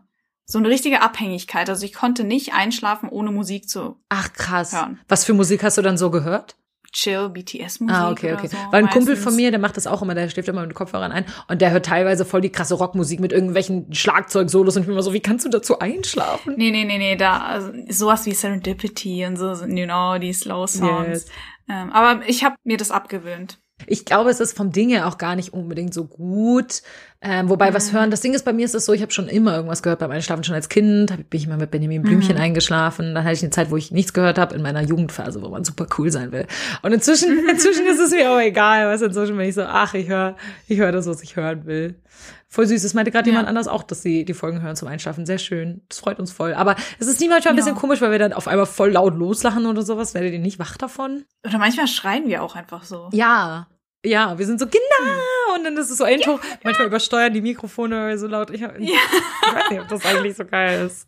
so 0.50 0.60
eine 0.60 0.70
richtige 0.70 1.02
Abhängigkeit. 1.02 1.70
Also 1.70 1.86
ich 1.86 1.94
konnte 1.94 2.24
nicht 2.24 2.54
einschlafen, 2.54 3.10
ohne 3.10 3.32
Musik 3.32 3.68
zu 3.68 4.00
Ach 4.08 4.32
krass. 4.32 4.72
Hören. 4.74 5.00
Was 5.10 5.26
für 5.26 5.34
Musik 5.34 5.62
hast 5.64 5.78
du 5.78 5.82
dann 5.82 5.98
so 5.98 6.10
gehört? 6.10 6.56
Chill, 6.94 7.28
BTS-Musik. 7.30 7.96
Ah, 7.96 8.10
okay, 8.10 8.34
okay. 8.34 8.48
So, 8.48 8.58
Weil 8.72 8.84
ein 8.84 8.90
Kumpel 8.90 9.18
von 9.18 9.36
mir, 9.36 9.52
der 9.52 9.60
macht 9.60 9.76
das 9.76 9.88
auch 9.88 10.02
immer, 10.02 10.16
der 10.16 10.30
schläft 10.30 10.48
immer 10.48 10.66
mit 10.66 10.74
Kopfhörern 10.74 11.12
ein 11.12 11.26
und 11.50 11.62
der 11.62 11.72
hört 11.72 11.86
teilweise 11.86 12.24
voll 12.24 12.40
die 12.40 12.50
krasse 12.50 12.76
Rockmusik 12.76 13.20
mit 13.20 13.34
irgendwelchen 13.34 13.94
Schlagzeugsolos 13.94 14.78
und 14.78 14.84
ich 14.84 14.88
bin 14.88 14.94
immer 14.94 15.04
so, 15.04 15.12
wie 15.12 15.20
kannst 15.20 15.46
du 15.46 15.50
dazu 15.50 15.80
einschlafen? 15.80 16.56
Nee, 16.58 16.72
nee, 16.72 16.86
nee, 16.86 16.98
nee, 16.98 17.18
da, 17.18 17.40
also, 17.40 17.74
sowas 17.90 18.26
wie 18.26 18.32
Serendipity 18.32 19.26
und 19.26 19.36
so, 19.36 19.52
you 19.66 19.86
know, 19.86 20.18
die 20.18 20.32
Slow 20.32 20.66
Songs. 20.66 21.08
Yes. 21.10 21.26
Ähm, 21.70 21.92
aber 21.92 22.28
ich 22.28 22.46
habe 22.46 22.56
mir 22.64 22.78
das 22.78 22.90
abgewöhnt. 22.90 23.60
Ich 23.86 24.06
glaube, 24.06 24.32
es 24.32 24.40
ist 24.40 24.58
vom 24.58 24.72
Ding 24.72 24.90
her 24.90 25.08
auch 25.08 25.20
gar 25.20 25.36
nicht 25.36 25.54
unbedingt 25.54 25.94
so 25.94 26.06
gut. 26.06 26.82
Ähm, 27.22 27.50
wobei 27.50 27.70
mhm. 27.70 27.76
was 27.76 27.94
hören, 27.94 28.12
das 28.12 28.22
Ding 28.22 28.34
ist, 28.34 28.44
bei 28.44 28.54
mir 28.54 28.66
ist 28.66 28.74
es 28.74 28.86
so, 28.86 28.94
ich 28.94 29.02
habe 29.02 29.12
schon 29.12 29.28
immer 29.28 29.56
irgendwas 29.56 29.84
gehört 29.84 30.00
beim 30.00 30.12
Einschlafen. 30.12 30.44
Schon 30.44 30.56
als 30.56 30.70
Kind 30.70 31.16
bin 31.30 31.40
ich 31.40 31.46
immer 31.46 31.58
mit 31.58 31.70
Benjamin 31.70 32.02
Blümchen 32.02 32.36
mhm. 32.36 32.42
eingeschlafen. 32.42 33.14
Dann 33.14 33.24
hatte 33.24 33.36
ich 33.36 33.44
eine 33.44 33.52
Zeit, 33.52 33.70
wo 33.70 33.78
ich 33.78 33.92
nichts 33.92 34.14
gehört 34.14 34.40
habe, 34.40 34.56
in 34.56 34.62
meiner 34.64 34.82
Jugendphase, 34.82 35.42
wo 35.42 35.50
man 35.50 35.64
super 35.64 35.86
cool 35.98 36.12
sein 36.12 36.32
will. 36.32 36.48
Und 36.82 36.92
inzwischen, 36.92 37.48
inzwischen 37.50 37.86
ist 37.86 38.00
es 38.00 38.12
mir 38.12 38.32
auch 38.32 38.40
egal, 38.40 38.88
was 38.88 39.02
inzwischen 39.02 39.38
bin 39.38 39.48
ich 39.48 39.56
so, 39.56 39.64
ach, 39.64 39.94
ich 39.94 40.08
höre 40.08 40.36
ich 40.68 40.80
hör 40.80 40.92
das, 40.92 41.06
was 41.06 41.22
ich 41.22 41.36
hören 41.36 41.66
will. 41.66 41.96
Voll 42.58 42.66
süß. 42.66 42.82
Das 42.82 42.96
meinte 42.96 43.12
gerade 43.12 43.30
ja. 43.30 43.34
jemand 43.34 43.48
anders 43.48 43.68
auch, 43.68 43.84
dass 43.84 44.02
sie 44.02 44.26
die 44.26 44.34
Folgen 44.34 44.64
hören 44.64 44.76
zum 44.76 44.88
Einschlafen. 44.88 45.28
Sehr 45.28 45.38
schön. 45.38 45.82
Das 45.90 46.00
freut 46.00 46.18
uns 46.18 46.32
voll. 46.32 46.56
Aber 46.56 46.76
es 46.98 47.06
ist 47.06 47.20
nie 47.20 47.30
manchmal 47.30 47.54
ein 47.54 47.56
bisschen 47.56 47.76
komisch, 47.76 48.02
weil 48.02 48.10
wir 48.10 48.18
dann 48.18 48.34
auf 48.34 48.48
einmal 48.48 48.66
voll 48.66 48.94
laut 48.94 49.14
loslachen 49.14 49.68
oder 49.68 49.84
sowas. 49.84 50.16
Werdet 50.16 50.34
ihr 50.34 50.40
nicht 50.40 50.58
wach 50.58 50.76
davon? 50.76 51.26
Oder 51.46 51.60
manchmal 51.60 51.86
schreien 51.86 52.28
wir 52.28 52.42
auch 52.42 52.56
einfach 52.56 52.84
so. 52.84 53.10
Ja. 53.14 53.68
Ja, 54.04 54.40
wir 54.40 54.46
sind 54.48 54.60
so, 54.60 54.66
genau. 54.66 55.56
Und 55.56 55.66
dann 55.66 55.78
ist 55.78 55.92
es 55.92 56.00
so 56.00 56.04
ein 56.04 56.20
Ja. 56.20 56.40
Manchmal 56.64 56.88
übersteuern 56.88 57.32
die 57.32 57.42
Mikrofone 57.42 58.18
so 58.18 58.26
laut. 58.26 58.50
Ich, 58.50 58.62
ja. 58.62 58.74
ich 58.76 58.90
weiß 58.90 59.70
nicht, 59.70 59.82
ob 59.82 59.88
das 59.90 60.04
eigentlich 60.04 60.36
so 60.36 60.44
geil 60.44 60.88
ist. 60.88 61.08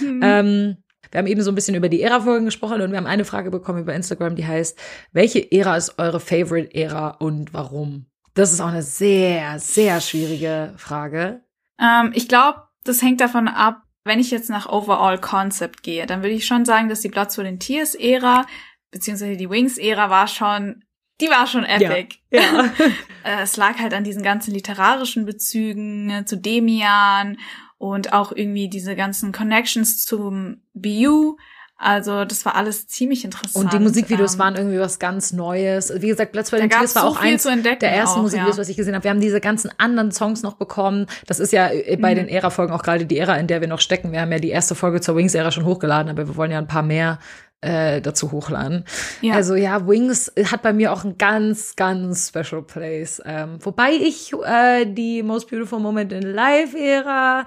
Mhm. 0.00 0.20
Ähm, 0.22 0.76
wir 1.10 1.18
haben 1.18 1.26
eben 1.26 1.42
so 1.42 1.50
ein 1.50 1.54
bisschen 1.54 1.74
über 1.74 1.90
die 1.90 2.00
Ära-Folgen 2.00 2.46
gesprochen 2.46 2.80
und 2.80 2.90
wir 2.90 2.96
haben 2.96 3.06
eine 3.06 3.26
Frage 3.26 3.50
bekommen 3.50 3.80
über 3.80 3.92
Instagram, 3.92 4.34
die 4.34 4.46
heißt, 4.46 4.78
welche 5.12 5.52
Ära 5.52 5.76
ist 5.76 5.98
eure 5.98 6.20
Favorite-Ära 6.20 7.10
und 7.18 7.52
warum? 7.52 8.06
Das 8.36 8.52
ist 8.52 8.60
auch 8.60 8.68
eine 8.68 8.82
sehr, 8.82 9.58
sehr 9.58 10.00
schwierige 10.00 10.74
Frage. 10.76 11.42
Ähm, 11.80 12.12
ich 12.14 12.28
glaube, 12.28 12.62
das 12.84 13.02
hängt 13.02 13.20
davon 13.20 13.48
ab, 13.48 13.82
wenn 14.04 14.20
ich 14.20 14.30
jetzt 14.30 14.50
nach 14.50 14.68
Overall 14.68 15.18
Concept 15.18 15.82
gehe, 15.82 16.06
dann 16.06 16.22
würde 16.22 16.34
ich 16.34 16.46
schon 16.46 16.64
sagen, 16.64 16.88
dass 16.88 17.00
die 17.00 17.08
Blood, 17.08 17.32
Sweat 17.32 17.48
and 17.48 17.60
Tears 17.60 17.94
Ära 17.94 18.46
beziehungsweise 18.92 19.36
die 19.36 19.50
Wings 19.50 19.78
Ära 19.78 20.10
war 20.10 20.28
schon 20.28 20.84
die 21.20 21.30
war 21.30 21.46
schon 21.46 21.64
epic. 21.64 22.18
Ja. 22.30 22.42
ja. 22.42 22.72
Äh, 23.24 23.42
es 23.42 23.56
lag 23.56 23.80
halt 23.80 23.92
an 23.92 24.04
diesen 24.04 24.22
ganzen 24.22 24.54
literarischen 24.54 25.26
Bezügen 25.26 26.06
ne, 26.06 26.26
zu 26.26 26.36
Demian 26.36 27.38
und 27.76 28.12
auch 28.12 28.30
irgendwie 28.30 28.68
diese 28.68 28.94
ganzen 28.94 29.32
Connections 29.32 30.04
zum 30.04 30.62
BU. 30.74 31.36
Also 31.78 32.24
das 32.24 32.44
war 32.46 32.54
alles 32.54 32.86
ziemlich 32.86 33.24
interessant. 33.24 33.64
Und 33.64 33.72
die 33.72 33.78
Musikvideos 33.78 34.34
ähm, 34.34 34.38
waren 34.38 34.56
irgendwie 34.56 34.80
was 34.80 34.98
ganz 34.98 35.32
Neues. 35.32 35.92
Wie 35.94 36.08
gesagt, 36.08 36.34
Let's 36.34 36.50
Play 36.50 36.66
Tears 36.68 36.94
war 36.94 37.04
auch 37.04 37.20
eins 37.20 37.42
der 37.42 37.92
ersten 37.92 38.18
auch, 38.18 38.22
Musikvideos, 38.22 38.56
ja. 38.56 38.60
was 38.62 38.68
ich 38.70 38.76
gesehen 38.76 38.94
habe. 38.94 39.04
Wir 39.04 39.10
haben 39.10 39.20
diese 39.20 39.40
ganzen 39.40 39.70
anderen 39.76 40.10
Songs 40.10 40.42
noch 40.42 40.54
bekommen. 40.54 41.06
Das 41.26 41.38
ist 41.38 41.52
ja 41.52 41.68
äh, 41.68 41.96
bei 41.96 42.12
mhm. 42.12 42.16
den 42.16 42.28
Ära-Folgen 42.28 42.72
auch 42.72 42.82
gerade 42.82 43.04
die 43.04 43.18
Ära, 43.18 43.36
in 43.36 43.46
der 43.46 43.60
wir 43.60 43.68
noch 43.68 43.80
stecken. 43.80 44.12
Wir 44.12 44.22
haben 44.22 44.32
ja 44.32 44.38
die 44.38 44.50
erste 44.50 44.74
Folge 44.74 45.02
zur 45.02 45.16
Wings-Ära 45.16 45.50
schon 45.50 45.66
hochgeladen, 45.66 46.10
aber 46.10 46.26
wir 46.26 46.36
wollen 46.36 46.50
ja 46.50 46.58
ein 46.58 46.66
paar 46.66 46.82
mehr 46.82 47.18
äh, 47.60 48.00
dazu 48.00 48.32
hochladen. 48.32 48.84
Ja. 49.20 49.34
Also 49.34 49.54
ja, 49.54 49.86
Wings 49.86 50.32
hat 50.50 50.62
bei 50.62 50.72
mir 50.72 50.92
auch 50.92 51.04
ein 51.04 51.18
ganz, 51.18 51.76
ganz 51.76 52.28
special 52.28 52.62
place. 52.62 53.20
Ähm, 53.24 53.58
wobei 53.60 53.92
ich 53.92 54.32
äh, 54.32 54.86
die 54.86 55.22
Most 55.22 55.50
Beautiful 55.50 55.80
Moment 55.80 56.12
in 56.12 56.22
Live-Ära, 56.22 57.44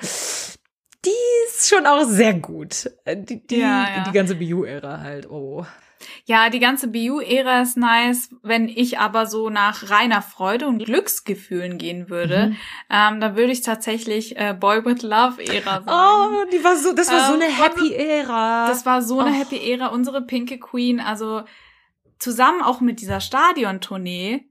die 1.05 1.47
ist 1.47 1.69
schon 1.69 1.85
auch 1.85 2.03
sehr 2.03 2.33
gut. 2.33 2.89
Äh, 3.05 3.17
die, 3.17 3.45
die, 3.45 3.59
ja, 3.59 3.87
ja. 3.97 4.03
die 4.03 4.11
ganze 4.11 4.35
BU-Ära 4.35 4.99
halt, 4.99 5.29
oh. 5.29 5.65
Ja, 6.25 6.49
die 6.49 6.59
ganze 6.59 6.87
BU-Ära 6.87 7.61
ist 7.61 7.77
nice. 7.77 8.29
Wenn 8.41 8.69
ich 8.69 8.99
aber 8.99 9.25
so 9.25 9.49
nach 9.49 9.89
reiner 9.89 10.21
Freude 10.21 10.67
und 10.67 10.83
Glücksgefühlen 10.83 11.77
gehen 11.77 12.09
würde, 12.09 12.47
mhm. 12.47 12.57
ähm, 12.89 13.19
dann 13.19 13.35
würde 13.35 13.51
ich 13.51 13.61
tatsächlich 13.61 14.37
äh, 14.37 14.55
Boy 14.57 14.85
with 14.85 15.01
Love-Ära 15.01 15.83
sagen. 15.83 15.87
Oh, 15.87 16.49
die 16.51 16.63
war 16.63 16.77
so, 16.77 16.93
das 16.93 17.11
war 17.11 17.19
ähm, 17.19 17.25
so 17.27 17.33
eine 17.33 17.51
Happy-Ära. 17.51 18.67
Das 18.67 18.85
war 18.85 19.01
so 19.01 19.19
eine 19.19 19.31
oh. 19.31 19.39
Happy-Ära. 19.39 19.87
Unsere 19.87 20.21
Pinke 20.21 20.59
Queen, 20.59 20.99
also 20.99 21.43
zusammen 22.17 22.61
auch 22.61 22.81
mit 22.81 23.01
dieser 23.01 23.21
Stadiontournee, 23.21 24.48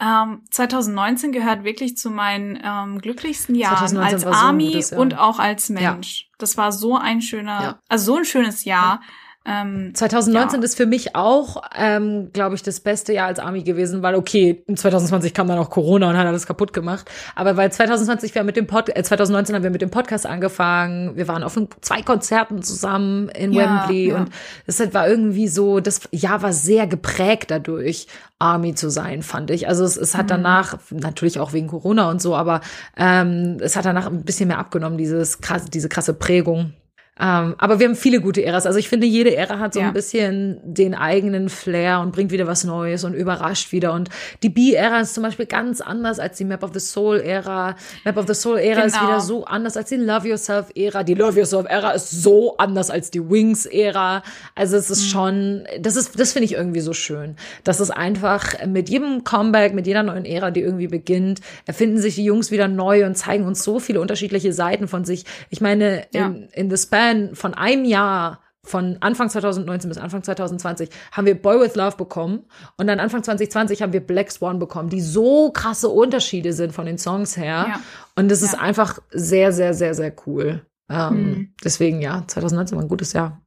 ähm, 0.00 0.42
2019 0.50 1.32
gehört 1.32 1.62
wirklich 1.62 1.96
zu 1.96 2.10
meinen 2.10 2.58
ähm, 2.62 3.00
glücklichsten 3.00 3.54
Jahren 3.54 3.98
als 3.98 4.24
Army 4.24 4.80
so 4.82 4.96
und 4.96 5.18
auch 5.18 5.38
als 5.38 5.68
Mensch. 5.68 6.22
Ja. 6.22 6.36
Das 6.38 6.56
war 6.56 6.72
so 6.72 6.96
ein 6.96 7.20
schöner, 7.20 7.62
ja. 7.62 7.78
also 7.88 8.12
so 8.12 8.18
ein 8.18 8.24
schönes 8.24 8.64
Jahr. 8.64 9.00
Ja. 9.02 9.08
Ähm, 9.50 9.94
2019 9.94 10.60
ja. 10.60 10.64
ist 10.64 10.76
für 10.76 10.86
mich 10.86 11.16
auch, 11.16 11.62
ähm, 11.76 12.30
glaube 12.32 12.54
ich, 12.54 12.62
das 12.62 12.80
beste 12.80 13.12
Jahr 13.12 13.26
als 13.26 13.38
Army 13.38 13.62
gewesen, 13.62 14.02
weil 14.02 14.14
okay, 14.14 14.62
2020 14.72 15.34
kam 15.34 15.48
dann 15.48 15.58
auch 15.58 15.70
Corona 15.70 16.10
und 16.10 16.16
hat 16.16 16.26
alles 16.26 16.46
kaputt 16.46 16.72
gemacht. 16.72 17.10
Aber 17.34 17.56
weil 17.56 17.72
2020 17.72 18.34
wir 18.34 18.44
mit 18.44 18.56
dem 18.56 18.66
Pod, 18.66 18.94
äh, 18.94 19.02
2019 19.02 19.56
haben 19.56 19.62
wir 19.62 19.70
mit 19.70 19.82
dem 19.82 19.90
Podcast 19.90 20.26
angefangen. 20.26 21.16
Wir 21.16 21.26
waren 21.26 21.42
auf 21.42 21.58
zwei 21.80 22.02
Konzerten 22.02 22.62
zusammen 22.62 23.28
in 23.30 23.52
ja, 23.52 23.80
Wembley 23.80 24.08
ja. 24.08 24.16
und 24.18 24.30
es 24.66 24.80
war 24.94 25.08
irgendwie 25.08 25.48
so, 25.48 25.80
das 25.80 26.02
Jahr 26.12 26.42
war 26.42 26.52
sehr 26.52 26.86
geprägt 26.86 27.50
dadurch, 27.50 28.06
Army 28.38 28.74
zu 28.74 28.88
sein, 28.90 29.22
fand 29.22 29.50
ich. 29.50 29.68
Also 29.68 29.84
es, 29.84 29.96
es 29.96 30.16
hat 30.16 30.26
mhm. 30.26 30.28
danach 30.28 30.78
natürlich 30.90 31.40
auch 31.40 31.52
wegen 31.52 31.66
Corona 31.66 32.08
und 32.08 32.22
so, 32.22 32.36
aber 32.36 32.60
ähm, 32.96 33.58
es 33.60 33.76
hat 33.76 33.84
danach 33.84 34.06
ein 34.06 34.22
bisschen 34.22 34.48
mehr 34.48 34.58
abgenommen, 34.58 34.96
dieses 34.96 35.40
krasse, 35.40 35.68
diese 35.70 35.88
krasse 35.88 36.14
Prägung. 36.14 36.72
Ähm, 37.20 37.54
aber 37.58 37.78
wir 37.78 37.86
haben 37.86 37.96
viele 37.96 38.20
gute 38.20 38.42
Äras. 38.42 38.64
Also 38.66 38.78
ich 38.78 38.88
finde, 38.88 39.06
jede 39.06 39.36
Ära 39.36 39.58
hat 39.58 39.74
so 39.74 39.80
Ja. 39.80 39.88
ein 39.88 39.92
bisschen 39.92 40.58
den 40.64 40.94
eigenen 40.94 41.48
Flair 41.50 42.00
und 42.00 42.12
bringt 42.12 42.30
wieder 42.30 42.46
was 42.46 42.64
Neues 42.64 43.04
und 43.04 43.12
überrascht 43.14 43.72
wieder. 43.72 43.92
Und 43.92 44.08
die 44.42 44.48
B-Ära 44.48 45.00
ist 45.00 45.14
zum 45.14 45.22
Beispiel 45.22 45.46
ganz 45.46 45.80
anders 45.82 46.18
als 46.18 46.38
die 46.38 46.44
Map 46.44 46.62
of 46.62 46.70
the 46.72 46.80
Soul-Ära. 46.80 47.76
Map 48.04 48.16
of 48.16 48.26
the 48.26 48.34
Soul-Ära 48.34 48.82
ist 48.82 48.94
Genau. 48.98 49.08
wieder 49.08 49.20
so 49.20 49.44
anders 49.44 49.76
als 49.76 49.90
die 49.90 49.96
Love 49.96 50.28
Yourself-Ära. 50.28 51.02
Die 51.02 51.14
Love 51.14 51.38
Yourself-Ära 51.40 51.90
ist 51.90 52.10
so 52.22 52.56
anders 52.56 52.90
als 52.90 53.10
die 53.10 53.20
Wings-Ära. 53.20 54.22
Also 54.54 54.76
es 54.76 54.88
Mhm. 54.88 54.92
ist 54.94 55.10
schon, 55.10 55.64
das 55.80 55.96
ist, 55.96 56.18
das 56.18 56.32
finde 56.32 56.46
ich 56.46 56.52
irgendwie 56.54 56.80
so 56.80 56.92
schön. 56.92 57.36
Das 57.64 57.80
ist 57.80 57.90
einfach 57.90 58.54
mit 58.66 58.88
jedem 58.88 59.24
Comeback, 59.24 59.74
mit 59.74 59.86
jeder 59.86 60.02
neuen 60.02 60.24
Ära, 60.24 60.50
die 60.50 60.60
irgendwie 60.60 60.88
beginnt, 60.88 61.40
erfinden 61.66 61.98
sich 61.98 62.14
die 62.14 62.24
Jungs 62.24 62.50
wieder 62.50 62.68
neu 62.68 63.04
und 63.04 63.16
zeigen 63.16 63.44
uns 63.44 63.62
so 63.62 63.78
viele 63.78 64.00
unterschiedliche 64.00 64.52
Seiten 64.52 64.88
von 64.88 65.04
sich. 65.04 65.24
Ich 65.50 65.60
meine, 65.60 66.04
Ja. 66.14 66.26
in, 66.26 66.48
in 66.52 66.70
the 66.70 66.76
span 67.10 67.34
von 67.34 67.54
einem 67.54 67.84
Jahr 67.84 68.40
von 68.62 68.98
Anfang 69.00 69.30
2019 69.30 69.88
bis 69.88 69.96
Anfang 69.98 70.22
2020 70.22 70.90
haben 71.12 71.26
wir 71.26 71.40
Boy 71.40 71.60
with 71.60 71.76
Love 71.76 71.96
bekommen 71.96 72.44
und 72.76 72.86
dann 72.86 73.00
Anfang 73.00 73.22
2020 73.22 73.80
haben 73.80 73.94
wir 73.94 74.00
Black 74.06 74.30
Swan 74.30 74.58
bekommen, 74.58 74.90
die 74.90 75.00
so 75.00 75.50
krasse 75.50 75.88
Unterschiede 75.88 76.52
sind 76.52 76.72
von 76.74 76.84
den 76.84 76.98
Songs 76.98 77.36
her. 77.38 77.66
Ja. 77.68 77.80
Und 78.16 78.30
das 78.30 78.42
ist 78.42 78.52
Ja. 78.52 78.58
einfach 78.60 78.98
sehr, 79.10 79.52
sehr, 79.52 79.72
sehr, 79.72 79.94
sehr 79.94 80.14
cool. 80.26 80.66
Ähm, 80.90 81.14
Mhm. 81.14 81.54
Deswegen 81.64 82.02
ja, 82.02 82.24
2019 82.26 82.76
war 82.76 82.84
ein 82.84 82.88
gutes 82.88 83.14
Jahr. 83.14 83.40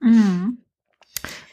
Mhm. 0.00 0.58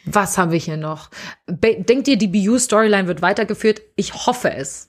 Was 0.06 0.38
haben 0.38 0.52
wir 0.52 0.60
hier 0.60 0.78
noch? 0.78 1.10
Be 1.45 1.84
denkt 1.84 2.08
ihr, 2.08 2.17
die 2.17 2.30
BU-Storyline 2.30 3.08
wird 3.10 3.21
weitergeführt? 3.21 3.82
Ich 3.97 4.13
hoffe 4.13 4.54
es. 4.54 4.88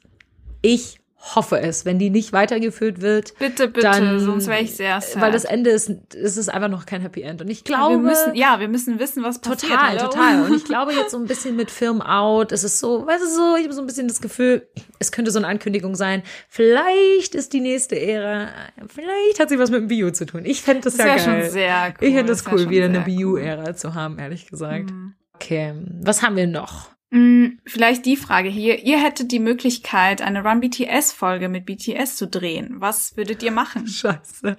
Ich 0.63 1.01
hoffe 1.35 1.61
es. 1.61 1.85
Wenn 1.85 1.99
die 1.99 2.11
nicht 2.11 2.33
weitergeführt 2.33 3.01
wird, 3.01 3.39
Bitte, 3.39 3.69
bitte, 3.69 3.81
Dann- 3.81 4.21
sonst 4.21 4.47
wäre 4.47 4.61
ich 4.63 4.75
sehr 4.77 5.01
sad. 5.01 5.21
weil 5.21 5.33
das 5.33 5.45
Ende 5.45 5.71
ist, 5.71 5.91
es 6.15 6.37
ist 6.37 6.49
einfach 6.49 6.69
noch 6.69 6.87
kein 6.87 7.01
Happy 7.01 7.23
End. 7.23 7.41
Und 7.41 7.49
ich 7.49 7.65
glaube, 7.65 7.95
wir 7.97 7.99
müssen, 8.11 8.35
ja, 8.35 8.61
wir 8.61 8.69
müssen 8.69 8.99
wissen, 8.99 9.23
was 9.23 9.39
passiert. 9.41 9.73
Total, 9.73 9.89
hallo? 9.99 10.11
total. 10.11 10.43
Und 10.45 10.57
ich 10.57 10.65
glaube 10.67 10.93
jetzt 10.93 11.11
so 11.11 11.19
ein 11.19 11.27
bisschen 11.27 11.57
mit 11.57 11.71
Film 11.71 12.01
Out, 12.03 12.53
es 12.53 12.65
ist 12.65 12.79
so, 12.81 13.07
weißt 13.07 13.23
du 13.23 13.29
so, 13.29 13.57
ich 13.57 13.65
habe 13.65 13.75
so 13.75 13.81
ein 13.81 13.87
bisschen 13.87 14.09
das 14.09 14.21
Gefühl, 14.21 14.67
es 14.99 15.13
könnte 15.13 15.31
so 15.31 15.39
eine 15.39 15.47
Ankündigung 15.49 15.95
sein, 15.95 16.23
vielleicht 16.49 17.35
ist 17.35 17.53
die 17.53 17.61
nächste 17.61 17.99
Ära, 18.01 18.49
vielleicht 18.89 19.41
hat 19.41 19.49
sie 19.49 19.59
was 19.59 19.71
mit 19.71 19.81
dem 19.81 19.89
Bio 19.89 20.11
zu 20.11 20.27
tun. 20.27 20.43
Ich 20.45 20.63
fände 20.63 20.83
das, 20.83 20.97
das 20.97 21.07
ja 21.07 21.15
wäre 21.15 21.25
geil. 21.25 21.43
schon 21.43 21.51
sehr 21.53 21.95
cool. 22.01 22.09
ich 22.09 22.15
fände 22.15 22.33
das 22.33 22.47
wär 22.47 22.53
cool, 22.55 22.71
wieder 22.71 22.85
eine 22.87 23.05
sehr 23.05 23.09
cool. 23.09 23.17
Bio-Ära 23.41 23.75
zu 23.77 23.95
haben, 23.95 24.19
ehrlich 24.19 24.47
gesagt. 24.49 24.91
Mhm. 24.91 25.15
Okay, 25.35 25.75
was 26.03 26.23
haben 26.23 26.37
wir 26.37 26.47
noch? 26.47 26.91
Mm, 27.11 27.59
Vielleicht 27.65 28.05
die 28.07 28.17
Frage 28.17 28.49
hier. 28.49 28.85
Ihr 28.85 29.03
hättet 29.03 29.33
die 29.33 29.39
Möglichkeit, 29.39 30.21
eine 30.23 30.43
Run 30.45 30.61
BTS-Folge 30.61 31.49
mit 31.49 31.65
BTS 31.67 32.17
zu 32.17 32.27
drehen. 32.27 32.77
Was 32.81 33.17
würdet 33.17 33.43
ihr 33.43 33.51
machen? 33.53 33.87
Scheiße. 33.89 34.57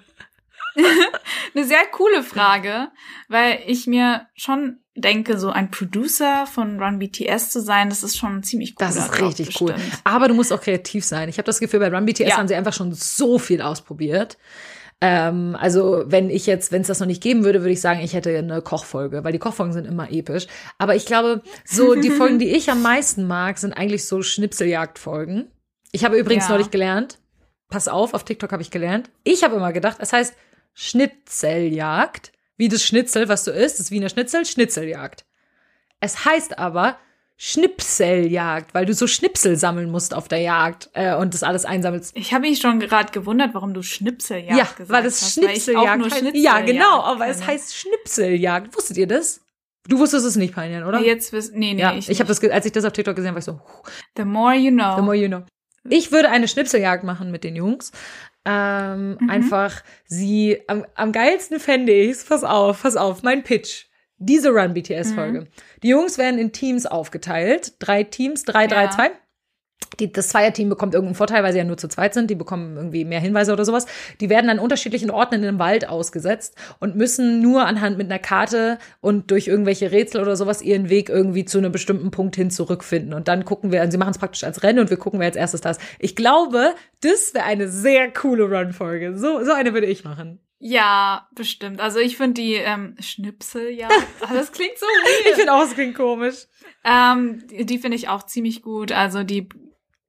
Eine 1.56 1.66
sehr 1.66 1.86
coole 1.92 2.24
Frage, 2.24 2.90
weil 3.28 3.60
ich 3.66 3.88
mir 3.88 4.28
schon 4.36 4.78
denke, 4.96 5.40
so 5.40 5.50
ein 5.50 5.72
Producer 5.72 6.46
von 6.46 6.82
Run 6.82 7.00
BTS 7.00 7.50
zu 7.50 7.62
sein, 7.62 7.90
das 7.90 8.04
ist 8.04 8.18
schon 8.18 8.44
ziemlich 8.44 8.76
cooler 8.76 8.88
Das 8.90 8.96
ist 8.98 9.22
richtig 9.22 9.60
cool. 9.62 9.74
bestimmt. 9.74 10.02
Aber 10.04 10.28
du 10.28 10.34
musst 10.36 10.54
auch 10.54 10.62
kreativ 10.62 11.04
sein. 11.06 11.28
Ich 11.30 11.38
habe 11.38 11.46
das 11.46 11.60
Gefühl, 11.60 11.80
bei 11.80 11.90
Run 11.90 12.06
BTS 12.06 12.30
Ja. 12.30 12.38
haben 12.38 12.48
sie 12.48 12.56
einfach 12.56 12.74
schon 12.74 12.94
so 12.94 13.40
viel 13.40 13.62
ausprobiert. 13.62 14.38
Ähm, 15.02 15.56
also 15.58 16.04
wenn 16.08 16.30
ich 16.30 16.46
jetzt, 16.46 16.72
wenn 16.72 16.82
es 16.82 16.88
das 16.88 17.00
noch 17.00 17.08
nicht 17.08 17.24
geben 17.24 17.46
würde, 17.46 17.62
würde 17.62 17.72
ich 17.72 17.80
sagen, 17.82 18.02
ich 18.02 18.14
hätte 18.14 18.38
eine 18.38 18.62
Kochfolge, 18.62 19.24
weil 19.24 19.32
die 19.32 19.40
Kochfolgen 19.40 19.74
sind 19.74 19.86
immer 19.86 20.12
episch. 20.12 20.48
Aber 20.78 20.96
ich 20.96 21.06
glaube, 21.06 21.42
so 21.66 21.96
die 21.96 22.12
Folgen, 22.12 22.38
die 22.40 22.50
ich 22.50 22.70
am 22.70 22.82
meisten 22.82 23.26
mag, 23.26 23.58
sind 23.58 23.74
eigentlich 23.74 24.06
so 24.06 24.22
Schnipseljagdfolgen. 24.22 25.50
Ich 25.92 26.04
habe 26.04 26.18
übrigens 26.18 26.46
Ja. 26.46 26.52
neulich 26.52 26.70
gelernt, 26.70 27.18
pass 27.70 27.88
auf, 27.88 28.14
auf 28.14 28.26
TikTok 28.26 28.52
habe 28.52 28.62
ich 28.62 28.72
gelernt. 28.72 29.10
Ich 29.24 29.44
habe 29.44 29.56
immer 29.56 29.72
gedacht, 29.72 29.98
es 30.00 30.12
heißt 30.12 30.34
Schnitzeljagd, 30.74 32.32
wie 32.58 32.68
das 32.68 32.84
Schnitzel, 32.84 33.30
was 33.30 33.46
du 33.46 33.52
isst, 33.52 33.80
ist 33.80 33.92
Wiener 33.92 34.10
Schnitzel, 34.10 34.46
Schnitzeljagd. 34.46 35.26
Es 36.02 36.26
heißt 36.26 36.58
aber 36.60 36.98
Schnipseljagd, 37.42 38.74
weil 38.74 38.86
du 38.86 38.94
so 38.94 39.08
Schnipsel 39.08 39.56
sammeln 39.56 39.90
musst 39.90 40.14
auf 40.14 40.28
der 40.28 40.40
Jagd 40.40 40.90
äh, 40.94 41.16
und 41.16 41.34
das 41.34 41.42
alles 41.44 41.64
einsammelst. 41.66 42.16
Ich 42.18 42.34
habe 42.34 42.42
mich 42.42 42.60
schon 42.60 42.80
gerade 42.82 43.12
gewundert, 43.12 43.54
warum 43.54 43.74
du 43.74 43.82
Schnipseljagd 43.82 44.58
Ja, 44.58 44.64
gesagt 44.66 44.90
weil 44.90 45.04
das 45.04 45.22
hast. 45.22 45.38
weil 45.38 45.46
ich 45.46 45.50
auch 45.50 45.64
Schnipseljagd 45.64 45.98
nur 46.00 46.10
heißt. 46.10 46.18
Schnitzeljagd 46.20 46.68
Ja, 46.68 46.74
genau, 46.74 47.02
aber 47.02 47.28
es 47.28 47.46
heißt 47.46 47.76
Schnipseljagd. 47.76 48.76
Wusstet 48.76 48.98
ihr 48.98 49.08
das? 49.08 49.42
Du 49.88 49.98
wusstest 50.00 50.26
es 50.26 50.36
nicht, 50.36 50.54
Panian, 50.54 50.84
oder? 50.84 51.00
Jetzt 51.00 51.32
wiss, 51.32 51.52
nee, 51.54 51.74
nee, 51.74 51.82
ja, 51.82 51.96
ich, 51.96 52.10
ich, 52.10 52.20
habe 52.20 52.28
das, 52.28 52.44
als 52.44 52.66
ich 52.66 52.72
das 52.74 52.84
auf 52.86 52.92
TikTok 52.94 53.16
gesehen 53.16 53.30
habe, 53.30 53.36
war 53.36 53.40
ich 53.40 53.46
so, 53.46 53.60
The 54.18 54.26
more 54.26 54.54
you 54.56 54.72
know. 54.72 54.96
the 54.98 55.02
more 55.02 55.16
you 55.16 55.28
know. 55.28 55.44
Ich 55.90 56.12
würde 56.12 56.30
eine 56.30 56.48
Schnipseljagd 56.48 57.04
machen 57.04 57.32
mit 57.32 57.44
den 57.44 57.56
Jungs. 57.56 57.92
Ähm, 58.46 59.18
Mhm. 59.20 59.30
Einfach 59.30 59.82
sie, 60.06 60.60
am, 60.68 60.86
am 60.96 61.12
geilsten 61.12 61.60
fände 61.60 61.94
ich's, 61.94 62.26
pass 62.26 62.44
auf, 62.44 62.82
pass 62.84 62.98
auf, 62.98 63.24
mein 63.24 63.44
Pitch. 63.44 63.86
Diese 64.20 64.50
Run 64.50 64.74
BTS-Folge. 64.74 65.42
Mhm. 65.42 65.48
Die 65.84 65.90
Jungs 65.90 66.18
werden 66.18 66.40
in 66.40 66.52
Teams 66.52 66.86
aufgeteilt. 66.86 67.74
Drei 67.80 68.04
Teams, 68.04 68.44
drei, 68.44 68.68
drei, 68.68 68.84
Ja. 68.86 68.90
zwei. 68.92 69.12
Die, 70.00 70.12
das 70.12 70.28
Zweierteam 70.30 70.70
bekommt 70.70 70.94
irgendeinen 70.94 71.16
Vorteil, 71.16 71.42
weil 71.42 71.52
sie 71.52 71.58
ja 71.58 71.64
nur 71.64 71.78
zu 71.78 71.88
zweit 71.88 72.14
sind. 72.14 72.30
Die 72.30 72.36
bekommen 72.36 72.76
irgendwie 72.76 73.06
mehr 73.06 73.20
Hinweise 73.20 73.52
oder 73.54 73.66
sowas. 73.66 73.86
Die 74.22 74.30
werden 74.30 74.50
an 74.50 74.60
unterschiedlichen 74.60 75.10
Orten 75.10 75.36
in 75.36 75.44
einem 75.44 75.58
Wald 75.58 75.88
ausgesetzt 75.90 76.56
und 76.80 76.96
müssen 76.96 77.42
nur 77.42 77.66
anhand 77.66 77.98
mit 77.98 78.08
einer 78.08 78.20
Karte 78.20 78.78
und 79.02 79.32
durch 79.32 79.48
irgendwelche 79.48 79.92
Rätsel 79.92 80.22
oder 80.22 80.36
sowas 80.36 80.62
ihren 80.62 80.90
Weg 80.90 81.10
irgendwie 81.10 81.44
zu 81.46 81.58
einem 81.58 81.72
bestimmten 81.72 82.12
Punkt 82.12 82.36
hin 82.36 82.52
zurückfinden. 82.52 83.14
Und 83.14 83.28
dann 83.28 83.46
gucken 83.46 83.72
wir, 83.72 83.90
sie 83.90 83.98
machen 83.98 84.12
es 84.12 84.20
praktisch 84.20 84.44
als 84.44 84.64
Rennen 84.64 84.80
und 84.80 84.90
wir 84.90 84.98
gucken, 84.98 85.20
wer 85.20 85.28
als 85.28 85.38
erstes 85.38 85.62
da 85.62 85.72
ist. 85.72 85.82
Ich 85.98 86.16
glaube, 86.16 86.76
das 87.02 87.34
wäre 87.34 87.46
eine 87.46 87.68
sehr 87.68 88.12
coole 88.12 88.44
Run-Folge. 88.44 89.18
So, 89.18 89.44
so 89.44 89.54
eine 89.54 89.74
würde 89.74 89.88
ich 89.88 90.04
machen. 90.04 90.40
Ja, 90.60 91.28
bestimmt. 91.34 91.80
Also 91.80 92.00
ich 92.00 92.18
finde 92.18 92.42
die 92.42 92.56
ähm, 92.56 92.96
Schnipseljagd, 93.00 93.94
ah, 94.22 94.34
das 94.34 94.52
klingt 94.52 94.78
so 94.78 94.86
weird. 94.86 95.28
Ich 95.28 95.36
finde 95.36 95.54
auch, 95.54 95.64
es 95.64 95.74
klingt 95.74 95.96
komisch. 95.96 96.48
Ähm, 96.84 97.44
die 97.50 97.78
finde 97.80 97.96
ich 97.96 98.10
auch 98.10 98.24
ziemlich 98.24 98.62
gut. 98.62 98.92
Also 98.92 99.24
die, 99.24 99.48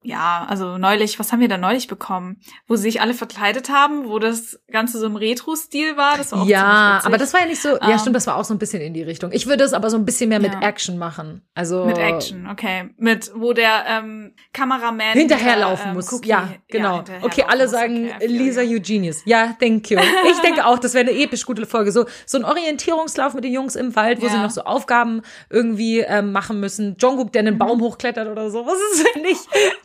ja, 0.02 0.46
also 0.48 0.78
neulich, 0.78 1.18
was 1.18 1.30
haben 1.32 1.40
wir 1.40 1.48
da 1.48 1.58
neulich 1.58 1.86
bekommen? 1.86 2.40
Wo 2.66 2.76
sie 2.76 2.82
sich 2.84 3.00
alle 3.02 3.12
verkleidet 3.12 3.68
haben, 3.68 4.08
wo 4.08 4.18
das 4.18 4.58
Ganze 4.72 4.98
so 4.98 5.04
im 5.06 5.16
Retro-Stil 5.16 5.96
war. 5.98 6.16
Das 6.16 6.32
war 6.32 6.40
auch 6.42 6.46
Ja, 6.46 7.00
aber 7.04 7.18
das 7.18 7.34
war 7.34 7.40
ja 7.42 7.46
nicht 7.46 7.60
so, 7.60 7.68
ja 7.70 7.90
Ähm, 7.90 7.98
stimmt, 7.98 8.16
das 8.16 8.26
war 8.26 8.36
auch 8.36 8.44
so 8.44 8.54
ein 8.54 8.58
bisschen 8.58 8.80
in 8.80 8.94
die 8.94 9.02
Richtung. 9.02 9.30
Ich 9.32 9.46
würde 9.46 9.62
es 9.64 9.72
aber 9.74 9.90
so 9.90 9.96
ein 9.98 10.04
bisschen 10.06 10.30
mehr 10.30 10.40
mit 10.40 10.54
Ja. 10.54 10.60
Action 10.60 10.96
machen. 10.96 11.42
Also 11.54 11.84
mit 11.84 11.98
Action, 11.98 12.48
okay. 12.50 12.90
Mit, 12.96 13.30
wo 13.34 13.52
der 13.52 13.84
ähm, 13.86 14.32
Kameraman 14.54 15.12
hinterherlaufen 15.12 15.88
ähm, 15.90 15.94
muss. 15.96 16.10
Cookie- 16.12 16.28
ja, 16.30 16.48
genau. 16.68 16.96
hinterherlaufen 16.96 17.30
okay, 17.32 17.44
alle 17.48 17.68
sagen 17.68 18.10
Okay, 18.16 18.26
Lisa 18.26 18.62
you. 18.62 18.78
Eugenius. 18.78 19.22
Ja, 19.26 19.54
thank 19.60 19.90
you. 19.90 19.98
Ich 20.30 20.38
denke 20.42 20.64
auch, 20.64 20.78
das 20.78 20.94
wäre 20.94 21.08
eine 21.10 21.18
episch 21.18 21.44
gute 21.44 21.66
Folge. 21.66 21.92
So, 21.92 22.06
so 22.24 22.38
ein 22.38 22.44
Orientierungslauf 22.44 23.34
mit 23.34 23.44
den 23.44 23.52
Jungs 23.52 23.76
im 23.76 23.94
Wald, 23.96 24.22
wo 24.22 24.26
Ja. 24.26 24.32
sie 24.32 24.38
noch 24.38 24.50
so 24.50 24.62
Aufgaben 24.62 25.20
irgendwie 25.50 25.98
ähm, 26.00 26.32
machen 26.32 26.58
müssen. 26.60 26.96
Jungkook, 26.98 27.32
der 27.32 27.40
einen 27.40 27.54
Mhm. 27.54 27.58
Baum 27.58 27.80
hochklettert 27.82 28.28
oder 28.28 28.50
so. 28.50 28.64
Was 28.70 28.78
ist 28.92 29.06
denn 29.14 29.22
nicht? 29.22 29.40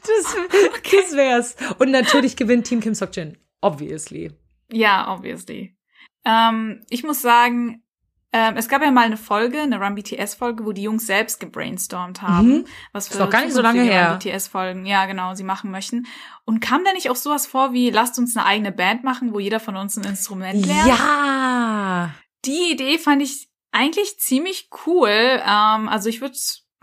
Das, 0.08 0.36
das 0.92 1.16
wär's. 1.16 1.56
Und 1.80 1.92
natürlich 1.92 2.36
gewinnt 2.36 2.68
Team 2.68 2.80
Kim 2.80 2.94
Sok 2.96 3.16
Jin. 3.16 3.38
Obviously. 3.62 4.32
Ja, 4.72 5.12
obviously. 5.14 5.76
Ähm, 6.26 6.84
ich 6.90 7.04
muss 7.04 7.22
sagen, 7.22 7.84
ähm, 8.32 8.58
es 8.58 8.68
gab 8.68 8.82
ja 8.82 8.92
mal 8.92 9.06
eine 9.06 9.16
Folge, 9.18 9.62
eine 9.62 9.80
Run 9.80 9.96
BTS 9.96 10.36
Folge, 10.36 10.66
wo 10.66 10.72
die 10.74 10.82
Jungs 10.84 11.06
selbst 11.08 11.40
gebrainstormt 11.40 12.22
haben, 12.22 12.48
Mhm. 12.50 12.66
was 12.92 13.08
für 13.08 13.14
Ist 13.14 13.20
doch 13.22 13.30
gar 13.30 13.42
nicht 13.46 13.54
so 13.54 13.62
lange 13.62 13.84
her. 13.84 14.12
Run 14.12 14.20
BTS 14.20 14.48
Folgen, 14.50 14.86
ja 14.86 15.06
genau, 15.06 15.34
sie 15.36 15.44
machen 15.44 15.72
möchten. 15.72 16.06
Und 16.44 16.60
kam 16.60 16.84
da 16.84 16.92
nicht 16.94 17.10
auch 17.10 17.16
sowas 17.16 17.48
vor 17.48 17.74
wie, 17.74 17.92
lasst 17.92 18.20
uns 18.20 18.36
eine 18.36 18.46
eigene 18.46 18.72
Band 18.72 19.04
machen, 19.04 19.34
wo 19.34 19.40
jeder 19.40 19.60
von 19.60 19.76
uns 19.78 19.96
ein 19.98 20.04
Instrument 20.04 20.66
lernt? 20.66 20.88
Ja. 20.88 22.14
Die 22.46 22.72
Idee 22.72 22.98
fand 22.98 23.22
ich 23.22 23.50
eigentlich 23.72 24.20
ziemlich 24.20 24.70
cool. 24.86 25.10
Ähm, 25.10 25.88
also 25.90 26.10
ich 26.10 26.22
würde 26.22 26.36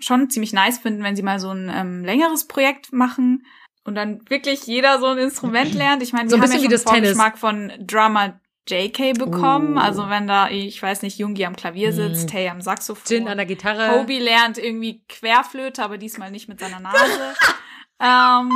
schon 0.02 0.30
ziemlich 0.30 0.52
nice 0.52 0.78
finden, 0.78 1.02
wenn 1.02 1.16
sie 1.16 1.22
mal 1.22 1.38
so 1.38 1.50
ein 1.50 1.70
ähm, 1.72 2.04
längeres 2.04 2.46
Projekt 2.46 2.92
machen 2.92 3.46
und 3.84 3.94
dann 3.94 4.20
wirklich 4.28 4.66
jeder 4.66 5.00
so 5.00 5.06
ein 5.06 5.18
Instrument 5.18 5.74
lernt. 5.74 6.02
Ich 6.02 6.12
meine, 6.12 6.28
So 6.28 6.36
wir 6.36 6.42
haben 6.42 6.52
ja 6.52 6.60
schon 6.60 6.78
Vorgeschmack 6.78 7.38
von 7.38 7.72
Drummer 7.80 8.40
JK 8.68 9.18
bekommen. 9.18 9.76
Oh. 9.76 9.80
Also 9.80 10.08
wenn 10.08 10.26
da, 10.26 10.48
ich 10.48 10.80
weiß 10.80 11.02
nicht, 11.02 11.18
Jungi 11.18 11.44
am 11.44 11.56
Klavier 11.56 11.92
sitzt, 11.92 12.26
Mm. 12.26 12.30
Tay 12.30 12.48
am 12.48 12.60
Saxophon. 12.60 13.04
Jin 13.08 13.28
an 13.28 13.36
der 13.36 13.46
Gitarre. 13.46 14.00
Hobie 14.00 14.20
lernt 14.20 14.58
irgendwie 14.58 15.02
Querflöte, 15.08 15.82
aber 15.82 15.98
diesmal 15.98 16.30
nicht 16.30 16.48
mit 16.48 16.60
seiner 16.60 16.78
Nase. 16.78 17.34
ähm, 18.00 18.52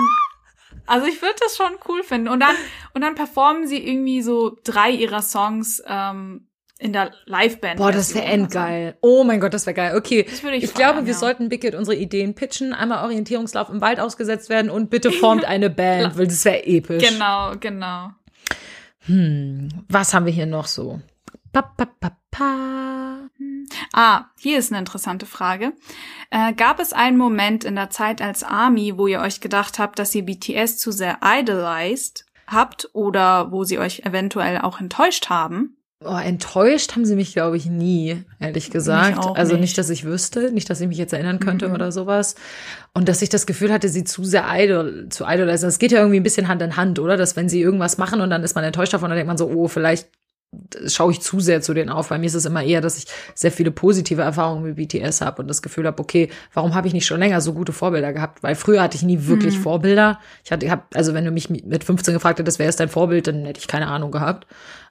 also 0.87 1.07
ich 1.07 1.21
würde 1.21 1.35
das 1.41 1.57
schon 1.57 1.77
cool 1.89 2.05
finden. 2.05 2.29
Und 2.29 2.41
dann, 2.41 2.55
und 2.95 3.01
dann 3.01 3.17
performen 3.17 3.67
sie 3.67 3.85
irgendwie 3.85 4.23
so 4.23 4.57
drei 4.63 4.91
ihrer 4.91 5.23
Songs 5.23 5.83
ähm, 5.87 6.49
in 6.79 6.93
der 6.93 7.12
Liveband. 7.25 7.77
Boah, 7.77 7.91
das 7.91 8.15
wäre 8.15 8.27
endgeil. 8.27 8.96
Oh 9.00 9.25
mein 9.25 9.40
Gott, 9.40 9.55
das 9.55 9.65
wäre 9.67 9.75
geil. 9.75 9.96
Okay, 9.96 10.27
Das 10.29 10.42
würde 10.42 10.57
ich 10.57 10.65
ich 10.65 10.71
feiern, 10.71 10.92
glaube, 10.92 11.07
wir 11.07 11.15
ja. 11.15 11.19
sollten 11.19 11.48
Big 11.48 11.65
It 11.65 11.75
unsere 11.75 11.96
Ideen 11.96 12.35
pitchen, 12.35 12.75
einmal 12.75 13.03
Orientierungslauf 13.05 13.71
im 13.71 13.81
Wald 13.81 13.98
ausgesetzt 13.98 14.50
werden 14.50 14.71
und 14.71 14.90
bitte 14.90 15.11
formt 15.11 15.44
eine 15.46 15.71
Band, 15.71 16.19
weil 16.19 16.27
das 16.27 16.44
wäre 16.44 16.67
episch. 16.67 17.03
Genau, 17.09 17.53
genau. 17.59 18.11
Hm, 19.07 19.69
was 19.88 20.13
haben 20.13 20.27
wir 20.27 20.33
hier 20.33 20.46
noch 20.46 20.67
so? 20.67 21.00
Pa, 21.53 21.63
pa, 21.63 21.87
pa, 21.98 22.17
pa. 22.31 23.31
Ah, 23.92 24.27
hier 24.38 24.59
ist 24.59 24.71
eine 24.71 24.79
interessante 24.79 25.27
Frage. 25.27 25.73
Äh, 26.31 26.53
gab 26.53 26.81
es 26.81 26.92
einen 26.92 27.17
Moment 27.17 27.65
in 27.65 27.77
der 27.77 27.90
Zeit 27.90 28.21
als 28.21 28.42
Army, 28.42 28.98
wo 28.98 29.07
ihr 29.07 29.21
euch 29.21 29.40
gedacht 29.40 29.79
habt, 29.79 29.98
dass 29.98 30.15
ihr 30.15 30.25
BTS 30.25 30.79
zu 30.79 30.92
sehr 30.92 31.21
idolized 31.25 32.27
habt 32.46 32.90
oder 32.92 33.50
wo 33.53 33.65
sie 33.65 33.79
euch 33.79 34.00
eventuell 34.00 34.59
auch 34.59 34.81
enttäuscht 34.81 35.31
haben? 35.31 35.75
Oh, 36.05 36.15
enttäuscht 36.19 36.92
haben 36.94 37.07
sie 37.07 37.17
mich, 37.17 37.33
glaube 37.33 37.57
ich, 37.57 37.65
nie, 37.67 38.23
ehrlich 38.38 38.71
gesagt. 38.71 39.19
also 39.35 39.53
nicht. 39.55 39.63
nicht, 39.63 39.79
dass 39.79 39.88
ich 39.88 40.05
wüsste, 40.05 40.53
nicht, 40.53 40.69
dass 40.69 40.81
ich 40.83 40.88
mich 40.88 40.99
jetzt 40.99 41.15
erinnern 41.15 41.40
könnte 41.40 41.69
Mhm. 41.69 41.75
oder 41.75 41.90
sowas. 41.90 42.35
Und 42.92 43.09
dass 43.09 43.23
ich 43.23 43.31
das 43.31 43.47
Gefühl 43.47 43.73
hatte, 43.73 43.88
sie 43.88 44.05
zu 44.05 44.23
sehr 44.23 44.44
idol, 44.53 45.07
zu 45.09 45.25
idolisieren. 45.25 45.71
Es 45.71 45.79
geht 45.79 45.92
ja 45.92 46.01
irgendwie 46.01 46.21
ein 46.21 46.23
bisschen 46.23 46.49
Hand 46.49 46.61
in 46.61 46.77
Hand, 46.77 46.99
oder? 46.99 47.17
Dass 47.17 47.35
wenn 47.35 47.49
sie 47.49 47.63
irgendwas 47.63 47.97
machen 47.97 48.21
und 48.21 48.29
dann 48.29 48.42
ist 48.42 48.55
man 48.55 48.63
enttäuscht 48.65 48.92
davon, 48.92 49.09
dann 49.09 49.17
denkt 49.17 49.27
man 49.29 49.38
so, 49.38 49.49
oh, 49.49 49.69
vielleicht 49.69 50.09
schaue 50.87 51.13
ich 51.13 51.21
zu 51.23 51.40
sehr 51.40 51.63
zu 51.63 51.73
denen 51.75 51.88
auf. 51.90 52.09
Bei 52.11 52.19
mir 52.19 52.27
ist 52.27 52.35
es 52.35 52.44
immer 52.44 52.63
eher, 52.63 52.81
dass 52.83 52.99
ich 52.99 53.07
sehr 53.35 53.51
viele 53.51 53.71
positive 53.71 54.23
Erfahrungen 54.23 54.63
mit 54.65 54.77
BTS 54.77 55.23
habe 55.23 55.42
und 55.42 55.49
das 55.49 55.61
Gefühl 55.63 55.87
habe, 55.87 55.99
okay, 56.01 56.29
warum 56.53 56.75
habe 56.75 56.87
ich 56.88 56.94
nicht 56.94 57.07
schon 57.07 57.21
länger 57.21 57.40
so 57.40 57.53
gute 57.55 57.73
Vorbilder 57.73 58.13
gehabt? 58.13 58.42
Weil 58.42 58.55
früher 58.55 58.83
hatte 58.83 58.97
ich 58.97 59.03
nie 59.03 59.27
wirklich 59.27 59.57
Mhm. 59.59 59.63
Vorbilder. 59.63 60.21
Ich 60.44 60.53
hatte, 60.53 60.67
ich 60.67 60.73
hab, 60.73 60.94
also 60.94 61.15
wenn 61.15 61.25
du 61.25 61.31
mich 61.31 61.49
mit 61.49 61.85
15 61.85 62.13
gefragt 62.15 62.38
hättest, 62.38 62.59
wer 62.59 62.69
ist 62.69 62.81
dein 62.81 62.88
Vorbild, 62.90 63.27
dann 63.27 63.44
hätte 63.47 63.61
ich 63.61 63.67
keine 63.67 63.88
Ahnung 63.88 64.11
gehabt. 64.13 64.47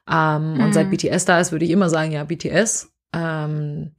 Ähm, 0.10 0.60
Und 0.62 0.68
Mhm. 0.70 0.74
seit 0.74 0.90
BTS 0.92 1.26
da 1.26 1.40
ist, 1.40 1.52
würde 1.52 1.66
ich 1.66 1.72
immer 1.72 1.90
sagen, 1.90 2.12
ja, 2.12 2.24
BTS. 2.24 2.92
Ähm, 3.14 3.92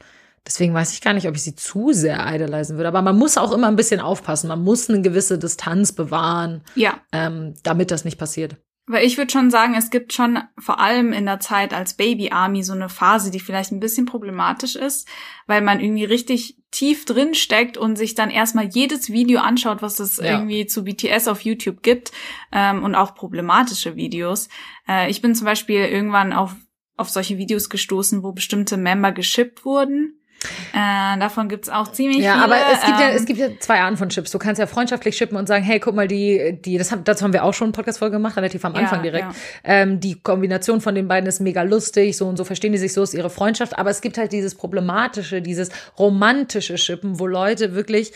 deswegen 0.46 0.74
weiß 0.74 0.92
ich 0.92 1.00
gar 1.00 1.12
nicht, 1.14 1.26
ob 1.28 1.34
ich 1.34 1.42
sie 1.42 1.56
zu 1.56 1.92
sehr 1.92 2.18
idolisieren 2.32 2.76
würde. 2.78 2.88
Aber 2.88 3.02
man 3.02 3.16
muss 3.18 3.36
auch 3.38 3.52
immer 3.52 3.66
ein 3.68 3.76
bisschen 3.76 4.00
aufpassen. 4.00 4.48
Man 4.48 4.62
muss 4.62 4.88
eine 4.88 5.02
gewisse 5.02 5.38
Distanz 5.38 5.92
bewahren, 5.92 6.62
Ja, 6.74 7.00
ähm, 7.12 7.54
damit 7.62 7.90
das 7.90 8.04
nicht 8.04 8.18
passiert. 8.18 8.56
weil 8.88 9.04
ich 9.04 9.18
würde 9.18 9.32
schon 9.32 9.50
sagen, 9.50 9.74
es 9.76 9.90
gibt 9.90 10.12
schon 10.12 10.38
vor 10.58 10.78
allem 10.78 11.12
in 11.12 11.26
der 11.26 11.40
Zeit 11.40 11.74
als 11.74 11.94
Baby 11.94 12.30
Army 12.30 12.62
so 12.62 12.72
eine 12.72 12.88
Phase, 12.88 13.32
die 13.32 13.40
vielleicht 13.40 13.72
ein 13.72 13.80
bisschen 13.80 14.06
problematisch 14.06 14.76
ist, 14.76 15.08
weil 15.48 15.60
man 15.60 15.80
irgendwie 15.80 16.04
richtig 16.04 16.56
tief 16.76 17.06
drin 17.06 17.34
steckt 17.34 17.78
und 17.78 17.96
sich 17.96 18.14
dann 18.14 18.30
erstmal 18.30 18.66
jedes 18.66 19.10
Video 19.10 19.40
anschaut, 19.40 19.80
was 19.80 19.98
es 19.98 20.18
Ja. 20.18 20.24
irgendwie 20.32 20.66
zu 20.66 20.84
BTS 20.84 21.26
auf 21.28 21.40
YouTube 21.40 21.82
gibt 21.82 22.12
ähm, 22.52 22.82
und 22.84 22.94
auch 22.94 23.14
problematische 23.14 23.96
Videos. 23.96 24.48
Äh, 24.86 25.10
ich 25.10 25.22
bin 25.22 25.34
zum 25.34 25.46
Beispiel 25.46 25.80
irgendwann 25.86 26.32
auf 26.32 26.54
auf 26.98 27.10
solche 27.10 27.36
Videos 27.36 27.68
gestoßen, 27.68 28.22
wo 28.22 28.32
bestimmte 28.32 28.78
Member 28.78 29.12
geschippt 29.12 29.66
wurden. 29.66 30.18
Äh, 30.72 31.18
davon 31.18 31.48
gibt's 31.48 31.68
auch 31.68 31.90
ziemlich 31.92 32.18
Ja, 32.18 32.34
viele. 32.34 32.44
aber 32.44 32.56
es 32.72 32.84
gibt 32.84 33.00
ja, 33.00 33.08
ähm, 33.10 33.16
es 33.16 33.24
gibt 33.26 33.38
ja 33.38 33.48
zwei 33.60 33.80
Arten 33.80 33.96
von 33.96 34.08
Chips. 34.08 34.30
Du 34.30 34.38
kannst 34.38 34.58
ja 34.58 34.66
freundschaftlich 34.66 35.16
chippen 35.16 35.36
und 35.36 35.46
sagen, 35.46 35.64
hey, 35.64 35.80
guck 35.80 35.94
mal, 35.94 36.08
die, 36.08 36.58
die, 36.64 36.78
das 36.78 36.92
haben, 36.92 37.04
dazu 37.04 37.24
haben 37.24 37.32
wir 37.32 37.44
auch 37.44 37.54
schon 37.54 37.66
eine 37.66 37.72
Podcast-Folge 37.72 38.16
gemacht, 38.16 38.36
relativ 38.36 38.64
am 38.64 38.74
Ja, 38.74 38.80
Anfang 38.80 39.02
direkt. 39.02 39.24
ja. 39.24 39.34
Ähm, 39.64 40.00
die 40.00 40.20
Kombination 40.20 40.80
von 40.80 40.94
den 40.94 41.08
beiden 41.08 41.28
ist 41.28 41.40
mega 41.40 41.62
lustig, 41.62 42.16
so 42.16 42.26
und 42.26 42.36
so 42.36 42.44
verstehen 42.44 42.72
die 42.72 42.78
sich, 42.78 42.92
so 42.92 43.02
ist 43.02 43.14
ihre 43.14 43.30
Freundschaft. 43.30 43.78
Aber 43.78 43.90
es 43.90 44.00
gibt 44.00 44.18
halt 44.18 44.32
dieses 44.32 44.54
problematische, 44.54 45.40
dieses 45.42 45.70
romantische 45.98 46.74
Chippen, 46.76 47.18
wo 47.18 47.26
Leute 47.26 47.74
wirklich 47.74 48.12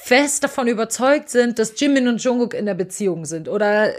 fest 0.00 0.42
davon 0.44 0.68
überzeugt 0.68 1.28
sind, 1.28 1.58
dass 1.58 1.78
Jimin 1.78 2.08
und 2.08 2.22
Jungkook 2.22 2.54
in 2.54 2.66
der 2.66 2.74
Beziehung 2.74 3.24
sind 3.24 3.48
oder 3.48 3.92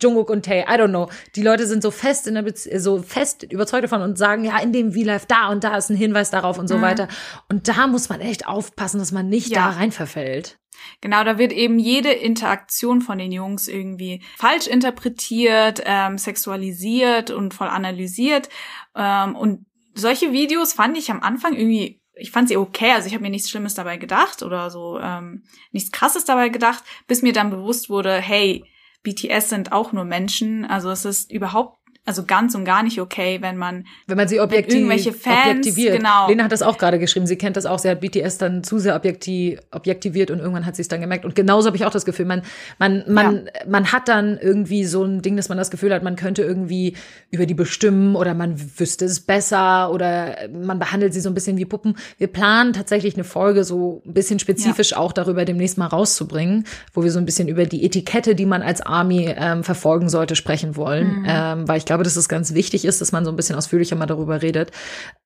Jungkook 0.00 0.30
und 0.30 0.44
Tae, 0.44 0.60
I 0.62 0.72
don't 0.78 0.88
know. 0.88 1.08
Die 1.36 1.42
Leute 1.42 1.66
sind 1.66 1.82
so 1.82 1.90
fest 1.90 2.26
in 2.26 2.34
der 2.34 2.42
Bezie 2.42 2.78
so 2.78 3.02
fest 3.02 3.42
überzeugt 3.42 3.84
davon 3.84 4.00
und 4.02 4.16
sagen, 4.16 4.44
ja, 4.44 4.58
in 4.58 4.72
dem 4.72 4.92
V-Life 4.92 5.26
da 5.28 5.48
und 5.50 5.62
da 5.64 5.76
ist 5.76 5.90
ein 5.90 5.96
Hinweis 5.96 6.30
darauf 6.30 6.58
und 6.58 6.68
so 6.68 6.80
weiter. 6.80 7.08
Und 7.48 7.68
da 7.68 7.86
muss 7.86 8.08
man 8.08 8.20
echt 8.20 8.46
aufpassen, 8.46 8.98
dass 8.98 9.12
man 9.12 9.28
nicht 9.28 9.48
Mhm. 9.48 9.54
Ja. 9.54 9.68
da 9.70 9.76
rein 9.76 9.92
verfällt. 9.92 10.58
Genau, 11.02 11.24
da 11.24 11.36
wird 11.36 11.52
eben 11.52 11.78
jede 11.78 12.10
Interaktion 12.10 13.02
von 13.02 13.18
den 13.18 13.32
Jungs 13.32 13.68
irgendwie 13.68 14.22
falsch 14.38 14.66
interpretiert, 14.66 15.82
ähm, 15.84 16.16
sexualisiert 16.16 17.30
und 17.30 17.52
voll 17.54 17.68
analysiert. 17.68 18.48
Ähm, 18.96 19.36
und 19.36 19.66
solche 19.94 20.32
Videos 20.32 20.72
fand 20.72 20.96
ich 20.96 21.10
am 21.10 21.20
Anfang 21.20 21.54
irgendwie, 21.54 22.00
ich 22.20 22.30
fand 22.30 22.48
sie 22.48 22.56
okay, 22.56 22.92
also 22.92 23.06
ich 23.06 23.14
habe 23.14 23.22
mir 23.22 23.30
nichts 23.30 23.50
Schlimmes 23.50 23.74
dabei 23.74 23.96
gedacht 23.96 24.42
oder 24.42 24.70
so 24.70 25.00
ähm, 25.00 25.42
nichts 25.72 25.90
Krasses 25.90 26.24
dabei 26.24 26.48
gedacht, 26.48 26.84
bis 27.06 27.22
mir 27.22 27.32
dann 27.32 27.50
bewusst 27.50 27.90
wurde, 27.90 28.14
hey, 28.14 28.64
BTS 29.02 29.48
sind 29.48 29.72
auch 29.72 29.92
nur 29.92 30.04
Menschen, 30.04 30.64
also 30.64 30.90
es 30.90 31.04
ist 31.04 31.32
überhaupt, 31.32 31.78
also 32.06 32.24
ganz 32.24 32.54
und 32.54 32.64
gar 32.64 32.82
nicht 32.82 33.00
okay, 33.00 33.38
wenn 33.40 33.56
man 33.56 33.84
Wenn 34.06 34.16
man 34.16 34.26
sie 34.26 34.40
objektiv, 34.40 34.74
irgendwelche 34.74 35.12
Fans, 35.12 35.58
objektiviert. 35.58 35.96
genau. 35.98 36.28
Lena 36.28 36.44
hat 36.44 36.52
das 36.52 36.62
auch 36.62 36.78
gerade 36.78 36.98
geschrieben. 36.98 37.26
Sie 37.26 37.36
kennt 37.36 37.56
das 37.56 37.66
auch. 37.66 37.78
Sie 37.78 37.88
hat 37.88 38.00
BTS 38.00 38.38
dann 38.38 38.64
zu 38.64 38.78
sehr 38.78 38.96
objekti 38.96 39.58
objektiviert 39.70 40.30
und 40.30 40.38
irgendwann 40.38 40.66
hat 40.66 40.76
sie 40.76 40.82
es 40.82 40.88
dann 40.88 41.00
gemerkt. 41.00 41.24
Und 41.24 41.34
genauso 41.34 41.66
habe 41.66 41.76
ich 41.76 41.84
auch 41.84 41.90
das 41.90 42.04
Gefühl, 42.04 42.26
man, 42.26 42.42
man, 42.78 43.04
man, 43.06 43.50
man 43.68 43.92
hat 43.92 44.08
dann 44.08 44.38
irgendwie 44.38 44.84
so 44.84 45.04
ein 45.04 45.22
Ding, 45.22 45.36
dass 45.36 45.48
man 45.48 45.58
das 45.58 45.70
Gefühl 45.70 45.92
hat, 45.94 46.02
man 46.02 46.16
könnte 46.16 46.42
irgendwie 46.42 46.96
über 47.30 47.46
die 47.46 47.54
bestimmen 47.54 48.16
oder 48.16 48.34
man 48.34 48.56
wüsste 48.78 49.04
es 49.04 49.20
besser 49.20 49.92
oder 49.92 50.36
man 50.52 50.78
behandelt 50.78 51.12
sie 51.14 51.20
so 51.20 51.28
ein 51.28 51.34
bisschen 51.34 51.58
wie 51.58 51.66
Puppen. 51.66 51.96
Wir 52.18 52.28
planen 52.28 52.72
tatsächlich 52.72 53.14
eine 53.14 53.24
Folge 53.24 53.62
so 53.62 54.02
ein 54.06 54.14
bisschen 54.14 54.38
spezifisch 54.38 54.94
auch 54.96 55.12
darüber 55.12 55.44
demnächst 55.44 55.78
mal 55.78 55.86
rauszubringen, 55.86 56.64
wo 56.94 57.04
wir 57.04 57.10
so 57.10 57.18
ein 57.18 57.26
bisschen 57.26 57.46
über 57.46 57.66
die 57.66 57.84
Etikette, 57.84 58.34
die 58.34 58.46
man 58.46 58.62
als 58.62 58.80
Army 58.80 59.32
ähm, 59.36 59.62
verfolgen 59.64 60.08
sollte, 60.08 60.34
sprechen 60.34 60.76
wollen. 60.76 61.24
Ähm, 61.28 61.68
weil 61.68 61.76
ich 61.76 61.84
glaube, 61.90 62.04
dass 62.04 62.14
es 62.14 62.28
ganz 62.28 62.54
wichtig 62.54 62.84
ist, 62.84 63.00
dass 63.00 63.10
man 63.10 63.24
so 63.24 63.32
ein 63.32 63.36
bisschen 63.36 63.56
ausführlicher 63.56 63.96
mal 63.96 64.06
darüber 64.06 64.42
redet 64.42 64.70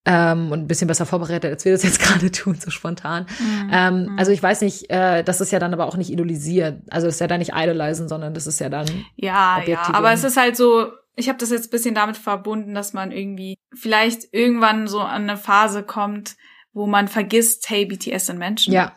ähm, 0.07 0.51
und 0.51 0.61
ein 0.61 0.67
bisschen 0.67 0.89
besser 0.89 1.05
vorbereitet, 1.05 1.51
als 1.51 1.65
wir 1.67 1.73
das 1.73 1.83
jetzt 1.83 1.99
gerade 2.01 2.33
tun, 2.33 2.55
so 2.59 2.71
spontan. 2.71 3.27
Ähm, 3.71 4.15
also 4.17 4.33
ich 4.33 4.43
weiß 4.43 4.63
nicht, 4.63 4.89
äh, 4.89 5.23
das 5.23 5.43
ist 5.43 5.53
ja 5.53 5.59
dann 5.59 5.75
aber 5.75 5.85
auch 5.87 5.99
nicht 5.99 6.09
idolisiert. 6.09 6.81
Also 6.89 7.07
das 7.07 7.17
ist 7.17 7.21
ja 7.21 7.27
dann 7.27 7.41
nicht 7.41 7.53
idolisieren, 7.55 8.09
sondern 8.09 8.33
das 8.33 8.47
ist 8.47 8.61
ja 8.61 8.71
dann 8.71 8.87
Ja, 9.15 9.63
ja, 9.67 9.91
aber 9.93 10.13
es 10.13 10.25
ist 10.25 10.39
halt 10.39 10.57
so, 10.57 10.91
ich 11.17 11.29
habe 11.29 11.37
das 11.39 11.51
jetzt 11.51 11.67
ein 11.67 11.71
bisschen 11.71 11.95
damit 11.95 12.17
verbunden, 12.17 12.73
dass 12.75 12.95
man 12.95 13.13
irgendwie 13.13 13.59
vielleicht 13.75 14.33
irgendwann 14.33 14.89
so 14.89 15.01
an 15.01 15.25
eine 15.29 15.37
Phase 15.37 15.83
kommt, 15.83 16.37
wo 16.73 16.87
man 16.87 17.09
vergisst, 17.09 17.69
hey, 17.69 17.85
BTS 17.85 18.27
sind 18.27 18.39
Menschen. 18.39 18.73
ja, 18.73 18.95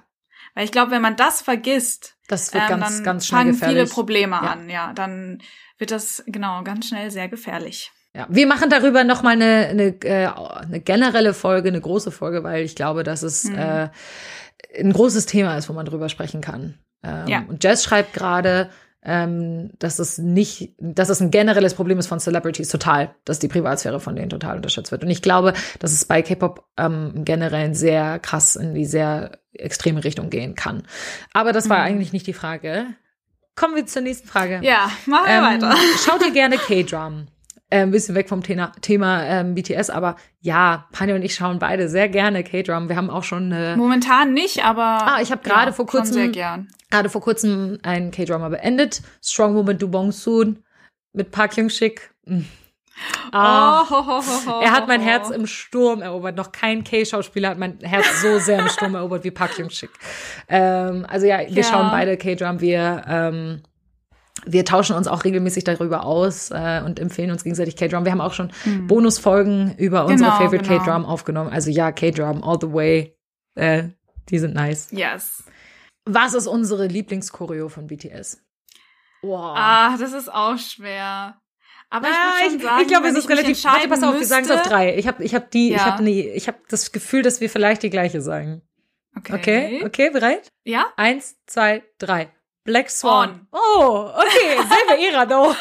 Weil 0.55 0.63
ich 0.63 0.71
glaube, 0.71 0.91
wenn 0.91 1.01
man 1.01 1.17
das 1.17 1.41
vergisst, 1.41 2.15
das 2.29 2.53
wird 2.53 2.63
ähm, 2.63 2.79
ganz, 2.79 2.95
dann 2.95 3.03
ganz 3.03 3.27
schnell 3.27 3.39
fangen 3.39 3.51
gefährlich. 3.51 3.77
viele 3.77 3.89
Probleme 3.93 4.35
Ja. 4.41 4.51
an. 4.51 4.69
Ja, 4.69 4.93
dann 4.93 5.41
wird 5.77 5.91
das 5.91 6.23
genau 6.27 6.63
ganz 6.63 6.87
schnell 6.87 7.11
sehr 7.11 7.27
gefährlich. 7.29 7.91
Ja, 8.15 8.25
wir 8.29 8.47
machen 8.47 8.69
darüber 8.69 9.03
noch 9.03 9.21
mal 9.21 9.31
eine, 9.33 9.67
eine, 9.67 9.83
äh, 10.03 10.27
eine 10.27 10.79
generelle 10.79 11.33
Folge, 11.33 11.69
eine 11.69 11.81
große 11.81 12.09
Folge, 12.11 12.43
weil 12.43 12.63
ich 12.63 12.75
glaube, 12.75 13.03
dass 13.03 13.21
es 13.21 13.43
Mhm. 13.43 13.55
äh, 13.57 13.89
ein 14.79 14.91
großes 14.93 15.27
Thema 15.27 15.55
ist, 15.57 15.69
wo 15.69 15.73
man 15.73 15.85
drüber 15.85 16.09
sprechen 16.09 16.41
kann. 16.41 16.79
Ähm, 17.03 17.27
Ja. 17.27 17.43
Und 17.47 17.63
Jess 17.63 17.83
schreibt 17.83 18.13
gerade, 18.13 18.69
ähm, 19.03 19.69
dass 19.77 19.99
es 19.99 20.17
nicht, 20.17 20.73
dass 20.79 21.09
es 21.09 21.21
ein 21.21 21.29
generelles 21.31 21.75
Problem 21.75 21.99
ist 21.99 22.07
von 22.07 22.19
Celebrities 22.19 22.69
total, 22.69 23.13
dass 23.23 23.37
die 23.39 23.47
Privatsphäre 23.47 23.99
von 23.99 24.15
denen 24.15 24.29
total 24.31 24.55
unterschätzt 24.57 24.91
wird. 24.91 25.03
Und 25.03 25.11
ich 25.11 25.21
glaube, 25.21 25.53
dass 25.79 25.93
es 25.93 26.03
bei 26.05 26.21
K-Pop 26.23 26.65
ähm, 26.77 27.23
generell 27.23 27.73
sehr 27.75 28.17
krass 28.19 28.55
in 28.55 28.73
die 28.73 28.85
sehr 28.85 29.39
extreme 29.53 30.03
Richtung 30.03 30.29
gehen 30.31 30.55
kann. 30.55 30.83
Aber 31.33 31.53
das 31.53 31.69
war 31.69 31.77
Mhm. 31.77 31.83
eigentlich 31.85 32.13
nicht 32.13 32.25
die 32.27 32.33
Frage. 32.33 32.87
Kommen 33.57 33.75
wir 33.75 33.85
zur 33.85 34.01
nächsten 34.03 34.27
Frage. 34.27 34.59
Ja, 34.63 34.89
machen 35.05 35.25
wir 35.27 35.33
Ähm, 35.33 35.43
weiter. 35.43 35.75
Schaut 36.05 36.21
ihr 36.25 36.31
gerne 36.31 36.57
K-Drum? 36.57 37.27
Äh, 37.69 37.81
ein 37.81 37.91
bisschen 37.91 38.15
weg 38.15 38.29
vom 38.29 38.41
Thema, 38.43 38.71
Thema 38.79 39.23
ähm, 39.25 39.53
BTS, 39.53 39.89
aber 39.89 40.15
ja, 40.39 40.87
Pani 40.93 41.11
und 41.11 41.21
ich 41.21 41.35
schauen 41.35 41.59
beide 41.59 41.89
sehr 41.89 42.07
gerne 42.07 42.45
K-Drum. 42.45 42.87
Wir 42.87 42.95
haben 42.95 43.09
auch 43.09 43.23
schon 43.23 43.51
eine, 43.51 43.75
Momentan 43.75 44.33
nicht, 44.33 44.63
aber 44.63 44.81
Ah, 44.83 45.21
ich 45.21 45.33
hab 45.33 45.43
gerade 45.43 45.73
vor 45.73 45.85
schon 45.85 45.99
kurzem- 45.99 46.13
sehr 46.13 46.27
gern. 46.29 46.69
gerade 46.89 47.09
vor 47.09 47.19
kurzem 47.19 47.77
einen 47.83 48.11
K-Drummer 48.11 48.49
beendet. 48.49 49.01
Strong 49.21 49.55
Woman 49.55 49.77
Du 49.77 49.89
Bong 49.89 50.13
Soon 50.13 50.63
mit 51.11 51.31
Park 51.31 51.57
Hyung 51.57 51.69
Sik. 51.69 52.11
Mm. 52.25 52.41
Ah, 53.31 53.83
oh, 53.83 53.89
ho, 53.89 54.05
ho, 54.07 54.21
ho, 54.21 54.61
er 54.61 54.71
hat 54.71 54.87
mein. 54.87 55.01
Herz 55.01 55.29
im 55.29 55.45
Sturm 55.47 56.01
erobert. 56.01 56.35
Noch 56.35 56.51
kein 56.51 56.83
K-Schauspieler 56.83 57.49
hat 57.49 57.57
mein 57.57 57.79
Herz 57.81 58.21
so 58.21 58.39
sehr 58.39 58.59
im 58.59 58.69
Sturm 58.69 58.95
erobert 58.95 59.23
wie 59.23 59.31
Park 59.31 59.57
Hyung 59.57 59.69
Sik. 59.69 59.91
Ähm, 60.49 61.05
also 61.09 61.25
ja, 61.27 61.39
wir 61.39 61.49
Ja. 61.49 61.63
schauen 61.63 61.91
beide 61.91 62.17
K-Drum. 62.17 62.59
Wir 62.61 63.03
ähm, 63.07 63.63
wir 64.45 64.63
tauschen 64.65 64.95
uns 64.95 65.07
auch 65.07 65.23
regelmäßig 65.25 65.63
darüber 65.65 66.05
aus 66.05 66.51
äh, 66.51 66.81
und 66.85 66.99
empfehlen 66.99 67.31
uns 67.31 67.43
gegenseitig 67.43 67.75
K-Drum. 67.75 68.05
Wir 68.05 68.11
haben 68.11 68.21
auch 68.21 68.33
schon 68.33 68.51
Bonusfolgen 68.87 69.75
über 69.77 70.05
unsere 70.05 70.29
Genau, 70.31 70.41
Favorite 70.43 70.67
genau. 70.69 70.83
K-Drum 70.83 71.05
aufgenommen. 71.05 71.49
Also 71.51 71.69
ja, 71.69 71.91
K-Drum 71.91 72.43
all 72.43 72.57
the 72.61 72.71
way. 72.71 73.15
Äh, 73.55 73.89
die 74.29 74.39
sind 74.39 74.53
nice. 74.53 74.89
Yes. 74.91 75.43
Was 76.05 76.33
ist 76.33 76.47
unsere 76.47 76.87
Lieblingschoreo 76.87 77.67
von 77.69 77.87
BTS? 77.87 78.41
Wow. 79.21 79.55
Ah, 79.57 79.97
das 79.97 80.13
ist 80.13 80.31
auch 80.33 80.57
schwer. 80.57 81.35
Aber 81.89 82.07
Ah, 82.07 82.39
ich 82.45 82.61
sagen, 82.61 82.81
ich 82.81 82.87
glaube, 82.87 83.07
es 83.07 83.15
ist 83.17 83.29
relativ. 83.29 83.63
Warte, 83.63 83.87
pass 83.87 84.03
auf, 84.03 84.13
wir 84.13 84.21
entscheiden 84.21 84.27
sagen 84.27 84.45
es 84.45 84.51
auf 84.51 84.57
müsste- 84.57 84.69
drei. 84.69 84.95
Ich 84.97 85.07
habe 85.07 85.23
ich 85.23 85.33
hab 85.33 85.49
die, 85.51 85.69
ich 85.69 85.77
Ja. 85.77 85.85
habe 85.85 86.03
nee, 86.03 86.29
ich 86.35 86.47
habe 86.47 86.57
das 86.69 86.91
Gefühl, 86.91 87.21
dass 87.21 87.39
wir 87.39 87.49
vielleicht 87.49 87.81
die 87.83 87.89
gleiche 87.89 88.21
sagen. 88.21 88.61
Okay. 89.17 89.33
Okay, 89.35 89.81
okay, 89.85 90.09
bereit? 90.11 90.49
Ja? 90.63 90.87
Eins, 90.97 91.37
zwei, 91.47 91.83
drei. 91.97 92.29
Black 92.65 92.89
Swan. 92.89 93.47
On. 93.51 93.59
Oh, 93.77 94.11
okay, 94.15 94.57
selbe 94.89 95.01
Ära, 95.01 95.25
though. 95.25 95.55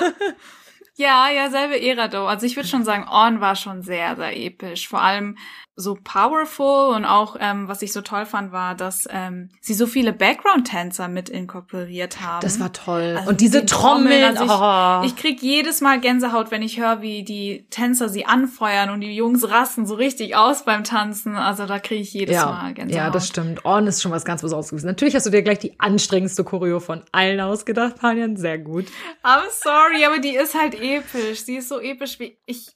Ja, 0.96 1.30
ja, 1.30 1.48
selbe 1.50 1.80
Ära, 1.80 2.08
though. 2.08 2.26
Also 2.26 2.44
ich 2.46 2.56
würde 2.56 2.68
schon 2.68 2.84
sagen, 2.84 3.06
On 3.08 3.40
war 3.40 3.54
schon 3.54 3.82
sehr, 3.82 4.16
sehr 4.16 4.36
episch. 4.36 4.88
Vor 4.88 5.00
allem 5.00 5.36
so 5.78 5.94
powerful 6.02 6.94
und 6.94 7.04
auch, 7.04 7.36
ähm, 7.38 7.68
was 7.68 7.82
ich 7.82 7.92
so 7.92 8.00
toll 8.00 8.24
fand, 8.24 8.50
war, 8.50 8.74
dass 8.74 9.06
ähm, 9.10 9.50
sie 9.60 9.74
so 9.74 9.86
viele 9.86 10.14
Background-Tänzer 10.14 11.08
mit 11.08 11.28
inkorporiert 11.28 12.22
haben. 12.22 12.40
Das 12.40 12.58
war 12.58 12.72
toll. 12.72 13.16
Also 13.18 13.28
Und 13.28 13.42
diese 13.42 13.66
Trommeln, 13.66 14.34
Trommeln. 14.34 14.38
also 14.38 14.54
oh. 14.54 15.06
Ich 15.06 15.16
krieg 15.16 15.42
jedes 15.42 15.82
Mal 15.82 16.00
Gänsehaut, 16.00 16.50
wenn 16.50 16.62
ich 16.62 16.80
höre, 16.80 17.02
wie 17.02 17.24
die 17.24 17.66
Tänzer 17.68 18.08
sie 18.08 18.24
anfeuern 18.24 18.88
und 18.88 19.02
die 19.02 19.14
Jungs 19.14 19.50
rasten 19.50 19.86
so 19.86 19.94
richtig 19.94 20.34
aus 20.34 20.64
beim 20.64 20.82
Tanzen. 20.82 21.36
Also 21.36 21.66
da 21.66 21.78
kriege 21.78 22.00
ich 22.00 22.12
jedes 22.14 22.42
Mal 22.42 22.72
Gänsehaut. 22.72 23.04
ja, 23.04 23.10
das 23.10 23.28
stimmt. 23.28 23.66
On 23.66 23.86
ist 23.86 24.00
schon 24.00 24.12
was 24.12 24.24
ganz 24.24 24.40
Besonderes 24.40 24.70
gewesen. 24.70 24.86
Natürlich 24.86 25.14
hast 25.14 25.26
du 25.26 25.30
dir 25.30 25.42
gleich 25.42 25.58
die 25.58 25.78
anstrengendste 25.78 26.42
Choreo 26.42 26.80
von 26.80 27.02
allen 27.12 27.38
ausgedacht, 27.40 27.96
Panian. 28.00 28.36
Sehr 28.38 28.58
gut. 28.58 28.86
I'm 29.22 29.42
sorry, 29.50 30.06
aber 30.06 30.20
die 30.20 30.36
ist 30.36 30.54
halt 30.58 30.74
episch. 30.74 31.42
Sie 31.44 31.56
ist 31.56 31.68
so 31.68 31.80
episch 31.80 32.18
wie 32.18 32.38
ich. 32.46 32.68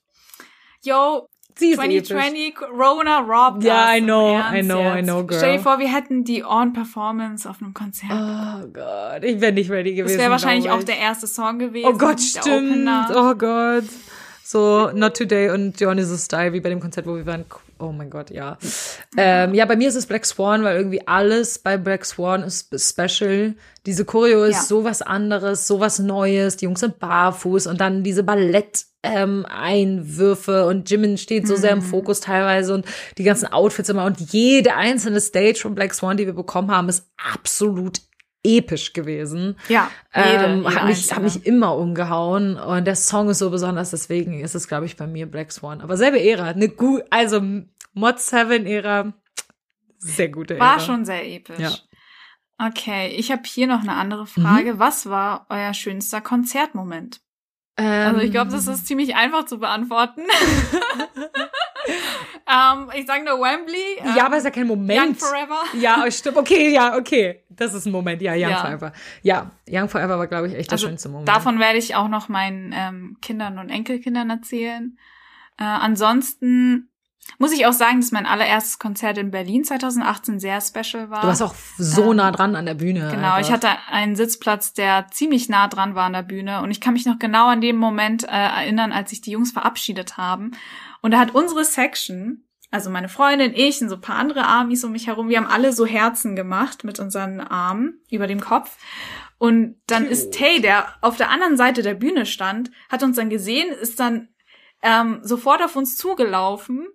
Yo, 0.82 1.26
Sie 1.56 1.70
ist 1.70 1.76
2020 1.76 2.54
Corona 2.54 3.18
robbed 3.20 3.64
Ja, 3.64 3.86
us. 3.90 3.96
I 3.96 4.00
know, 4.00 4.38
I 4.38 4.62
know, 4.62 4.80
I 4.80 4.96
jetzt. 4.96 5.04
know, 5.04 5.24
girl. 5.24 5.38
Stell 5.38 5.56
dir 5.56 5.62
vor, 5.62 5.78
wir 5.78 5.92
hätten 5.92 6.24
die 6.24 6.44
On-Performance 6.44 7.48
auf 7.48 7.60
einem 7.62 7.74
Konzert. 7.74 8.10
Oh 8.12 8.66
Gott, 8.72 9.24
ich 9.24 9.40
wäre 9.40 9.52
nicht 9.52 9.70
ready 9.70 9.94
gewesen. 9.94 10.14
das 10.14 10.18
wäre 10.20 10.30
wahrscheinlich 10.30 10.70
auch 10.70 10.82
der 10.82 10.98
erste 10.98 11.26
Song 11.26 11.58
gewesen. 11.58 11.88
Oh 11.92 11.96
Gott, 11.96 12.20
stimmt. 12.20 12.88
Oh 13.14 13.34
Gott. 13.34 13.84
So, 14.50 14.90
Not 14.92 15.16
Today 15.16 15.50
und 15.50 15.78
Dionysus 15.78 16.24
Style, 16.24 16.52
wie 16.52 16.58
bei 16.58 16.70
dem 16.70 16.80
Konzert, 16.80 17.06
wo 17.06 17.14
wir 17.14 17.24
waren. 17.24 17.44
Oh 17.78 17.92
mein 17.92 18.10
Gott, 18.10 18.30
ja. 18.30 18.58
Ähm, 19.16 19.54
ja, 19.54 19.64
bei 19.64 19.76
mir 19.76 19.88
ist 19.88 19.94
es 19.94 20.06
Black 20.06 20.26
Swan, 20.26 20.64
weil 20.64 20.76
irgendwie 20.76 21.06
alles 21.06 21.60
bei 21.60 21.76
Black 21.76 22.04
Swan 22.04 22.42
ist 22.42 22.68
special. 22.76 23.54
Diese 23.86 24.04
Choreo 24.04 24.42
ist 24.42 24.56
Ja. 24.56 24.62
sowas 24.62 25.02
anderes, 25.02 25.68
sowas 25.68 26.00
Neues. 26.00 26.56
Die 26.56 26.64
Jungs 26.64 26.80
sind 26.80 26.98
barfuß 26.98 27.68
und 27.68 27.80
dann 27.80 28.02
diese 28.02 28.24
Ballett. 28.24 28.86
Ähm, 29.04 29.46
Einwürfe 29.48 30.66
und 30.66 30.90
Jimin 30.90 31.16
steht 31.16 31.46
so 31.46 31.54
sehr 31.54 31.70
im 31.70 31.78
Mhm. 31.78 31.82
Fokus 31.82 32.18
teilweise 32.20 32.74
und 32.74 32.84
die 33.18 33.22
ganzen 33.24 33.50
Outfits 33.52 33.88
immer 33.88 34.04
und 34.04 34.18
jede 34.32 34.74
einzelne 34.74 35.20
Stage 35.20 35.60
von 35.62 35.76
Black 35.76 35.94
Swan, 35.94 36.16
die 36.16 36.26
wir 36.26 36.34
bekommen 36.34 36.72
haben, 36.72 36.88
ist 36.88 37.06
absolut 37.32 38.00
episch 38.42 38.92
gewesen 38.94 39.56
Ja, 39.68 39.90
jede, 40.14 40.44
ähm, 40.44 40.62
jede 40.62 40.74
hat, 40.74 40.84
mich, 40.86 41.12
hat 41.14 41.22
mich 41.22 41.46
immer 41.46 41.76
umgehauen 41.76 42.56
und 42.56 42.86
der 42.86 42.96
Song 42.96 43.28
ist 43.28 43.38
so 43.38 43.50
besonders, 43.50 43.90
deswegen 43.90 44.40
ist 44.40 44.54
es, 44.54 44.66
glaube 44.68 44.86
ich, 44.86 44.96
bei 44.96 45.06
mir 45.06 45.26
Black 45.30 45.52
Swan. 45.52 45.80
Aber 45.82 45.96
selbe 45.96 46.20
Ära, 46.22 46.44
eine 46.44 46.68
gut, 46.68 47.02
also 47.10 47.42
Mod 47.92 48.18
7 48.18 48.64
Ära, 48.66 49.12
sehr 49.98 50.28
gute 50.30 50.54
Ära. 50.56 50.64
War 50.64 50.80
schon 50.80 51.04
sehr 51.04 51.26
episch. 51.26 51.58
Ja. 51.58 51.72
Okay, 52.68 53.08
ich 53.08 53.30
habe 53.32 53.42
hier 53.44 53.66
noch 53.66 53.80
eine 53.80 53.94
andere 53.94 54.22
Mhm. 54.22 54.26
Frage. 54.42 54.78
Was 54.78 55.08
war 55.08 55.46
euer 55.48 55.72
schönster 55.74 56.20
Konzertmoment? 56.20 57.20
Ähm, 57.76 58.08
Also 58.08 58.20
ich 58.20 58.30
glaube, 58.30 58.50
das 58.50 58.66
ist 58.66 58.86
ziemlich 58.86 59.14
einfach 59.16 59.46
zu 59.46 59.58
beantworten. 59.58 60.22
ähm, 62.46 62.90
ich 62.94 63.06
sage 63.06 63.24
nur 63.24 63.40
Wembley. 63.40 63.98
Ähm, 63.98 64.14
ja, 64.16 64.26
aber 64.26 64.36
ist 64.36 64.44
ja 64.44 64.50
kein 64.50 64.66
Moment. 64.66 65.00
Young 65.00 65.14
Forever. 65.14 65.60
Ja, 65.74 66.10
stimmt. 66.10 66.36
Okay, 66.36 66.72
ja, 66.72 66.96
okay. 66.96 67.42
Das 67.48 67.74
ist 67.74 67.86
ein 67.86 67.92
Moment. 67.92 68.20
Ja, 68.22 68.32
Young 68.32 68.40
Ja. 68.50 68.56
Forever. 68.58 68.92
Ja, 69.22 69.50
Young 69.68 69.88
Forever 69.88 70.18
war, 70.18 70.26
glaube 70.26 70.48
ich, 70.48 70.54
echt 70.54 70.70
der 70.70 70.74
Also 70.74 70.88
schönste 70.88 71.08
Moment. 71.08 71.28
Davon 71.28 71.58
werde 71.58 71.78
ich 71.78 71.94
auch 71.94 72.08
noch 72.08 72.28
meinen 72.28 72.74
ähm, 72.76 73.16
Kindern 73.22 73.58
und 73.58 73.70
Enkelkindern 73.70 74.30
erzählen. 74.30 74.98
Äh, 75.58 75.64
ansonsten 75.64 76.89
muss 77.38 77.52
ich 77.52 77.66
auch 77.66 77.72
sagen, 77.72 78.00
dass 78.00 78.12
mein 78.12 78.26
allererstes 78.26 78.78
Konzert 78.78 79.18
in 79.18 79.30
Berlin 79.30 79.64
2018 79.64 80.40
sehr 80.40 80.60
special 80.60 81.10
war. 81.10 81.22
du 81.22 81.28
warst 81.28 81.42
auch 81.42 81.54
so 81.78 82.10
Ähm, 82.10 82.16
nah 82.16 82.30
dran 82.30 82.56
an 82.56 82.66
der 82.66 82.74
Bühne. 82.74 83.10
Genau, 83.10 83.34
einfach. 83.34 83.40
ich 83.40 83.52
hatte 83.52 83.68
einen 83.90 84.16
Sitzplatz, 84.16 84.72
der 84.72 85.06
ziemlich 85.10 85.48
nah 85.48 85.68
dran 85.68 85.94
war 85.94 86.04
an 86.04 86.12
der 86.12 86.22
Bühne 86.22 86.62
und 86.62 86.70
ich 86.70 86.80
kann 86.80 86.94
mich 86.94 87.06
noch 87.06 87.18
genau 87.18 87.48
an 87.48 87.60
den 87.60 87.76
Moment 87.76 88.24
äh, 88.24 88.28
erinnern, 88.28 88.92
als 88.92 89.10
sich 89.10 89.20
die 89.20 89.30
Jungs 89.32 89.52
verabschiedet 89.52 90.16
haben. 90.16 90.52
Und 91.00 91.12
da 91.12 91.18
hat 91.18 91.34
unsere 91.34 91.64
Section, 91.64 92.44
also 92.70 92.90
meine 92.90 93.08
Freundin, 93.08 93.52
ich 93.54 93.80
und 93.80 93.88
so 93.88 93.96
ein 93.96 94.00
paar 94.00 94.16
andere 94.16 94.46
Amis 94.46 94.84
um 94.84 94.92
mich 94.92 95.06
herum, 95.06 95.28
wir 95.28 95.38
haben 95.38 95.46
alle 95.46 95.72
so 95.72 95.86
Herzen 95.86 96.36
gemacht 96.36 96.84
mit 96.84 96.98
unseren 97.00 97.40
Armen 97.40 98.00
über 98.10 98.26
dem 98.26 98.40
Kopf. 98.40 98.76
Und 99.38 99.76
dann 99.86 100.04
ist 100.04 100.34
Tay, 100.34 100.60
der 100.60 100.86
auf 101.00 101.16
der 101.16 101.30
anderen 101.30 101.56
Seite 101.56 101.80
der 101.80 101.94
Bühne 101.94 102.26
stand, 102.26 102.70
hat 102.90 103.02
uns 103.02 103.16
dann 103.16 103.30
gesehen, 103.30 103.72
ist 103.72 103.98
dann 103.98 104.28
ähm, 104.82 105.20
sofort 105.22 105.62
auf 105.62 105.76
uns 105.76 105.96
zugelaufen 105.96 106.86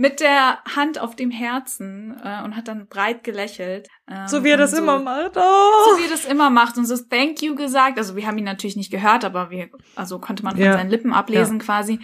mit 0.00 0.20
der 0.20 0.60
Hand 0.74 0.98
auf 0.98 1.14
dem 1.14 1.30
Herzen 1.30 2.18
äh, 2.24 2.42
und 2.42 2.56
hat 2.56 2.68
dann 2.68 2.86
breit 2.88 3.22
gelächelt. 3.22 3.86
Ähm, 4.08 4.26
so 4.28 4.42
wie 4.44 4.48
er 4.48 4.56
das 4.56 4.70
so, 4.70 4.78
immer 4.78 4.98
macht. 4.98 5.34
so 5.34 5.40
Oh. 5.42 5.98
wie 5.98 6.04
er 6.04 6.10
das 6.10 6.24
immer 6.24 6.48
macht 6.48 6.78
und 6.78 6.86
so 6.86 6.96
Thank 6.96 7.42
you 7.42 7.54
gesagt. 7.54 7.98
Also 7.98 8.16
wir 8.16 8.26
haben 8.26 8.38
ihn 8.38 8.44
natürlich 8.44 8.76
nicht 8.76 8.90
gehört, 8.90 9.26
aber 9.26 9.50
wir, 9.50 9.68
also 9.96 10.18
konnte 10.18 10.42
man 10.42 10.54
von 10.56 10.64
Ja. 10.64 10.72
seinen 10.72 10.88
Lippen 10.88 11.12
ablesen 11.12 11.58
quasi. 11.58 12.00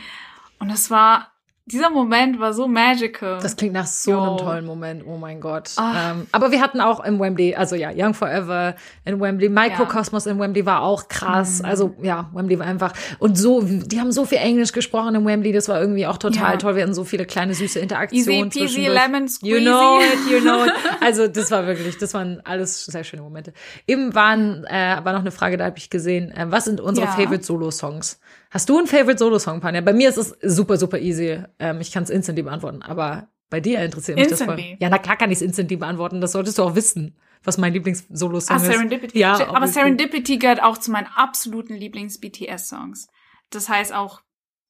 Und 0.58 0.70
das 0.70 0.90
war, 0.90 1.32
dieser 1.68 1.90
Moment 1.90 2.38
war 2.38 2.52
so 2.52 2.68
magical. 2.68 3.38
Das 3.42 3.56
klingt 3.56 3.74
nach 3.74 3.86
so 3.86 4.12
Jo. 4.12 4.20
einem 4.22 4.36
tollen 4.38 4.64
Moment. 4.66 5.02
Oh 5.04 5.16
mein 5.16 5.40
Gott. 5.40 5.70
Ähm, 5.78 6.28
aber 6.30 6.52
wir 6.52 6.60
hatten 6.60 6.80
auch 6.80 7.00
im 7.04 7.18
Wembley, 7.18 7.56
also 7.56 7.74
ja, 7.74 7.90
Young 7.92 8.14
Forever 8.14 8.76
in 9.04 9.20
Wembley, 9.20 9.48
Microcosmos 9.48 10.26
in 10.26 10.38
Wembley 10.38 10.64
war 10.64 10.82
auch 10.82 11.08
krass. 11.08 11.58
Mhm. 11.58 11.64
Also 11.64 11.94
ja, 12.02 12.30
Wembley 12.32 12.56
war 12.60 12.66
einfach 12.66 12.92
und 13.18 13.36
so, 13.36 13.62
die 13.62 13.98
haben 14.00 14.12
so 14.12 14.24
viel 14.24 14.38
Englisch 14.38 14.70
gesprochen 14.70 15.16
im 15.16 15.26
Wembley. 15.26 15.52
Das 15.52 15.68
war 15.68 15.80
irgendwie 15.80 16.06
auch 16.06 16.18
total 16.18 16.52
Ja. 16.52 16.56
toll. 16.56 16.76
Wir 16.76 16.84
hatten 16.84 16.94
so 16.94 17.02
viele 17.04 17.24
kleine 17.26 17.52
süße 17.52 17.64
Easy 17.78 17.80
Interaktionen 17.80 18.50
peasy 18.50 18.66
zwischendurch. 18.68 19.02
lemon 19.02 19.28
squeezy. 19.28 19.56
You 19.56 19.60
know 19.60 19.98
it, 20.00 20.30
you 20.30 20.40
know 20.40 20.64
it. 20.64 20.72
Also 21.00 21.26
das 21.26 21.50
war 21.50 21.66
wirklich, 21.66 21.98
das 21.98 22.14
waren 22.14 22.40
alles 22.44 22.84
sehr 22.86 23.02
schöne 23.02 23.22
Momente. 23.22 23.52
Eben 23.88 24.14
waren, 24.14 24.64
äh, 24.66 24.98
war 25.02 25.12
noch 25.12 25.20
eine 25.20 25.30
Frage, 25.32 25.56
da 25.56 25.64
habe 25.64 25.78
ich 25.78 25.90
gesehen, 25.90 26.30
äh, 26.30 26.46
was 26.48 26.64
sind 26.64 26.80
unsere 26.80 27.06
Ja. 27.08 27.12
Favorite 27.12 27.42
Solo-Songs? 27.44 28.20
Hast 28.56 28.70
du 28.70 28.78
einen 28.78 28.86
Favorite 28.86 29.18
Solo-Song, 29.18 29.60
Panja? 29.60 29.82
Bei 29.82 29.92
mir 29.92 30.08
ist 30.08 30.16
es 30.16 30.34
super, 30.40 30.78
super 30.78 30.98
easy. 30.98 31.42
Ähm, 31.58 31.82
ich 31.82 31.92
kann 31.92 32.04
es 32.04 32.08
instantly 32.08 32.42
beantworten, 32.42 32.80
aber 32.80 33.28
bei 33.50 33.60
dir 33.60 33.84
interessiert 33.84 34.16
mich 34.16 34.28
das 34.28 34.40
Instantly? 34.40 34.68
voll. 34.70 34.76
Ja, 34.80 34.88
na 34.88 34.96
klar 34.96 35.18
kann 35.18 35.30
ich 35.30 35.36
es 35.36 35.42
instantly 35.42 35.76
beantworten. 35.76 36.22
Das 36.22 36.32
solltest 36.32 36.56
du 36.56 36.62
auch 36.62 36.74
wissen, 36.74 37.18
was 37.44 37.58
mein 37.58 37.74
Lieblings-Solo-Song 37.74 38.56
Ah, 38.56 38.58
ist. 38.58 38.64
Serendipity. 38.64 39.18
Ja, 39.18 39.34
aber 39.34 39.50
obviously. 39.50 39.72
Serendipity 39.74 40.38
gehört 40.38 40.62
auch 40.62 40.78
zu 40.78 40.90
meinen 40.90 41.06
absoluten 41.14 41.74
Lieblings-BTS-Songs. 41.74 43.08
Das 43.50 43.68
heißt 43.68 43.92
auch, 43.92 44.22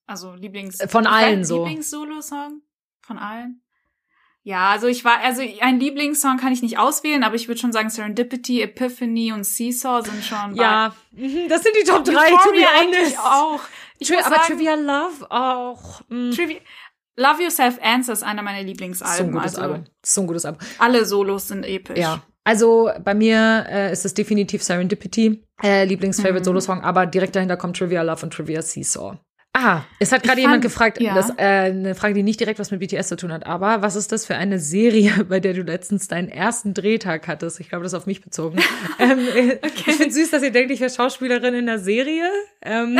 also 0.08 0.34
Lieblings... 0.34 0.78
Von 0.88 1.06
allen 1.06 1.44
so. 1.44 1.64
Lieblings-Solo-Song? 1.64 2.62
Von 3.02 3.18
allen? 3.18 3.62
Ja, 4.46 4.70
also 4.70 4.86
ich 4.86 5.04
war, 5.04 5.18
also 5.24 5.42
ein 5.60 5.80
Lieblingssong 5.80 6.36
kann 6.36 6.52
ich 6.52 6.62
nicht 6.62 6.78
auswählen, 6.78 7.24
aber 7.24 7.34
ich 7.34 7.48
würde 7.48 7.60
schon 7.60 7.72
sagen 7.72 7.90
Serendipity, 7.90 8.62
Epiphany 8.62 9.32
und 9.32 9.42
Seesaw 9.42 10.04
sind 10.04 10.22
schon 10.22 10.54
Ja, 10.54 10.94
mhm, 11.10 11.48
das 11.48 11.64
sind 11.64 11.74
die 11.74 11.84
Top 11.84 12.04
3, 12.04 12.12
to 12.12 12.12
be 12.12 12.32
Euphoria 12.32 12.68
eigentlich 12.78 13.18
auch. 13.18 13.58
Ich 13.98 14.06
Tri 14.06 14.18
aber 14.18 14.36
sagen, 14.36 14.56
Trivia 14.56 14.76
Love 14.76 15.30
auch. 15.30 16.00
Mm. 16.08 16.30
Trivi 16.30 16.60
Love 17.16 17.42
Yourself 17.42 17.80
Answer 17.82 18.12
ist 18.12 18.22
einer 18.22 18.42
meiner 18.42 18.62
Lieblingsalben. 18.62 19.16
So 19.16 19.24
ein 19.24 19.32
gutes 19.32 19.56
also 19.56 19.62
Album. 19.62 19.84
So 20.04 20.20
ein 20.20 20.26
gutes 20.28 20.44
Album. 20.44 20.60
alle 20.78 21.04
Solos 21.04 21.48
sind 21.48 21.64
episch. 21.64 21.98
Ja. 21.98 22.22
Also 22.44 22.92
bei 23.02 23.14
mir 23.14 23.66
äh, 23.68 23.92
ist 23.92 24.04
es 24.04 24.14
definitiv 24.14 24.62
Serendipity, 24.62 25.42
äh, 25.60 25.82
Mhm. 25.82 25.88
Lieblings-Favorite-Solo-Song, 25.88 26.82
aber 26.82 27.06
direkt 27.06 27.34
dahinter 27.34 27.56
kommt 27.56 27.78
Trivia 27.78 28.02
Love 28.02 28.26
und 28.26 28.32
Trivia 28.32 28.62
Seesaw. 28.62 29.18
Ah, 29.58 29.84
es 29.98 30.12
hat 30.12 30.22
gerade 30.22 30.38
jemand 30.38 30.60
gefragt, 30.60 31.00
ja. 31.00 31.14
das, 31.14 31.30
äh, 31.30 31.42
eine 31.42 31.94
Frage, 31.94 32.12
die 32.12 32.22
nicht 32.22 32.38
direkt 32.38 32.58
was 32.58 32.70
mit 32.70 32.80
BTS 32.80 33.08
zu 33.08 33.16
tun 33.16 33.32
hat, 33.32 33.46
aber 33.46 33.80
was 33.80 33.96
ist 33.96 34.12
das 34.12 34.26
für 34.26 34.36
eine 34.36 34.58
Serie, 34.58 35.24
bei 35.28 35.40
der 35.40 35.54
du 35.54 35.62
letztens 35.62 36.08
deinen 36.08 36.28
ersten 36.28 36.74
Drehtag 36.74 37.26
hattest? 37.26 37.58
Ich 37.58 37.70
glaube, 37.70 37.82
das 37.82 37.94
ist 37.94 37.98
auf 37.98 38.04
mich 38.04 38.20
bezogen. 38.20 38.58
ähm, 38.98 39.18
äh, 39.34 39.58
Ich 39.64 39.96
finde 39.96 40.12
süß, 40.12 40.30
dass 40.30 40.42
ihr 40.42 40.52
denkt, 40.52 40.72
ich 40.72 40.80
wäre 40.80 40.90
Schauspielerin 40.90 41.54
in 41.54 41.64
der 41.64 41.78
Serie. 41.78 42.28
Ähm, 42.60 42.98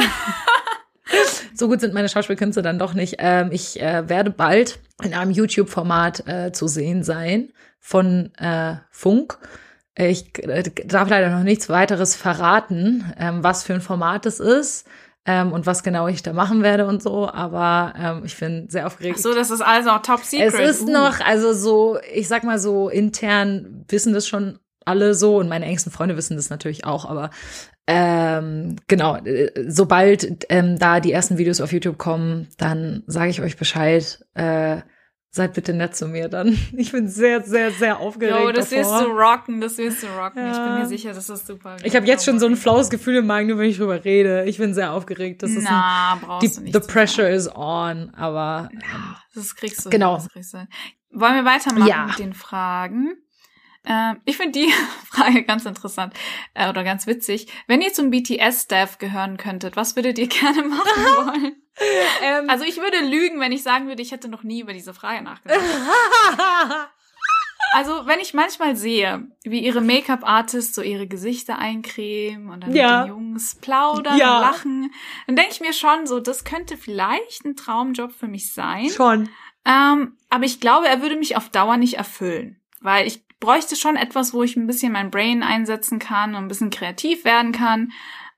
so 1.55 1.69
gut 1.69 1.83
sind 1.83 1.93
meine 1.93 2.09
Schauspielkünste 2.09 2.63
dann 2.63 2.79
doch 2.79 2.95
nicht. 2.95 3.17
Ähm, 3.19 3.51
ich 3.53 3.79
äh, 3.83 4.09
werde 4.09 4.31
bald 4.31 4.79
in 5.03 5.13
einem 5.13 5.33
YouTube-Format 5.33 6.27
äh, 6.27 6.53
zu 6.53 6.69
sehen 6.69 7.03
sein 7.03 7.51
von 7.81 8.33
äh, 8.39 8.77
Funk. 8.91 9.37
Ich 9.95 10.43
äh, 10.43 10.63
darf 10.87 11.11
leider 11.11 11.29
noch 11.29 11.45
nichts 11.45 11.69
weiteres 11.69 12.17
verraten, 12.17 13.13
ähm, 13.19 13.45
was 13.45 13.63
für 13.63 13.75
ein 13.75 13.83
Format 13.83 14.25
es 14.25 14.41
ist 14.41 14.87
ähm, 15.27 15.53
und 15.53 15.66
was 15.66 15.83
genau 15.83 16.09
ich 16.09 16.22
da 16.22 16.33
machen 16.33 16.62
werde 16.62 16.87
und 16.87 17.03
so. 17.03 17.29
Aber 17.29 17.95
ähm, 17.99 18.22
ich 18.24 18.39
bin 18.39 18.68
sehr 18.70 18.87
aufgeregt. 18.87 19.16
Ach 19.18 19.22
so, 19.22 19.35
das 19.35 19.51
ist 19.51 19.61
also 19.61 19.91
auch 19.91 20.03
top 20.03 20.20
secret. 20.20 20.55
Es 20.55 20.59
ist 20.59 20.89
Uh. 20.89 20.93
noch, 20.93 21.20
also 21.20 21.53
so, 21.53 21.99
ich 22.12 22.29
sag 22.29 22.45
mal 22.45 22.59
so, 22.59 22.89
intern 22.89 23.85
wissen 23.89 24.12
das 24.12 24.27
schon 24.27 24.59
alle 24.85 25.14
so 25.14 25.39
und 25.39 25.49
meine 25.49 25.66
engsten 25.66 25.93
Freunde 25.93 26.16
wissen 26.16 26.37
das 26.37 26.49
natürlich 26.49 26.85
auch, 26.85 27.05
aber 27.05 27.31
ähm, 27.89 28.77
genau, 28.89 29.16
äh, 29.16 29.51
sobald 29.68 30.47
ähm, 30.49 30.79
da 30.79 31.01
die 31.01 31.12
ersten 31.12 31.39
Videos 31.39 31.61
auf 31.61 31.72
YouTube 31.72 31.99
kommen, 31.99 32.49
dann 32.57 33.03
sage 33.07 33.31
ich 33.31 33.41
euch 33.41 33.57
Bescheid. 33.57 34.24
Äh, 34.35 34.79
seid 35.31 35.53
bitte 35.55 35.74
nett 35.74 35.95
zu 35.95 36.09
mir 36.09 36.29
dann. 36.29 36.57
Ich 36.77 36.93
bin 36.93 37.09
sehr, 37.09 37.43
sehr, 37.43 37.70
sehr 37.70 38.01
aufgeregt. 38.01 38.39
Jo, 38.41 38.53
das 38.53 38.70
wirst 38.70 38.91
du 38.91 39.05
rocken, 39.07 39.61
das 39.61 39.77
wirst 39.79 40.03
du 40.03 40.07
rocken. 40.07 40.47
Ich 40.47 40.53
bin 40.53 40.62
Ja. 40.62 40.79
mir 40.79 40.87
sicher, 40.87 41.12
das 41.12 41.29
ist 41.29 41.47
super. 41.47 41.77
Ich 41.85 41.95
habe 41.95 42.07
jetzt 42.07 42.24
schon 42.24 42.39
so 42.39 42.47
ein 42.47 42.57
flaues 42.57 42.89
Gefühl 42.91 43.16
im 43.16 43.27
Magen, 43.27 43.49
nur 43.49 43.59
wenn 43.59 43.68
ich 43.70 43.77
drüber 43.77 44.03
rede. 44.05 44.45
Ich 44.45 44.59
bin 44.59 44.72
sehr 44.74 44.93
aufgeregt. 44.93 45.43
Das 45.43 45.51
ist 45.51 45.66
ein, 45.68 46.20
brauchst 46.20 46.43
die, 46.43 46.55
du 46.57 46.62
nicht. 46.62 46.72
the 46.74 46.81
pressure 46.81 47.24
sagen. 47.24 47.35
is 47.37 47.55
on, 47.55 48.14
aber 48.14 48.68
ähm, 48.72 48.81
Das 49.35 49.55
kriegst 49.57 49.85
du. 49.85 49.91
Genau. 49.91 50.14
Das 50.16 50.29
kriegst 50.29 50.55
du. 50.55 50.66
Wollen 51.12 51.35
wir 51.35 51.45
weitermachen 51.45 51.87
Ja. 51.89 52.07
mit 52.07 52.18
den 52.18 52.33
Fragen? 52.35 53.14
Ähm, 53.87 54.20
ich 54.24 54.37
finde 54.37 54.59
die 54.59 54.72
Frage 55.11 55.45
ganz 55.45 55.64
interessant 55.64 56.12
äh, 56.55 56.68
oder 56.68 56.82
ganz 56.84 57.07
witzig. 57.07 57.47
Wenn 57.68 57.80
ihr 57.80 57.93
zum 57.93 58.11
BTS-Staff 58.11 58.99
gehören 58.99 59.37
könntet, 59.37 59.76
was 59.76 59.95
würdet 59.97 60.18
ihr 60.18 60.26
gerne 60.28 60.62
machen 60.64 61.05
wollen? 61.05 61.57
ähm, 62.22 62.51
Also 62.51 62.64
ich 62.64 62.78
würde 62.78 62.99
lügen, 63.01 63.39
wenn 63.41 63.53
ich 63.53 63.62
sagen 63.62 63.87
würde, 63.89 64.03
ich 64.03 64.11
hätte 64.12 64.28
noch 64.28 64.43
nie 64.43 64.61
über 64.61 64.72
diese 64.72 64.93
Frage 64.95 65.22
nachgedacht. 65.22 65.61
Also 67.72 68.07
wenn 68.07 68.20
ich 68.20 68.32
manchmal 68.32 68.74
sehe, 68.76 69.28
wie 69.45 69.59
ihre 69.61 69.80
Make-up-Artists 69.80 70.74
so 70.74 70.82
ihre 70.82 71.07
Gesichter 71.07 71.59
eincremen 71.59 72.49
und 72.51 72.62
dann 72.62 72.74
Ja. 72.74 73.01
mit 73.01 73.09
den 73.09 73.14
Jungs 73.16 73.57
plaudern 73.57 74.16
Ja. 74.16 74.37
und 74.37 74.43
lachen, 74.43 74.91
dann 75.26 75.37
denke 75.37 75.51
ich 75.53 75.61
mir 75.61 75.72
schon 75.72 76.07
so, 76.07 76.20
das 76.20 76.45
könnte 76.45 76.76
vielleicht 76.78 77.45
ein 77.45 77.57
Traumjob 77.57 78.12
für 78.12 78.28
mich 78.28 78.53
sein. 78.55 78.89
schon. 78.89 79.28
Ähm, 79.66 80.16
aber 80.30 80.45
ich 80.45 80.61
glaube, 80.61 80.89
er 80.89 81.03
würde 81.03 81.16
mich 81.16 81.37
auf 81.37 81.51
Dauer 81.51 81.76
nicht 81.76 81.95
erfüllen, 81.95 82.61
weil 82.80 83.07
ich 83.07 83.26
bräuchte 83.41 83.76
schon 83.76 83.97
etwas, 83.97 84.32
wo 84.32 84.43
ich 84.43 84.57
ein 84.57 84.66
bisschen 84.66 84.93
mein 84.93 85.11
Brain 85.11 85.43
einsetzen 85.43 85.99
kann 85.99 86.34
und 86.34 86.45
ein 86.45 86.49
bisschen 86.49 86.70
kreativ 86.70 87.24
werden 87.24 87.53
kann. 87.53 87.93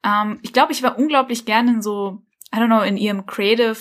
Ähm, 0.05 0.39
ich 0.43 0.53
glaube, 0.53 0.73
ich 0.73 0.83
wäre 0.83 0.95
unglaublich 0.95 1.45
gerne 1.45 1.73
in 1.73 1.83
so, 1.83 2.23
I 2.55 2.59
don't 2.59 2.67
know, 2.67 2.83
in 2.83 2.97
ihrem 2.97 3.27
Creative 3.27 3.77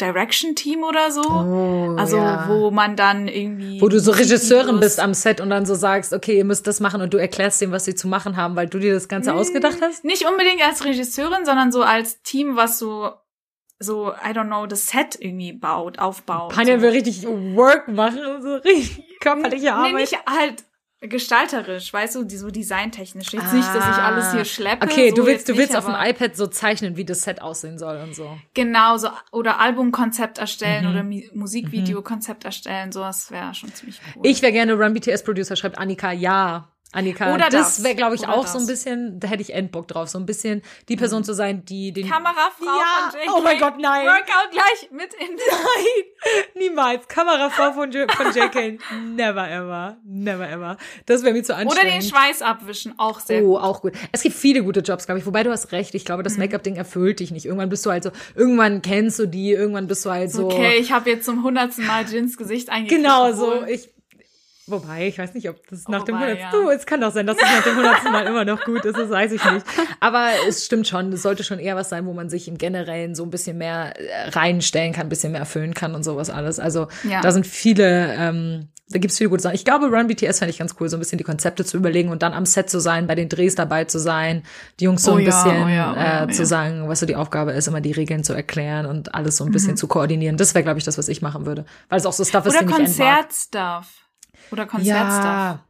Direction-Team 0.00 0.82
oder 0.82 1.10
so. 1.10 1.22
Oh, 1.22 1.96
also 1.96 2.16
ja. 2.16 2.48
wo 2.48 2.70
man 2.70 2.96
dann 2.96 3.28
irgendwie. 3.28 3.80
Wo 3.80 3.88
du 3.88 4.00
so 4.00 4.10
Regisseurin 4.10 4.80
bist 4.80 4.98
am 4.98 5.14
Set 5.14 5.40
und 5.40 5.50
dann 5.50 5.64
so 5.66 5.74
sagst, 5.74 6.12
okay, 6.12 6.38
ihr 6.38 6.44
müsst 6.44 6.66
das 6.66 6.80
machen 6.80 7.00
und 7.02 7.14
du 7.14 7.18
erklärst 7.18 7.60
denen, 7.60 7.72
was 7.72 7.84
sie 7.84 7.94
zu 7.94 8.08
machen 8.08 8.36
haben, 8.36 8.56
weil 8.56 8.68
du 8.68 8.78
dir 8.78 8.94
das 8.94 9.08
Ganze 9.08 9.34
ausgedacht 9.34 9.78
hast? 9.80 10.04
Nicht 10.04 10.26
unbedingt 10.26 10.62
als 10.66 10.84
Regisseurin, 10.84 11.44
sondern 11.44 11.70
so 11.70 11.82
als 11.82 12.22
Team, 12.22 12.56
was 12.56 12.78
so, 12.78 13.12
so, 13.78 14.12
I 14.12 14.30
don't 14.30 14.46
know, 14.46 14.66
das 14.66 14.86
Set 14.86 15.16
irgendwie 15.20 15.52
baut, 15.52 15.98
aufbaut. 15.98 16.52
Panja 16.52 16.76
so. 16.76 16.82
will 16.82 16.90
richtig 16.90 17.24
Work 17.24 17.88
machen 17.88 18.24
und 18.26 18.42
so 18.42 18.56
richtig 18.56 19.04
körperliche 19.22 19.64
Nee, 19.64 19.70
Arbeit. 19.70 19.94
nicht 19.94 20.16
halt 20.28 20.64
gestalterisch, 21.00 21.92
weißt 21.92 22.14
du, 22.14 22.22
die, 22.24 22.36
so 22.36 22.50
designtechnisch. 22.50 23.32
Jetzt 23.32 23.52
nicht, 23.52 23.66
dass 23.74 23.84
ich 23.88 24.02
alles 24.02 24.32
hier 24.32 24.44
schleppe. 24.44 24.82
Ah. 24.82 24.90
Okay, 24.90 25.10
so 25.10 25.16
du 25.16 25.26
willst, 25.26 25.48
du 25.48 25.56
willst 25.56 25.72
nicht, 25.72 25.78
auf 25.78 25.86
dem 25.86 25.96
iPad 25.96 26.36
so 26.36 26.46
zeichnen, 26.46 26.96
wie 26.96 27.04
das 27.04 27.22
Set 27.22 27.42
aussehen 27.42 27.76
soll 27.76 27.96
und 27.98 28.14
so. 28.14 28.38
Genau, 28.54 28.96
so, 28.98 29.08
oder 29.32 29.58
Albumkonzept 29.58 30.38
erstellen 30.38 30.84
Mhm. 30.84 30.90
oder 30.90 31.00
Mi- 31.02 31.28
Musikvideokonzept 31.34 32.44
erstellen, 32.44 32.92
sowas 32.92 33.30
wäre 33.32 33.52
schon 33.54 33.74
ziemlich 33.74 34.00
cool. 34.14 34.22
Ich 34.26 34.42
wäre 34.42 34.52
gerne 34.52 34.74
Run 34.74 34.94
BTS 34.94 35.24
Producer, 35.24 35.56
schreibt 35.56 35.76
Annika, 35.78 36.12
ja. 36.12 36.68
Annika, 36.92 37.34
Oder 37.34 37.48
das 37.48 37.76
das. 37.76 37.84
wäre, 37.84 37.94
glaube 37.94 38.14
ich, 38.14 38.22
Oder 38.22 38.34
auch 38.34 38.42
das. 38.42 38.52
so 38.52 38.58
ein 38.58 38.66
bisschen, 38.66 39.18
da 39.18 39.28
hätte 39.28 39.40
ich 39.42 39.54
Endbock 39.54 39.88
drauf, 39.88 40.08
so 40.08 40.18
ein 40.18 40.26
bisschen 40.26 40.62
die 40.88 40.96
Person 40.96 41.24
zu 41.24 41.32
sein, 41.34 41.64
die 41.64 41.92
den. 41.92 42.08
Kamerafrau 42.08 42.64
Ja, 42.66 43.10
von 43.10 43.20
JK. 43.20 43.32
oh 43.34 43.40
mein 43.42 43.58
Gott, 43.58 43.74
nein. 43.78 44.06
Workout 44.06 44.50
gleich 44.52 44.90
mit 44.90 45.14
in 45.14 45.34
Nein, 45.36 46.04
niemals. 46.54 47.08
Kamerafrau 47.08 47.72
von, 47.72 47.90
J 47.90 48.10
von 48.12 48.26
JK. 48.26 48.78
Never 49.16 49.50
ever. 49.50 49.96
Never 50.04 50.48
ever. 50.48 50.76
Das 51.06 51.22
wäre 51.22 51.32
mir 51.32 51.42
zu 51.42 51.52
Oder 51.52 51.62
anstrengend. 51.62 51.94
den 51.94 52.02
Schweiß 52.10 52.42
abwischen, 52.42 52.94
auch 52.98 53.20
sehr 53.20 53.42
Oh, 53.42 53.54
gut. 53.54 53.60
auch 53.62 53.80
gut. 53.80 53.92
Es 54.12 54.22
gibt 54.22 54.34
viele 54.36 54.62
gute 54.62 54.80
Jobs, 54.80 55.06
glaube 55.06 55.18
ich. 55.18 55.26
Wobei 55.26 55.42
du 55.42 55.50
hast 55.50 55.72
recht. 55.72 55.94
Ich 55.94 56.04
glaube, 56.04 56.22
das 56.22 56.36
Make-up-Ding 56.36 56.76
erfüllt 56.76 57.20
dich 57.20 57.30
nicht. 57.30 57.46
Irgendwann 57.46 57.68
bist 57.68 57.84
du 57.86 57.90
halt 57.90 58.04
so, 58.04 58.10
irgendwann 58.34 58.82
kennst 58.82 59.18
du 59.18 59.26
die, 59.26 59.50
irgendwann 59.52 59.86
bist 59.86 60.04
du 60.04 60.10
halt 60.10 60.30
so. 60.30 60.46
Okay, 60.46 60.76
ich 60.78 60.92
habe 60.92 61.10
jetzt 61.10 61.24
zum 61.24 61.42
hundertsten 61.42 61.86
Mal 61.86 62.04
Jins 62.04 62.36
Gesicht 62.36 62.68
eingekriegt. 62.70 63.02
Genau 63.02 63.32
so. 63.32 63.64
Ich, 63.66 63.88
wobei, 64.72 65.06
ich 65.06 65.18
weiß 65.18 65.34
nicht, 65.34 65.48
ob 65.48 65.64
das 65.68 65.86
nach 65.86 66.02
dem 66.02 66.16
Wobei, 66.16 66.30
hundertsten, 66.32 66.60
ja. 66.60 66.64
du, 66.66 66.70
es 66.70 66.84
kann 66.86 67.00
doch 67.00 67.12
sein, 67.12 67.26
dass 67.26 67.36
es 67.36 67.42
nach 67.42 67.62
dem 67.62 67.76
hundertsten 67.76 68.10
Mal 68.10 68.26
immer 68.26 68.44
noch 68.44 68.64
gut 68.64 68.84
ist, 68.84 68.98
das 68.98 69.08
weiß 69.10 69.30
ich 69.30 69.44
nicht. 69.52 69.64
Aber 70.00 70.30
es 70.48 70.64
stimmt 70.66 70.88
schon, 70.88 71.12
es 71.12 71.22
sollte 71.22 71.44
schon 71.44 71.60
eher 71.60 71.76
was 71.76 71.88
sein, 71.90 72.04
wo 72.06 72.12
man 72.12 72.28
sich 72.28 72.48
im 72.48 72.58
Generellen 72.58 73.14
so 73.14 73.22
ein 73.22 73.30
bisschen 73.30 73.56
mehr 73.58 73.94
äh, 74.00 74.30
reinstellen 74.30 74.92
kann, 74.92 75.06
ein 75.06 75.10
bisschen 75.10 75.30
mehr 75.30 75.40
erfüllen 75.40 75.74
kann 75.74 75.94
und 75.94 76.02
sowas 76.02 76.28
alles. 76.30 76.58
Also 76.58 76.88
Ja. 77.04 77.20
da 77.20 77.30
sind 77.30 77.46
viele, 77.46 78.12
ähm, 78.18 78.68
da 78.88 78.98
gibt's 78.98 79.16
viele 79.16 79.30
gute 79.30 79.42
Sachen. 79.42 79.54
Ich 79.54 79.64
glaube, 79.64 79.86
Run 79.86 80.06
BTS 80.06 80.40
fände 80.40 80.50
ich 80.50 80.58
ganz 80.58 80.74
cool, 80.78 80.86
so 80.90 80.98
ein 80.98 81.00
bisschen 81.00 81.16
die 81.16 81.24
Konzepte 81.24 81.64
zu 81.64 81.78
überlegen 81.78 82.10
und 82.10 82.22
dann 82.22 82.34
am 82.34 82.44
Set 82.44 82.68
zu 82.68 82.78
sein, 82.78 83.06
bei 83.06 83.14
den 83.14 83.30
Drehs 83.30 83.54
dabei 83.54 83.84
zu 83.84 83.98
sein, 83.98 84.42
die 84.80 84.84
Jungs 84.84 85.02
so 85.02 85.12
Oh 85.12 85.14
ein 85.14 85.24
ja, 85.24 85.26
bisschen 85.30 85.62
oh 85.64 85.68
ja, 85.68 85.92
oh 85.92 85.96
ja, 85.96 86.22
äh, 86.22 86.26
oh 86.28 86.30
zu 86.30 86.42
ja. 86.42 86.46
sagen, 86.46 86.88
was 86.88 87.00
so 87.00 87.06
die 87.06 87.16
Aufgabe 87.16 87.52
ist, 87.52 87.68
immer 87.68 87.80
die 87.80 87.92
Regeln 87.92 88.22
zu 88.22 88.34
erklären 88.34 88.84
und 88.84 89.14
alles 89.14 89.38
so 89.38 89.44
ein 89.44 89.48
Mhm. 89.48 89.52
bisschen 89.52 89.76
zu 89.78 89.86
koordinieren. 89.86 90.36
Das 90.36 90.54
wäre, 90.54 90.62
glaube 90.62 90.78
ich, 90.78 90.84
das, 90.84 90.98
was 90.98 91.08
ich 91.08 91.22
machen 91.22 91.46
würde. 91.46 91.64
Weil 91.88 92.00
es 92.00 92.04
auch 92.06 92.12
so 92.12 92.22
Stuff 92.24 92.44
ist, 92.44 92.54
Oder 92.54 92.64
den. 92.66 92.70
Konzertstuff. 92.70 93.86
Oder 94.52 94.66
Konzertstuff. 94.66 95.24
Ja, 95.24 95.64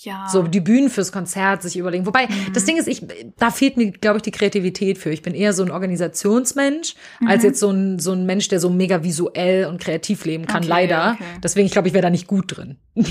Ja. 0.00 0.28
so 0.30 0.42
die 0.42 0.60
Bühnen 0.60 0.90
fürs 0.90 1.10
Konzert 1.10 1.62
sich 1.62 1.76
überlegen. 1.76 2.06
Wobei, 2.06 2.26
Mhm. 2.28 2.52
das 2.52 2.64
Ding 2.64 2.76
ist, 2.76 2.86
ich, 2.86 3.04
da 3.36 3.50
fehlt 3.50 3.76
mir, 3.76 3.90
glaube 3.90 4.18
ich, 4.18 4.22
die 4.22 4.30
Kreativität 4.30 4.96
für. 4.98 5.10
Ich 5.10 5.22
bin 5.22 5.34
eher 5.34 5.52
so 5.52 5.64
ein 5.64 5.70
Organisationsmensch, 5.72 6.94
Mhm. 7.20 7.28
als 7.28 7.42
jetzt 7.42 7.58
so 7.58 7.70
ein, 7.70 7.98
so 7.98 8.12
ein 8.12 8.24
Mensch, 8.24 8.46
der 8.48 8.60
so 8.60 8.70
mega 8.70 9.02
visuell 9.02 9.64
und 9.66 9.80
kreativ 9.80 10.24
leben 10.24 10.46
kann, 10.46 10.58
Okay, 10.62 10.68
leider. 10.68 11.12
okay. 11.14 11.24
Deswegen, 11.42 11.66
ich 11.66 11.72
glaube, 11.72 11.88
ich 11.88 11.94
wäre 11.94 12.02
da 12.02 12.10
nicht 12.10 12.26
gut 12.28 12.56
drin. 12.56 12.78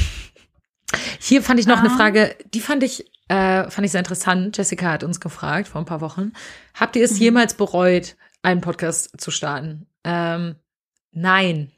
Hier 1.20 1.41
fand 1.43 1.59
ich 1.59 1.68
noch 1.68 1.80
eine 1.80 1.91
Ah. 1.91 1.97
Frage, 1.97 2.36
die 2.53 2.61
fand 2.61 2.84
ich, 2.84 3.05
äh, 3.28 3.70
fand 3.70 3.84
ich 3.86 3.91
sehr 3.91 3.99
interessant. 3.99 4.55
Jessica 4.57 4.89
hat 4.91 5.03
uns 5.03 5.20
gefragt 5.20 5.68
vor 5.68 5.82
ein 5.82 5.86
paar 5.86 5.99
Wochen. 5.99 6.32
Habt 6.74 6.95
ihr 6.95 7.03
es 7.03 7.15
Mhm. 7.15 7.18
jemals 7.22 7.53
bereut, 7.55 8.15
einen 8.41 8.61
Podcast 8.61 9.20
zu 9.20 9.30
starten? 9.32 9.88
Ähm, 10.05 10.55
nein. 11.11 11.72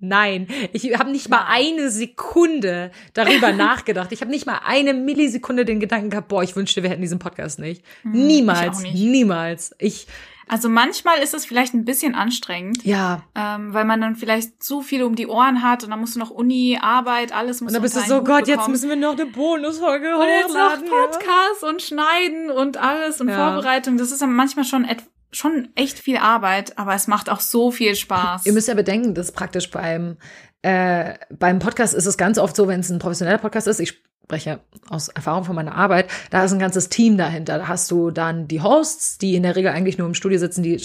Nein, 0.00 0.48
ich 0.72 0.98
habe 0.98 1.10
nicht 1.10 1.28
mal 1.28 1.44
eine 1.48 1.90
Sekunde 1.90 2.90
darüber 3.14 3.52
nachgedacht. 3.52 4.12
Ich 4.12 4.20
habe 4.22 4.30
nicht 4.30 4.46
mal 4.46 4.60
eine 4.64 4.94
Millisekunde 4.94 5.64
den 5.64 5.78
Gedanken 5.80 6.10
gehabt, 6.10 6.28
boah, 6.28 6.42
ich 6.42 6.56
wünschte, 6.56 6.82
wir 6.82 6.90
hätten 6.90 7.02
diesen 7.02 7.18
Podcast 7.18 7.58
nicht. 7.58 7.84
niemals, 8.02 8.60
Hm, 8.60 8.72
ich 8.72 8.78
auch 8.78 8.82
nicht. 8.82 8.94
niemals. 9.10 9.74
Ich, 9.78 10.06
Also 10.48 10.68
manchmal 10.68 11.18
ist 11.22 11.32
es 11.34 11.44
vielleicht 11.46 11.74
ein 11.74 11.84
bisschen 11.84 12.14
anstrengend, 12.14 12.82
ja. 12.84 13.22
ähm, 13.36 13.72
weil 13.74 13.84
man 13.84 14.00
dann 14.00 14.16
vielleicht 14.16 14.62
zu 14.62 14.80
viel 14.82 15.02
um 15.04 15.14
die 15.14 15.26
Ohren 15.28 15.62
hat 15.62 15.84
und 15.84 15.90
dann 15.90 16.00
musst 16.00 16.16
du 16.16 16.18
noch 16.18 16.30
Uni, 16.30 16.76
Arbeit, 16.80 17.32
alles 17.32 17.60
muss 17.60 17.68
Und 17.68 17.74
dann 17.74 17.82
bist 17.82 17.94
du 17.96 18.00
so, 18.00 18.16
Hut 18.18 18.24
Gott, 18.24 18.48
jetzt 18.48 18.68
müssen 18.68 18.88
wir 18.88 18.96
noch 18.96 19.12
eine 19.12 19.26
Bonusfolge 19.26 20.16
und 20.16 20.26
jetzt 20.26 20.48
noch 20.54 20.72
hochladen. 20.72 20.86
ja. 20.86 20.90
Podcast 21.06 21.62
und 21.62 21.82
Schneiden 21.82 22.50
und 22.50 22.78
alles 22.78 23.20
und 23.20 23.28
Ja. 23.28 23.36
Vorbereitung. 23.52 23.96
Das 23.96 24.10
ist 24.10 24.22
dann 24.22 24.32
manchmal 24.32 24.64
schon 24.64 24.84
et 24.84 24.98
schon 25.32 25.68
echt 25.74 25.98
viel 25.98 26.16
Arbeit, 26.16 26.78
aber 26.78 26.94
es 26.94 27.06
macht 27.06 27.30
auch 27.30 27.40
so 27.40 27.70
viel 27.70 27.94
Spaß. 27.94 28.46
Ihr 28.46 28.52
müsst 28.52 28.68
ja 28.68 28.74
bedenken, 28.74 29.14
dass 29.14 29.32
praktisch 29.32 29.70
beim, 29.70 30.16
äh, 30.62 31.14
beim 31.30 31.58
Podcast 31.58 31.94
ist 31.94 32.06
es 32.06 32.18
ganz 32.18 32.38
oft 32.38 32.56
so, 32.56 32.68
wenn 32.68 32.80
es 32.80 32.90
ein 32.90 32.98
professioneller 32.98 33.38
Podcast 33.38 33.66
ist, 33.66 33.80
ich 33.80 34.02
spreche 34.24 34.60
aus 34.88 35.08
Erfahrung 35.08 35.42
von 35.42 35.56
meiner 35.56 35.74
Arbeit, 35.74 36.06
da 36.30 36.44
ist 36.44 36.52
ein 36.52 36.60
ganzes 36.60 36.88
Team 36.88 37.16
dahinter. 37.16 37.58
Da 37.58 37.66
hast 37.68 37.90
du 37.90 38.12
dann 38.12 38.46
die 38.46 38.62
Hosts, 38.62 39.18
die 39.18 39.34
in 39.34 39.42
der 39.42 39.56
Regel 39.56 39.72
eigentlich 39.72 39.98
nur 39.98 40.06
im 40.06 40.14
Studio 40.14 40.38
sitzen, 40.38 40.62
die 40.62 40.76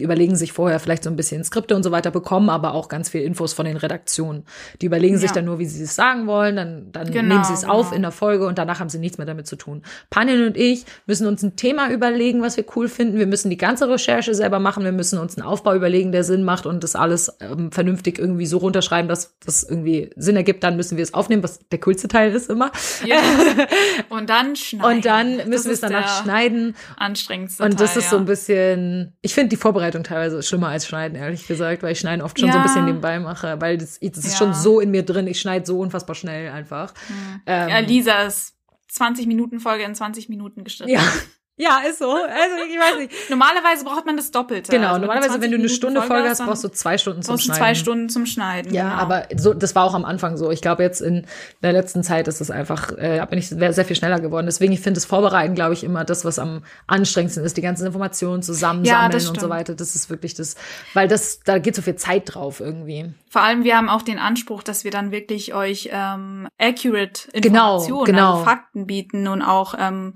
überlegen 0.00 0.36
sich 0.36 0.52
vorher 0.52 0.78
vielleicht 0.78 1.02
so 1.02 1.10
ein 1.10 1.16
bisschen 1.16 1.42
Skripte 1.42 1.74
und 1.74 1.82
so 1.82 1.90
weiter, 1.90 2.12
bekommen 2.12 2.48
aber 2.48 2.74
auch 2.74 2.88
ganz 2.88 3.08
viel 3.08 3.22
Infos 3.22 3.54
von 3.54 3.66
den 3.66 3.76
Redaktionen. 3.76 4.44
Die 4.80 4.86
überlegen 4.86 5.18
sich 5.18 5.30
Ja. 5.30 5.34
dann 5.34 5.46
nur, 5.46 5.58
wie 5.58 5.64
sie 5.66 5.82
es 5.82 5.96
sagen 5.96 6.28
wollen, 6.28 6.54
dann, 6.56 6.92
dann 6.92 7.10
Genau, 7.10 7.34
nehmen 7.34 7.44
sie 7.44 7.54
es 7.54 7.64
auf 7.64 7.86
genau. 7.86 7.96
in 7.96 8.02
der 8.02 8.12
Folge 8.12 8.46
und 8.46 8.56
danach 8.58 8.78
haben 8.78 8.88
sie 8.88 8.98
nichts 8.98 9.18
mehr 9.18 9.26
damit 9.26 9.48
zu 9.48 9.56
tun. 9.56 9.82
Panin 10.10 10.46
und 10.46 10.56
ich 10.56 10.84
müssen 11.06 11.26
uns 11.26 11.42
ein 11.42 11.56
Thema 11.56 11.90
überlegen, 11.90 12.40
was 12.42 12.56
wir 12.56 12.64
cool 12.76 12.88
finden. 12.88 13.18
Wir 13.18 13.26
müssen 13.26 13.50
die 13.50 13.56
ganze 13.56 13.88
Recherche 13.88 14.32
selber 14.34 14.60
machen. 14.60 14.84
Wir 14.84 14.92
müssen 14.92 15.18
uns 15.18 15.36
einen 15.36 15.46
Aufbau 15.46 15.74
überlegen, 15.74 16.12
der 16.12 16.22
Sinn 16.22 16.44
macht 16.44 16.66
und 16.66 16.84
das 16.84 16.94
alles 16.94 17.36
ähm, 17.40 17.72
vernünftig 17.72 18.18
irgendwie 18.20 18.46
so 18.46 18.58
runterschreiben, 18.58 19.08
dass 19.08 19.34
das 19.44 19.64
irgendwie 19.64 20.10
Sinn 20.14 20.36
ergibt. 20.36 20.62
Dann 20.62 20.76
müssen 20.76 20.96
wir 20.96 21.02
es 21.02 21.14
aufnehmen, 21.14 21.42
was 21.42 21.58
der 21.70 21.80
coolste 21.80 22.06
Teil 22.06 22.32
ist 22.32 22.48
immer. 22.48 22.65
Ja. 23.04 23.20
und 24.08 24.30
dann 24.30 24.56
schneiden. 24.56 24.96
Und 24.96 25.04
dann 25.04 25.38
Das 25.38 25.46
müssen 25.46 25.66
wir 25.66 25.72
es 25.72 25.80
danach 25.80 26.22
schneiden. 26.22 26.74
Anstrengendste 26.96 27.62
Und 27.62 27.80
das 27.80 27.94
Teil, 27.94 28.02
ist 28.02 28.10
so 28.10 28.16
ja. 28.16 28.22
ein 28.22 28.26
bisschen, 28.26 29.12
ich 29.22 29.34
finde 29.34 29.50
die 29.50 29.56
Vorbereitung 29.56 30.02
teilweise 30.04 30.42
schlimmer 30.42 30.68
als 30.68 30.86
Schneiden, 30.86 31.16
ehrlich 31.16 31.46
gesagt, 31.46 31.82
weil 31.82 31.92
ich 31.92 32.00
Schneiden 32.00 32.22
oft 32.22 32.38
schon 32.38 32.50
so 32.50 32.56
ein 32.58 32.62
Ja. 32.62 32.66
bisschen 32.66 32.84
nebenbei 32.86 33.18
mache, 33.18 33.60
weil 33.60 33.78
das, 33.78 33.98
das 34.00 34.24
ist 34.24 34.32
Ja. 34.32 34.38
schon 34.38 34.54
so 34.54 34.80
in 34.80 34.90
mir 34.90 35.04
drin. 35.04 35.26
Ich 35.26 35.40
schneide 35.40 35.66
so 35.66 35.78
unfassbar 35.78 36.14
schnell 36.14 36.50
einfach. 36.50 36.94
Ähm, 37.46 37.68
Ja, 37.68 37.78
Lisa 37.80 38.22
ist 38.22 38.54
20 38.88 39.26
Minuten 39.26 39.60
Folge 39.60 39.84
in 39.84 39.94
20 39.94 40.28
Minuten 40.28 40.64
gestritten. 40.64 40.92
ja. 40.92 41.00
Ja, 41.58 41.80
ist 41.88 42.00
so. 42.00 42.10
Also 42.10 42.56
ich 42.70 42.78
weiß 42.78 42.98
nicht. 42.98 43.30
Normalerweise 43.30 43.82
braucht 43.84 44.04
man 44.04 44.16
das 44.18 44.30
Doppelte. 44.30 44.70
Genau, 44.70 44.88
Also 44.88 45.00
normalerweise, 45.00 45.30
20 45.30 45.42
wenn 45.42 45.50
du 45.50 45.54
eine 45.56 45.62
Minuten 45.64 45.74
Stunde 45.74 46.02
Folge 46.02 46.28
hast, 46.28 46.44
brauchst 46.44 46.64
du 46.64 46.68
zwei 46.68 46.98
Stunden 46.98 47.22
zum 47.22 47.32
brauchst 47.32 47.44
du 47.44 47.46
Schneiden. 47.46 47.60
zwei 47.62 47.74
Stunden 47.74 48.08
zum 48.10 48.26
Schneiden. 48.26 48.74
Ja, 48.74 48.90
genau. 48.90 49.02
aber 49.02 49.22
so, 49.36 49.54
das 49.54 49.74
war 49.74 49.84
auch 49.84 49.94
am 49.94 50.04
Anfang 50.04 50.36
so. 50.36 50.50
Ich 50.50 50.60
glaube, 50.60 50.82
jetzt 50.82 51.00
in 51.00 51.26
der 51.62 51.72
letzten 51.72 52.02
Zeit 52.02 52.28
ist 52.28 52.42
es 52.42 52.50
einfach, 52.50 52.92
äh, 52.98 53.24
bin 53.30 53.38
ich 53.38 53.48
sehr, 53.48 53.84
viel 53.86 53.96
schneller 53.96 54.20
geworden. 54.20 54.44
Deswegen, 54.44 54.72
ich 54.74 54.80
finde 54.80 54.98
das 54.98 55.06
Vorbereiten, 55.06 55.54
glaube 55.54 55.72
ich, 55.72 55.82
immer 55.82 56.04
das, 56.04 56.26
was 56.26 56.38
am 56.38 56.62
anstrengendsten 56.88 57.42
ist. 57.42 57.56
Die 57.56 57.62
ganzen 57.62 57.86
Informationen 57.86 58.42
Ja, 58.42 58.46
zusammensammeln 58.46 59.12
das 59.12 59.28
und 59.28 59.40
so 59.40 59.48
weiter. 59.48 59.74
Das 59.74 59.94
ist 59.94 60.10
wirklich 60.10 60.34
das, 60.34 60.56
weil 60.92 61.08
das, 61.08 61.40
da 61.40 61.56
geht 61.58 61.74
so 61.74 61.80
viel 61.80 61.96
Zeit 61.96 62.34
drauf 62.34 62.60
irgendwie. 62.60 63.14
Vor 63.30 63.40
allem, 63.40 63.64
wir 63.64 63.78
haben 63.78 63.88
auch 63.88 64.02
den 64.02 64.18
Anspruch, 64.18 64.62
dass 64.62 64.84
wir 64.84 64.90
dann 64.90 65.10
wirklich 65.10 65.54
euch 65.54 65.88
ähm, 65.90 66.48
accurate 66.58 67.30
Genau, 67.32 67.76
Informationen, 67.76 68.04
genau. 68.04 68.32
also 68.32 68.44
Fakten 68.44 68.86
bieten 68.86 69.26
und 69.28 69.40
auch 69.40 69.74
ähm, 69.78 70.12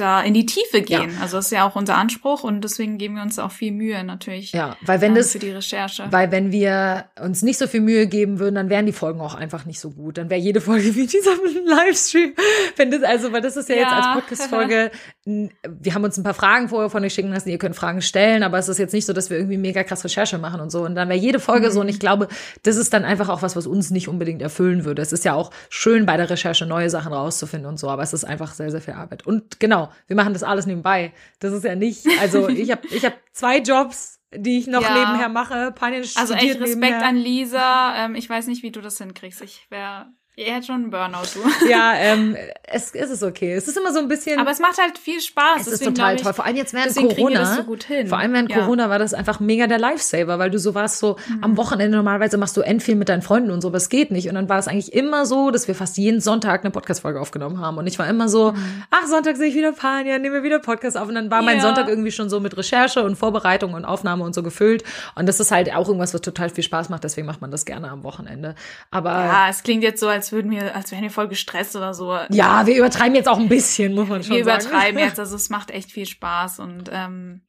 da 0.00 0.20
in 0.22 0.34
die 0.34 0.46
Tiefe 0.46 0.82
gehen. 0.82 1.10
Also 1.20 1.36
das 1.36 1.46
ist 1.46 1.50
ja 1.52 1.66
auch 1.68 1.76
unser 1.76 1.96
Anspruch 1.96 2.44
und 2.44 2.62
deswegen 2.62 2.98
geben 2.98 3.16
wir 3.16 3.22
uns 3.22 3.38
auch 3.38 3.50
viel 3.52 3.72
Mühe 3.72 4.02
natürlich 4.04 4.52
Ja, 4.52 4.76
weil 4.82 5.00
wenn 5.00 5.12
ähm, 5.12 5.16
das, 5.18 5.32
für 5.32 5.38
die 5.38 5.50
Recherche. 5.50 6.04
Weil 6.10 6.30
wenn 6.30 6.52
wir 6.52 7.06
uns 7.22 7.42
nicht 7.42 7.58
so 7.58 7.66
viel 7.66 7.80
Mühe 7.80 8.06
geben 8.06 8.38
würden, 8.38 8.54
dann 8.54 8.70
wären 8.70 8.86
die 8.86 8.92
Folgen 8.92 9.20
auch 9.20 9.34
einfach 9.34 9.64
nicht 9.64 9.80
so 9.80 9.90
gut. 9.90 10.18
Dann 10.18 10.30
wäre 10.30 10.40
jede 10.40 10.60
Folge 10.60 10.94
wie 10.96 11.06
dieser 11.06 11.32
Livestream. 11.66 12.34
Wenn 12.76 12.90
das, 12.90 13.02
also, 13.02 13.32
weil 13.32 13.40
das 13.40 13.56
ist 13.56 13.68
ja, 13.68 13.76
jetzt 13.76 13.90
Ja. 13.90 13.98
als 14.12 14.14
Podcast-Folge, 14.20 14.90
n- 15.26 15.50
wir 15.68 15.94
haben 15.94 16.04
uns 16.04 16.16
ein 16.16 16.24
paar 16.24 16.34
Fragen 16.34 16.68
vorher 16.68 16.90
von 16.90 17.04
euch 17.04 17.14
schicken 17.14 17.30
lassen, 17.30 17.48
ihr 17.48 17.58
könnt 17.58 17.76
Fragen 17.76 18.02
stellen, 18.02 18.42
aber 18.42 18.58
es 18.58 18.68
ist 18.68 18.78
jetzt 18.78 18.92
nicht 18.92 19.06
so, 19.06 19.12
dass 19.12 19.30
wir 19.30 19.36
irgendwie 19.38 19.58
mega 19.58 19.82
krass 19.82 20.04
Recherche 20.04 20.38
machen 20.38 20.60
und 20.60 20.70
so. 20.70 20.84
Und 20.84 20.94
dann 20.94 21.08
wäre 21.08 21.18
jede 21.18 21.40
Folge 21.40 21.70
so. 21.70 21.80
Und 21.80 21.88
ich 21.88 22.00
glaube, 22.00 22.28
das 22.62 22.76
ist 22.76 22.92
dann 22.92 23.04
einfach 23.04 23.28
auch 23.28 23.42
was, 23.42 23.56
was 23.56 23.66
uns 23.66 23.90
nicht 23.90 24.08
unbedingt 24.08 24.42
erfüllen 24.42 24.84
würde. 24.84 25.02
Es 25.02 25.12
ist 25.12 25.24
ja 25.24 25.34
auch 25.34 25.50
schön 25.68 26.06
bei 26.06 26.16
der 26.16 26.30
Recherche 26.30 26.66
neue 26.66 26.90
Sachen 26.90 27.12
rauszufinden 27.12 27.68
und 27.68 27.78
so, 27.78 27.88
aber 27.88 28.02
es 28.02 28.12
ist 28.12 28.24
einfach 28.24 28.52
sehr, 28.54 28.70
sehr 28.70 28.80
viel 28.80 28.94
Arbeit. 28.94 29.26
Und 29.26 29.60
genau, 29.60 29.87
wir 30.06 30.16
machen 30.16 30.32
das 30.32 30.42
alles 30.42 30.66
nebenbei. 30.66 31.12
Das 31.40 31.52
ist 31.52 31.64
ja 31.64 31.74
nicht, 31.74 32.06
also 32.20 32.48
ich 32.48 32.70
habe 32.70 32.86
ich 32.88 33.04
hab 33.04 33.14
zwei 33.32 33.58
Jobs, 33.58 34.20
die 34.34 34.58
ich 34.58 34.66
noch 34.66 34.82
Ja. 34.82 34.94
nebenher 34.94 35.28
mache. 35.28 35.72
Panin 35.72 36.02
also 36.16 36.34
echt 36.34 36.60
Respekt 36.60 36.76
nebenher. 36.80 37.06
an 37.06 37.16
Lisa. 37.16 38.04
Ähm, 38.04 38.14
ich 38.14 38.28
weiß 38.28 38.46
nicht, 38.48 38.62
wie 38.62 38.70
du 38.70 38.80
das 38.80 38.98
hinkriegst. 38.98 39.40
Ich 39.42 39.66
wäre 39.70 40.06
Er 40.40 40.54
hat 40.54 40.66
schon 40.66 40.76
einen 40.76 40.90
Burnout, 40.90 41.26
du. 41.34 41.40
Ja, 41.68 41.94
ähm, 41.96 42.36
es, 42.62 42.92
es 42.94 43.10
ist 43.10 43.24
okay. 43.24 43.54
Es 43.54 43.66
ist 43.66 43.76
immer 43.76 43.92
so 43.92 43.98
ein 43.98 44.06
bisschen. 44.06 44.38
Aber 44.38 44.52
es 44.52 44.60
macht 44.60 44.78
halt 44.80 44.96
viel 44.96 45.20
Spaß. 45.20 45.62
es 45.62 45.66
ist 45.66 45.84
total 45.84 46.14
ich, 46.14 46.22
toll. 46.22 46.32
Vor 46.32 46.44
allem 46.44 46.54
jetzt 46.54 46.72
während 46.74 46.94
wir 46.94 47.08
Corona. 47.08 47.56
so 47.56 47.64
gut 47.64 47.82
hin. 47.82 48.06
Vor 48.06 48.18
allem 48.18 48.32
während 48.34 48.48
Ja. 48.52 48.60
Corona 48.60 48.88
war 48.88 49.00
das 49.00 49.14
einfach 49.14 49.40
mega 49.40 49.66
der 49.66 49.80
Lifesaver, 49.80 50.38
weil 50.38 50.50
du 50.52 50.58
so 50.60 50.76
warst 50.76 50.98
so 51.00 51.16
Mhm. 51.26 51.42
am 51.42 51.56
Wochenende 51.56 51.96
normalerweise 51.96 52.38
machst 52.38 52.56
du 52.56 52.60
end 52.60 52.84
viel 52.84 52.94
mit 52.94 53.08
deinen 53.08 53.22
Freunden 53.22 53.50
und 53.50 53.62
so, 53.62 53.68
aber 53.68 53.78
es 53.78 53.88
geht 53.88 54.12
nicht. 54.12 54.28
Und 54.28 54.36
dann 54.36 54.48
war 54.48 54.60
es 54.60 54.68
eigentlich 54.68 54.92
immer 54.92 55.26
so, 55.26 55.50
dass 55.50 55.66
wir 55.66 55.74
fast 55.74 55.96
jeden 55.98 56.20
Sonntag 56.20 56.62
eine 56.62 56.70
Podcast-Folge 56.70 57.20
aufgenommen 57.20 57.58
haben. 57.60 57.76
Und 57.78 57.88
ich 57.88 57.98
war 57.98 58.06
immer 58.06 58.28
so, 58.28 58.54
ach, 58.90 59.06
Sonntag 59.06 59.36
sehe 59.38 59.48
ich 59.48 59.56
wieder 59.56 59.72
Pania, 59.72 60.18
nehme 60.20 60.44
wieder 60.44 60.60
Podcast 60.60 60.96
auf. 60.96 61.08
Und 61.08 61.16
dann 61.16 61.32
war 61.32 61.42
mein 61.42 61.56
Mhm. 61.56 61.62
Ja. 61.62 61.66
Sonntag 61.66 61.88
irgendwie 61.88 62.12
schon 62.12 62.30
so 62.30 62.38
mit 62.38 62.56
Recherche 62.56 63.02
und 63.02 63.16
Vorbereitung 63.16 63.74
und 63.74 63.84
Aufnahme 63.84 64.22
und 64.22 64.36
so 64.36 64.44
gefüllt. 64.44 64.84
Und 65.16 65.28
das 65.28 65.40
ist 65.40 65.50
halt 65.50 65.74
auch 65.74 65.88
irgendwas, 65.88 66.14
was 66.14 66.20
total 66.20 66.48
viel 66.50 66.62
Spaß 66.62 66.90
macht. 66.90 67.02
Deswegen 67.02 67.26
macht 67.26 67.40
man 67.40 67.50
das 67.50 67.64
gerne 67.64 67.90
am 67.90 68.04
Wochenende. 68.04 68.54
Aber 68.92 69.10
Ja, 69.10 69.46
es 69.50 69.64
klingt 69.64 69.82
jetzt 69.82 69.98
so, 69.98 70.06
als 70.06 70.27
würden 70.32 70.50
wir, 70.50 70.74
als 70.76 70.90
wären 70.92 71.02
wir 71.02 71.10
voll 71.10 71.28
gestresst 71.28 71.74
oder 71.76 71.94
so. 71.94 72.16
ja, 72.30 72.66
wir 72.66 72.76
übertreiben 72.76 73.14
jetzt 73.14 73.28
auch 73.28 73.38
ein 73.38 73.48
bisschen, 73.48 73.94
muss 73.94 74.08
man 74.08 74.22
schon 74.22 74.36
wir 74.36 74.44
sagen. 74.44 74.64
übertreiben 74.66 74.98
jetzt, 75.00 75.18
also 75.20 75.36
es 75.36 75.50
macht 75.50 75.70
echt 75.70 75.90
viel 75.92 76.06
Spaß 76.06 76.58
und 76.60 76.90
ähm, 76.92 77.42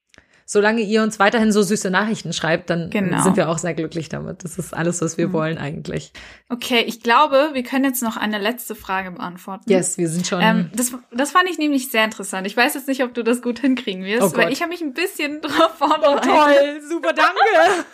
solange 0.45 0.81
ihr 0.81 1.03
uns 1.03 1.19
weiterhin 1.19 1.51
so 1.51 1.61
süße 1.61 1.91
Nachrichten 1.91 2.33
schreibt, 2.33 2.71
dann 2.71 2.89
Genau. 2.89 3.21
sind 3.21 3.37
wir 3.37 3.49
auch 3.49 3.59
sehr 3.59 3.75
glücklich 3.75 4.09
damit. 4.09 4.43
Das 4.43 4.57
ist 4.57 4.73
alles, 4.73 4.99
was 4.99 5.15
wir 5.19 5.31
wollen 5.31 5.59
eigentlich. 5.59 6.11
okay, 6.49 6.79
ich 6.87 7.01
glaube, 7.03 7.51
wir 7.53 7.61
können 7.61 7.85
jetzt 7.85 8.01
noch 8.01 8.17
eine 8.17 8.39
letzte 8.39 8.73
Frage 8.73 9.11
beantworten. 9.11 9.69
Yes, 9.69 9.99
wir 9.99 10.09
sind 10.09 10.25
schon. 10.25 10.41
Ähm, 10.41 10.71
das, 10.73 10.91
das 11.11 11.29
fand 11.29 11.47
ich 11.51 11.59
nämlich 11.59 11.91
sehr 11.91 12.03
interessant. 12.03 12.47
Ich 12.47 12.57
weiß 12.57 12.73
jetzt 12.73 12.87
nicht, 12.87 13.03
ob 13.03 13.13
du 13.13 13.23
das 13.23 13.43
gut 13.43 13.59
hinkriegen 13.59 14.03
wirst, 14.03 14.23
Oh 14.33 14.37
weil 14.37 14.51
ich 14.51 14.61
habe 14.61 14.71
mich 14.71 14.81
ein 14.81 14.93
bisschen 14.95 15.39
drauf 15.41 15.75
vorbereitet. 15.77 16.81
super, 16.89 17.13
danke. 17.13 17.35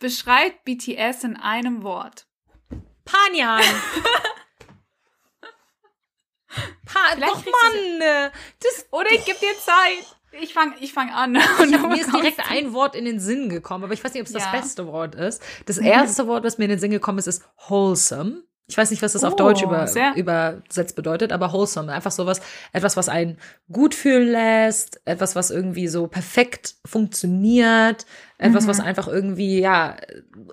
Beschreibt 0.00 0.64
BTS 0.64 1.24
in 1.24 1.36
einem 1.36 1.82
Wort. 1.82 2.26
Panjan. 3.04 3.60
Pa 6.86 7.00
Vielleicht 7.14 7.34
doch, 7.34 7.44
Mann. 7.44 8.30
Das, 8.62 8.86
Oder 8.90 9.10
ich 9.10 9.24
gebe 9.24 9.38
dir 9.38 9.54
Zeit. 9.64 10.04
Ich 10.40 10.52
fange 10.52 10.74
ich 10.80 10.92
fang 10.92 11.10
an. 11.10 11.32
mir 11.88 12.00
ist 12.00 12.12
direkt 12.12 12.40
ein 12.50 12.72
Wort 12.72 12.96
in 12.96 13.04
den 13.04 13.20
Sinn 13.20 13.48
gekommen, 13.48 13.84
aber 13.84 13.92
ich 13.94 14.02
weiß 14.04 14.12
nicht, 14.14 14.20
ob 14.22 14.26
es 14.26 14.32
das 14.32 14.44
Ja. 14.44 14.50
beste 14.50 14.86
Wort 14.88 15.14
ist. 15.14 15.40
Das 15.66 15.78
erste 15.78 16.26
Wort, 16.26 16.42
was 16.44 16.58
mir 16.58 16.64
in 16.64 16.70
den 16.70 16.80
Sinn 16.80 16.90
gekommen 16.90 17.18
ist, 17.18 17.28
ist 17.28 17.44
wholesome. 17.68 18.42
Ich 18.66 18.76
weiß 18.78 18.90
nicht, 18.90 19.02
was 19.02 19.12
das 19.12 19.24
auf 19.24 19.34
Oh, 19.34 19.36
Deutsch 19.36 19.62
über, 19.62 19.86
sehr- 19.86 20.14
übersetzt 20.16 20.96
bedeutet, 20.96 21.32
aber 21.32 21.52
wholesome. 21.52 21.92
Einfach 21.92 22.10
sowas, 22.10 22.40
etwas, 22.72 22.96
was 22.96 23.08
einen 23.10 23.38
gut 23.70 23.94
fühlen 23.94 24.28
lässt, 24.28 25.00
etwas, 25.04 25.36
was 25.36 25.50
irgendwie 25.50 25.86
so 25.86 26.06
perfekt 26.08 26.74
funktioniert, 26.86 28.06
etwas, 28.44 28.64
Mhm. 28.64 28.68
was 28.68 28.80
einfach 28.80 29.08
irgendwie, 29.08 29.60
ja, 29.60 29.96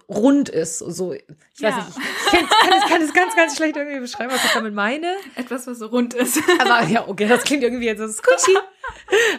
rund 0.09 0.49
ist. 0.49 0.79
So, 0.79 1.13
ich 1.13 1.23
weiß 1.61 1.75
Ja. 1.75 1.77
nicht, 1.77 1.97
ich 1.97 2.31
kann, 2.39 2.73
es, 2.81 2.89
kann 2.89 3.01
es 3.01 3.13
ganz, 3.13 3.35
ganz 3.35 3.55
schlecht 3.57 3.75
irgendwie 3.77 3.99
beschreiben, 3.99 4.31
was 4.31 4.43
ich 4.43 4.51
damit 4.51 4.73
meine. 4.73 5.13
Etwas, 5.35 5.67
was 5.67 5.79
so 5.79 5.87
rund 5.87 6.13
ist. 6.13 6.39
Aber 6.59 6.87
ja, 6.87 7.07
okay, 7.07 7.27
das 7.27 7.43
klingt 7.43 7.63
irgendwie 7.63 7.85
jetzt 7.85 7.99
so 7.99 8.07
squishy. 8.07 8.57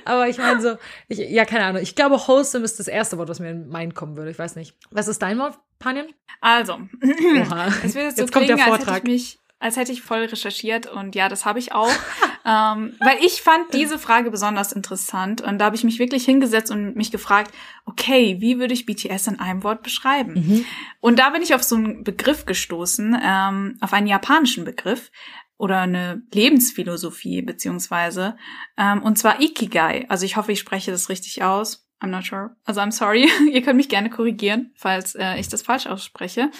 Aber 0.05 0.29
ich 0.29 0.39
meine 0.39 0.61
so, 0.61 0.77
ich, 1.09 1.19
ja, 1.19 1.45
keine 1.45 1.65
Ahnung. 1.65 1.83
Ich 1.83 1.95
glaube, 1.95 2.17
wholesome 2.27 2.65
ist 2.65 2.79
das 2.79 2.89
erste 2.89 3.19
Wort, 3.19 3.29
was 3.29 3.41
mir 3.41 3.51
in 3.51 3.69
meinen 3.69 3.95
kommen 3.95 4.17
würde. 4.17 4.31
Ich 4.31 4.39
weiß 4.39 4.57
nicht. 4.57 4.77
Was 4.91 5.09
ist 5.09 5.23
dein 5.23 5.39
Wort, 5.39 5.59
Panjan? 5.79 6.07
Also, 6.41 6.75
Oha. 7.03 7.67
es 7.85 7.95
wird 7.95 8.05
jetzt, 8.05 8.19
Jetzt 8.19 8.19
so 8.19 8.27
kommt 8.39 8.49
der 8.49 8.57
klingen, 8.57 8.61
als 8.61 8.61
hätte 8.61 8.83
ich 8.83 8.85
Vortrag. 8.85 9.05
mich 9.05 9.39
als 9.63 9.77
hätte 9.77 9.93
ich 9.93 10.03
voll 10.03 10.25
recherchiert 10.25 10.87
und 10.87 11.15
ja, 11.15 11.29
das 11.29 11.47
habe 11.47 11.59
ich 11.59 11.73
auch. 11.73 11.89
ähm, 12.45 12.95
weil 12.99 13.19
ich 13.21 13.43
fand 13.43 13.73
diese 13.73 13.99
Frage 13.99 14.31
besonders 14.31 14.73
interessant 14.73 15.41
und 15.41 15.59
da 15.59 15.67
habe 15.67 15.77
ich 15.77 15.85
mich 15.85 15.99
wirklich 15.99 16.25
hingesetzt 16.25 16.71
und 16.71 16.97
mich 16.97 17.13
gefragt, 17.13 17.55
okay, 17.85 18.37
wie 18.41 18.59
würde 18.59 18.75
ich 18.75 18.87
BTS 18.87 19.29
in 19.29 19.39
einem 19.39 19.63
Wort 19.63 19.83
beschreiben? 19.83 20.35
Mhm. 20.35 20.65
Und 21.01 21.19
da 21.19 21.31
bin 21.31 21.43
ich 21.43 21.55
auf 21.55 21.63
so 21.63 21.77
einen 21.77 22.03
Begriff 22.03 22.45
gestoßen, 22.45 23.17
ähm, 23.23 23.77
auf 23.81 23.93
einen 23.93 24.09
japanischen 24.09 24.65
Begriff 24.65 25.11
oder 25.57 25.83
eine 25.83 26.23
Lebensphilosophie 26.35 27.43
beziehungsweise, 27.43 28.37
ähm, 28.77 29.01
und 29.03 29.17
zwar 29.17 29.41
Ikigai. 29.41 30.07
Also 30.09 30.27
ich 30.27 30.37
hoffe, 30.37 30.51
ich 30.51 30.59
spreche 30.59 30.91
das 30.91 31.09
richtig 31.09 31.45
aus. 31.45 31.82
I'm 32.03 32.11
not 32.11 32.25
sure. 32.25 32.57
Also 32.65 32.81
I'm 32.81 32.91
sorry. 32.91 33.29
Ihr 33.51 33.63
könnt 33.63 33.77
mich 33.77 33.89
gerne 33.89 34.11
korrigieren, 34.11 34.73
falls 34.75 35.15
äh, 35.15 35.39
ich 35.39 35.49
das 35.49 35.63
falsch 35.63 35.87
ausspreche. 35.87 36.51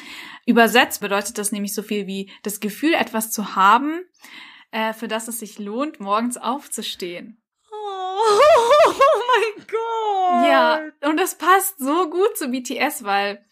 Übersetzt 0.47 1.01
bedeutet 1.01 1.37
das 1.37 1.53
nämlich 1.53 1.75
so 1.75 1.83
viel 1.83 2.07
wie 2.07 2.31
das 2.43 2.61
Gefühl, 2.61 2.95
etwas 2.95 3.31
zu 3.33 3.57
haben, 3.57 4.03
äh, 4.71 4.93
für 4.93 5.09
das 5.09 5.29
es 5.29 5.41
sich 5.41 5.59
lohnt, 5.59 5.99
morgens 5.99 6.37
aufzustehen. 6.37 7.43
Oh, 7.73 8.93
mein 8.95 9.67
Gott. 9.67 10.49
Ja, 10.49 10.81
und 11.09 11.19
das 11.19 11.37
passt 11.37 11.79
so 11.79 12.09
gut 12.09 12.37
zu 12.37 12.49
BTS, 12.49 13.03
weil 13.03 13.45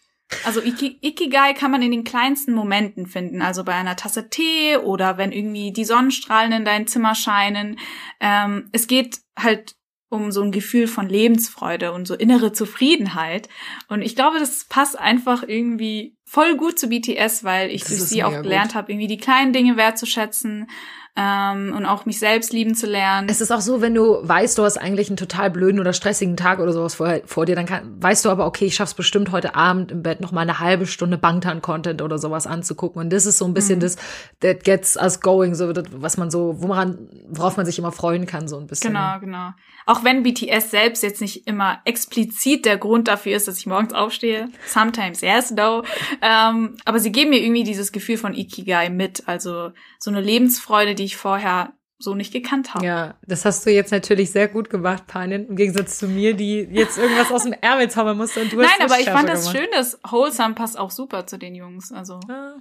also 0.45 0.63
Iki 0.63 0.99
Ikigai 1.03 1.55
kann 1.55 1.73
man 1.73 1.83
in 1.83 1.91
den 1.91 2.05
kleinsten 2.05 2.55
Momenten 2.55 3.07
finden, 3.07 3.43
also 3.43 3.65
bei 3.65 3.75
einer 3.75 3.97
Tasse 3.97 4.31
Tee 4.31 4.77
oder 4.77 5.19
wenn 5.19 5.33
irgendwie 5.33 5.73
die 5.73 5.85
Sonnenstrahlen 5.85 6.53
in 6.53 6.65
dein 6.65 6.87
Zimmer 6.87 7.17
scheinen. 7.17 7.79
Ähm, 8.21 8.69
es 8.73 8.87
geht 8.87 9.19
halt 9.37 9.75
um 10.11 10.33
so 10.33 10.43
ein 10.43 10.53
Gefühl 10.53 10.87
von 10.89 11.09
Lebensfreude 11.09 11.93
und 11.93 12.07
so 12.07 12.15
innere 12.15 12.53
Zufriedenheit. 12.53 13.49
Und 13.89 14.03
ich 14.03 14.17
glaube, 14.17 14.39
das 14.39 14.65
passt 14.65 14.99
einfach 14.99 15.45
irgendwie 15.47 16.17
voll 16.25 16.57
gut 16.57 16.79
zu 16.79 16.89
BTS, 16.89 17.45
weil 17.45 17.71
ich 17.71 17.83
Das 17.83 17.91
durch 17.91 18.03
sie 18.03 18.25
auch 18.25 18.43
gelernt 18.43 18.75
habe, 18.75 18.93
irgendwie 18.93 19.07
die 19.07 19.19
kleinen 19.19 19.53
Dinge 19.53 19.77
wertzuschätzen 19.77 20.69
ähm, 21.17 21.75
und 21.77 21.87
auch 21.87 22.07
mich 22.07 22.19
selbst 22.19 22.53
lieben 22.53 22.75
zu 22.75 22.87
lernen. 22.87 23.29
Es 23.29 23.41
ist 23.41 23.51
auch 23.51 23.61
so, 23.61 23.81
wenn 23.81 23.95
du 23.95 24.19
weißt, 24.23 24.57
du 24.57 24.63
hast 24.63 24.77
eigentlich 24.77 25.09
einen 25.09 25.17
total 25.17 25.51
blöden 25.51 25.81
oder 25.81 25.93
stressigen 25.93 26.37
Tag 26.37 26.61
oder 26.61 26.73
sowas 26.73 26.95
vor, 26.95 27.21
vor 27.27 27.47
dir, 27.47 27.57
dann 27.57 27.67
kann, 27.67 28.01
weißt 28.01 28.25
du 28.25 28.31
aber, 28.31 28.47
okay, 28.47 28.67
ich 28.67 28.77
schaff's 28.77 28.95
bestimmt 28.95 29.33
heute 29.33 29.55
Abend 29.55 29.91
im 29.91 30.03
Bett 30.03 30.21
noch 30.21 30.33
mal 30.33 30.43
eine 30.43 30.61
halbe 30.61 30.87
Stunde 30.87 31.19
Bangtan-Content 31.19 32.01
oder 32.03 32.19
sowas 32.19 32.47
anzugucken. 32.47 33.03
Und 33.03 33.13
das 33.13 33.27
ist 33.27 33.39
so 33.39 33.45
ein 33.45 33.55
bisschen 33.55 33.81
das, 33.81 33.97
that 34.41 34.63
gets 34.65 34.97
us 34.97 35.21
going, 35.21 35.55
so 35.55 35.73
das, 35.73 35.85
was 35.93 36.17
man 36.17 36.31
so, 36.31 36.57
woran, 36.63 37.09
worauf 37.29 37.57
man 37.57 37.67
sich 37.67 37.79
immer 37.79 37.93
freuen 37.93 38.27
kann, 38.27 38.47
so 38.47 38.59
ein 38.59 38.67
bisschen. 38.67 38.93
Genau, 38.93 39.19
genau. 39.19 39.51
Auch 39.87 40.05
wenn 40.05 40.23
BTS 40.23 40.71
selbst 40.71 41.03
jetzt 41.03 41.21
nicht 41.21 41.49
immer 41.49 41.81
explizit 41.85 42.65
der 42.65 42.77
Grund 42.77 43.09
dafür 43.09 43.37
ist, 43.37 43.49
dass 43.49 43.59
ich 43.59 43.67
morgens 43.67 43.93
aufstehe. 43.93 44.49
Sometimes 44.67 45.21
yes, 45.21 45.51
no. 45.51 45.83
Ähm, 46.23 46.77
aber 46.85 47.01
sie 47.01 47.11
geben 47.11 47.31
mir 47.31 47.41
irgendwie 47.41 47.65
dieses 47.65 47.91
Gefühl 47.91 48.17
von 48.17 48.35
Ikigai 48.35 48.91
mit. 48.91 49.27
Also 49.27 49.73
so 49.99 50.11
eine 50.11 50.21
Lebensfreude, 50.21 50.95
die 51.01 51.05
ich 51.07 51.17
vorher 51.17 51.73
so 51.99 52.15
nicht 52.15 52.33
gekannt 52.33 52.73
habe. 52.73 52.87
Ja, 52.87 53.15
das 53.27 53.45
hast 53.45 53.67
du 53.67 53.71
jetzt 53.71 53.91
natürlich 53.91 54.31
sehr 54.31 54.49
gut 54.49 54.71
gemacht, 54.71 55.07
Panin, 55.07 55.47
im 55.49 55.57
Gegensatz 55.57 55.99
zu 55.99 56.09
mir, 56.09 56.35
die 56.35 56.61
jetzt 56.71 56.97
irgendwas 56.97 57.31
aus 57.31 57.43
dem 57.43 57.53
Ärmel 57.53 57.91
zaubern 57.91 58.17
musste 58.17 58.41
und 58.41 58.53
du 58.53 58.63
hast 58.63 58.71
Nein, 58.79 58.89
aber 58.89 59.01
ich 59.01 59.11
fand 59.11 59.29
das 59.29 59.43
gemacht. 59.43 59.57
schön, 59.59 59.69
dass 59.73 59.99
Wholesome 60.09 60.55
passt 60.55 60.79
auch 60.79 60.91
super 60.91 61.27
zu 61.27 61.39
den 61.39 61.55
Jungs. 61.55 61.93
Also, 61.93 62.21
Ja. 62.29 62.55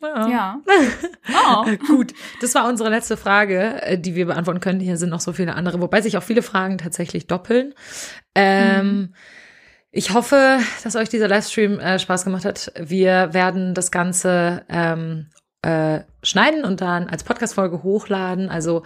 Ja. 0.00 0.28
ja. 0.28 0.60
Oh. 1.48 1.64
Gut, 1.86 2.12
das 2.40 2.56
war 2.56 2.68
unsere 2.68 2.90
letzte 2.90 3.16
Frage, 3.16 3.82
äh, 3.82 3.98
die 3.98 4.16
wir 4.16 4.26
beantworten 4.26 4.58
können. 4.60 4.80
Hier 4.80 4.96
sind 4.96 5.10
noch 5.10 5.20
so 5.20 5.32
viele 5.32 5.54
andere, 5.54 5.80
wobei 5.80 6.00
sich 6.00 6.16
auch 6.18 6.22
viele 6.24 6.42
Fragen 6.42 6.76
tatsächlich 6.78 7.28
doppeln. 7.28 7.74
Ähm, 8.34 9.14
Ich 9.92 10.12
hoffe, 10.14 10.58
dass 10.82 10.96
euch 10.96 11.08
dieser 11.10 11.28
Livestream 11.28 11.78
äh, 11.78 11.98
Spaß 12.00 12.24
gemacht 12.24 12.44
hat. 12.46 12.72
Wir 12.80 13.32
werden 13.32 13.74
das 13.74 13.90
Ganze 13.92 14.64
ähm, 14.68 15.28
äh, 15.62 16.00
schneiden 16.22 16.64
und 16.64 16.80
dann 16.80 17.08
als 17.08 17.24
Podcast-Folge 17.24 17.82
hochladen. 17.82 18.48
Also 18.48 18.82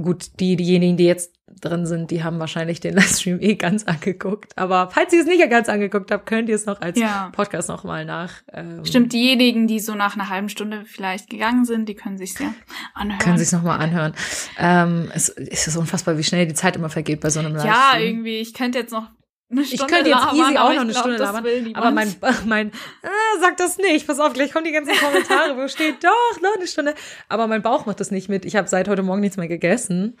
gut, 0.00 0.40
die, 0.40 0.56
diejenigen, 0.56 0.96
die 0.96 1.04
jetzt 1.04 1.34
drin 1.60 1.84
sind, 1.86 2.10
die 2.10 2.24
haben 2.24 2.38
wahrscheinlich 2.40 2.80
den 2.80 2.94
Livestream 2.96 3.38
eh 3.40 3.56
ganz 3.56 3.84
angeguckt. 3.84 4.56
Aber 4.56 4.90
falls 4.90 5.12
ihr 5.12 5.20
es 5.20 5.26
nicht 5.26 5.48
ganz 5.50 5.68
angeguckt 5.68 6.10
habt, 6.10 6.26
könnt 6.26 6.48
ihr 6.48 6.54
es 6.54 6.66
noch 6.66 6.80
als 6.80 6.98
Ja. 6.98 7.30
Podcast 7.32 7.68
noch 7.68 7.84
mal 7.84 8.04
nach. 8.04 8.42
Ähm, 8.52 8.84
Stimmt, 8.84 9.12
diejenigen, 9.12 9.66
die 9.66 9.80
so 9.80 9.94
nach 9.94 10.14
einer 10.14 10.28
halben 10.28 10.48
Stunde 10.48 10.84
vielleicht 10.86 11.28
gegangen 11.30 11.64
sind, 11.64 11.88
die 11.88 11.94
können 11.94 12.16
sich's 12.18 12.38
ja 12.38 12.54
anhören. 12.94 13.18
Können 13.18 13.36
es 13.36 13.52
nochmal 13.52 13.80
anhören. 13.80 14.14
Ähm, 14.58 15.10
es, 15.14 15.28
es 15.28 15.66
ist 15.66 15.76
unfassbar, 15.76 16.16
wie 16.16 16.24
schnell 16.24 16.46
die 16.46 16.54
Zeit 16.54 16.76
immer 16.76 16.88
vergeht 16.88 17.20
bei 17.20 17.30
so 17.30 17.40
einem 17.40 17.52
Livestream. 17.52 17.74
Ja, 17.74 17.98
irgendwie, 17.98 18.38
ich 18.38 18.54
könnte 18.54 18.78
jetzt 18.78 18.92
noch 18.92 19.10
eine 19.52 19.64
Stunde 19.64 19.84
Ich 19.84 19.90
könnte 19.90 20.10
jetzt 20.10 20.20
labern, 20.20 20.36
easy 20.36 20.58
auch 20.58 20.72
noch 20.72 20.80
eine 20.80 20.90
glaub, 20.92 21.02
Stunde 21.04 21.18
labern, 21.18 21.74
aber 21.74 21.90
mein, 21.90 22.14
mein, 22.46 22.72
ah, 23.02 23.40
sag 23.40 23.56
das 23.58 23.78
nicht, 23.78 24.06
pass 24.06 24.18
auf, 24.18 24.32
gleich 24.32 24.52
kommen 24.52 24.64
die 24.64 24.72
ganzen 24.72 24.94
Kommentare, 24.94 25.56
wo 25.56 25.68
steht, 25.68 26.02
doch, 26.02 26.40
noch 26.40 26.56
eine 26.56 26.66
Stunde. 26.66 26.94
Aber 27.28 27.46
mein 27.46 27.62
Bauch 27.62 27.86
macht 27.86 28.00
das 28.00 28.10
nicht 28.10 28.28
mit. 28.28 28.44
Ich 28.44 28.56
habe 28.56 28.68
seit 28.68 28.88
heute 28.88 29.02
Morgen 29.02 29.20
nichts 29.20 29.36
mehr 29.36 29.48
gegessen 29.48 30.16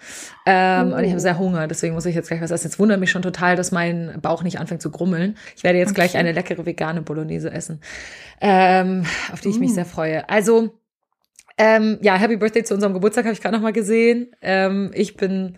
ähm, 0.46 0.92
und 0.92 1.02
ich 1.02 1.10
habe 1.10 1.20
sehr 1.20 1.38
Hunger, 1.38 1.66
deswegen 1.66 1.94
muss 1.94 2.06
ich 2.06 2.14
jetzt 2.14 2.28
gleich 2.28 2.40
was 2.40 2.50
essen. 2.50 2.68
Jetzt 2.68 2.78
wundert 2.78 3.00
mich 3.00 3.10
schon 3.10 3.22
total, 3.22 3.56
dass 3.56 3.72
mein 3.72 4.18
Bauch 4.22 4.42
nicht 4.42 4.58
anfängt 4.60 4.82
zu 4.82 4.90
grummeln. 4.90 5.36
Ich 5.56 5.64
werde 5.64 5.78
jetzt 5.78 5.94
gleich 5.94 6.10
Okay. 6.12 6.18
eine 6.18 6.32
leckere 6.32 6.66
vegane 6.66 7.00
Bolognese 7.02 7.50
essen, 7.50 7.80
ähm, 8.40 9.04
auf 9.32 9.40
die 9.40 9.48
ich 9.48 9.58
mich 9.58 9.70
Uh. 9.70 9.74
sehr 9.74 9.86
freue. 9.86 10.28
Also, 10.28 10.78
ähm, 11.58 11.98
ja, 12.02 12.16
Happy 12.16 12.36
Birthday 12.36 12.64
zu 12.64 12.74
unserem 12.74 12.92
Geburtstag 12.92 13.24
habe 13.24 13.32
ich 13.34 13.40
gerade 13.40 13.54
noch 13.54 13.62
mal 13.62 13.72
gesehen. 13.72 14.34
Ähm, 14.42 14.90
ich 14.94 15.16
bin 15.16 15.56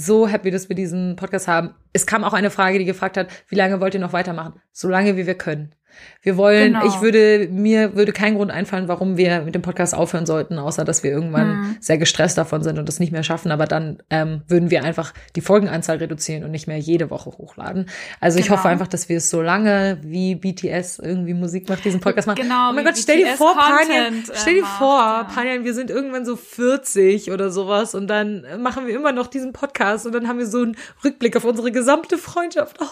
so 0.00 0.28
happy, 0.28 0.50
dass 0.50 0.68
wir 0.68 0.76
diesen 0.76 1.16
Podcast 1.16 1.48
haben. 1.48 1.74
Es 1.92 2.06
kam 2.06 2.24
auch 2.24 2.32
eine 2.32 2.50
Frage, 2.50 2.78
die 2.78 2.84
gefragt 2.84 3.16
hat, 3.16 3.28
wie 3.48 3.56
lange 3.56 3.80
wollt 3.80 3.94
ihr 3.94 4.00
noch 4.00 4.12
weitermachen? 4.12 4.60
So 4.72 4.88
lange, 4.88 5.16
wie 5.16 5.26
wir 5.26 5.34
können. 5.34 5.74
Wir 6.22 6.36
wollen, 6.36 6.72
Genau. 6.74 6.86
ich 6.86 7.00
würde, 7.02 7.48
mir 7.50 7.94
würde 7.96 8.12
kein 8.12 8.34
Grund 8.36 8.50
einfallen, 8.50 8.88
warum 8.88 9.16
wir 9.16 9.42
mit 9.42 9.54
dem 9.54 9.62
Podcast 9.62 9.94
aufhören 9.94 10.26
sollten, 10.26 10.58
außer 10.58 10.84
dass 10.84 11.02
wir 11.02 11.10
irgendwann 11.10 11.56
Mhm. 11.56 11.76
sehr 11.80 11.98
gestresst 11.98 12.38
davon 12.38 12.62
sind 12.62 12.78
und 12.78 12.88
das 12.88 13.00
nicht 13.00 13.12
mehr 13.12 13.22
schaffen. 13.22 13.50
Aber 13.52 13.66
dann 13.66 13.98
ähm, 14.10 14.42
würden 14.48 14.70
wir 14.70 14.84
einfach 14.84 15.12
die 15.36 15.40
Folgenanzahl 15.40 15.98
reduzieren 15.98 16.44
und 16.44 16.50
nicht 16.50 16.66
mehr 16.66 16.78
jede 16.78 17.10
Woche 17.10 17.30
hochladen. 17.30 17.86
Also 18.20 18.38
ich 18.38 18.46
Genau. 18.46 18.58
hoffe 18.58 18.68
einfach, 18.68 18.86
dass 18.88 19.08
wir 19.08 19.18
es 19.18 19.28
so 19.30 19.42
lange 19.42 19.98
wie 20.02 20.34
BTS 20.34 20.98
irgendwie 20.98 21.34
Musik 21.34 21.68
macht, 21.68 21.84
diesen 21.84 22.00
Podcast 22.00 22.26
machen. 22.26 22.40
Genau, 22.42 22.70
Oh 22.70 22.72
mein 22.72 22.84
Gott, 22.84 22.96
stell 22.96 23.18
dir 23.18 23.34
vor, 23.36 23.54
Panjan, 23.56 24.14
äh, 24.14 24.32
stell 24.34 24.54
dir 24.54 24.64
vor, 24.64 24.98
ja. 24.98 25.24
Panjan, 25.24 25.64
wir 25.64 25.74
sind 25.74 25.90
irgendwann 25.90 26.24
so 26.24 26.36
40 26.36 27.30
oder 27.30 27.50
sowas 27.50 27.94
und 27.94 28.06
dann 28.08 28.44
machen 28.60 28.86
wir 28.86 28.94
immer 28.94 29.12
noch 29.12 29.26
diesen 29.26 29.52
Podcast 29.52 30.06
und 30.06 30.12
dann 30.12 30.28
haben 30.28 30.38
wir 30.38 30.46
so 30.46 30.62
einen 30.62 30.76
Rückblick 31.04 31.36
auf 31.36 31.44
unsere 31.44 31.70
gesamte 31.72 32.16
Freundschaft. 32.18 32.78
Oh, 32.80 32.86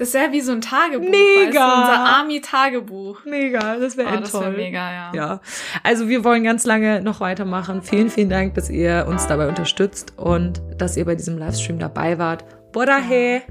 Das 0.00 0.14
wäre 0.14 0.32
wie 0.32 0.40
so 0.40 0.52
ein 0.52 0.62
Tagebuch. 0.62 1.08
Mega. 1.10 1.44
Weißt 1.46 1.54
du, 1.76 1.80
unser 1.80 2.04
Army-Tagebuch. 2.16 3.24
mega, 3.26 3.76
das 3.76 3.96
wäre 3.98 4.08
Oh, 4.08 4.12
echt 4.14 4.22
das 4.24 4.32
toll. 4.32 4.40
wäre 4.42 4.52
mega, 4.52 4.92
ja. 4.92 5.12
Ja, 5.14 5.40
also 5.82 6.08
wir 6.08 6.24
wollen 6.24 6.42
ganz 6.42 6.64
lange 6.64 7.02
noch 7.02 7.20
weitermachen. 7.20 7.82
Vielen, 7.82 8.08
vielen 8.08 8.30
Dank, 8.30 8.54
dass 8.54 8.70
ihr 8.70 9.04
uns 9.08 9.26
dabei 9.26 9.46
unterstützt 9.46 10.14
und 10.16 10.62
dass 10.78 10.96
ihr 10.96 11.04
bei 11.04 11.14
diesem 11.16 11.36
Livestream 11.36 11.78
dabei 11.78 12.18
wart. 12.18 12.44
Bodahe, 12.72 13.42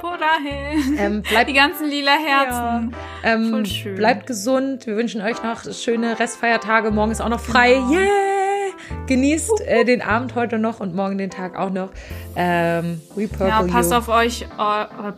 Bodahe. 0.00 0.76
ähm, 0.98 1.22
bleibt, 1.22 1.48
Die 1.50 1.52
ganzen 1.54 1.88
lila 1.88 2.12
Herzen. 2.12 2.94
ähm, 3.24 3.50
voll 3.50 3.66
schön. 3.66 3.94
bleibt 3.96 4.26
gesund. 4.28 4.86
Wir 4.86 4.96
wünschen 4.96 5.20
euch 5.20 5.42
noch 5.42 5.64
schöne 5.72 6.18
Restfeiertage. 6.18 6.90
Morgen 6.92 7.10
ist 7.10 7.20
auch 7.20 7.28
noch 7.28 7.40
frei. 7.40 7.74
Genau. 7.74 7.90
Yeah! 7.90 8.41
Genießt 9.06 9.60
äh, 9.66 9.84
den 9.84 10.02
Abend 10.02 10.34
heute 10.34 10.58
noch 10.58 10.80
und 10.80 10.94
morgen 10.94 11.18
den 11.18 11.30
Tag 11.30 11.56
auch 11.58 11.70
noch. 11.70 11.90
Ähm, 12.36 13.00
we 13.14 13.26
purple 13.28 13.48
Ja, 13.48 13.62
passt 13.62 13.90
you. 13.90 13.96
auf 13.98 14.08
euch, 14.08 14.46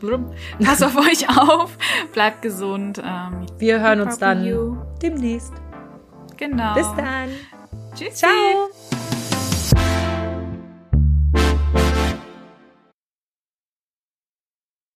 blub. 0.00 0.34
passt 0.64 0.82
auf 0.84 0.96
euch 0.96 1.28
auf, 1.38 1.76
bleibt 2.12 2.42
gesund. 2.42 2.98
Ähm, 2.98 3.46
Wir 3.58 3.80
hören 3.80 4.00
uns 4.00 4.18
dann 4.18 4.44
you. 4.44 4.76
demnächst. 5.02 5.52
Genau. 6.36 6.74
Bis 6.74 6.86
dann. 6.96 7.28
Tschüssi. 7.94 8.12
Ciao. 8.12 9.13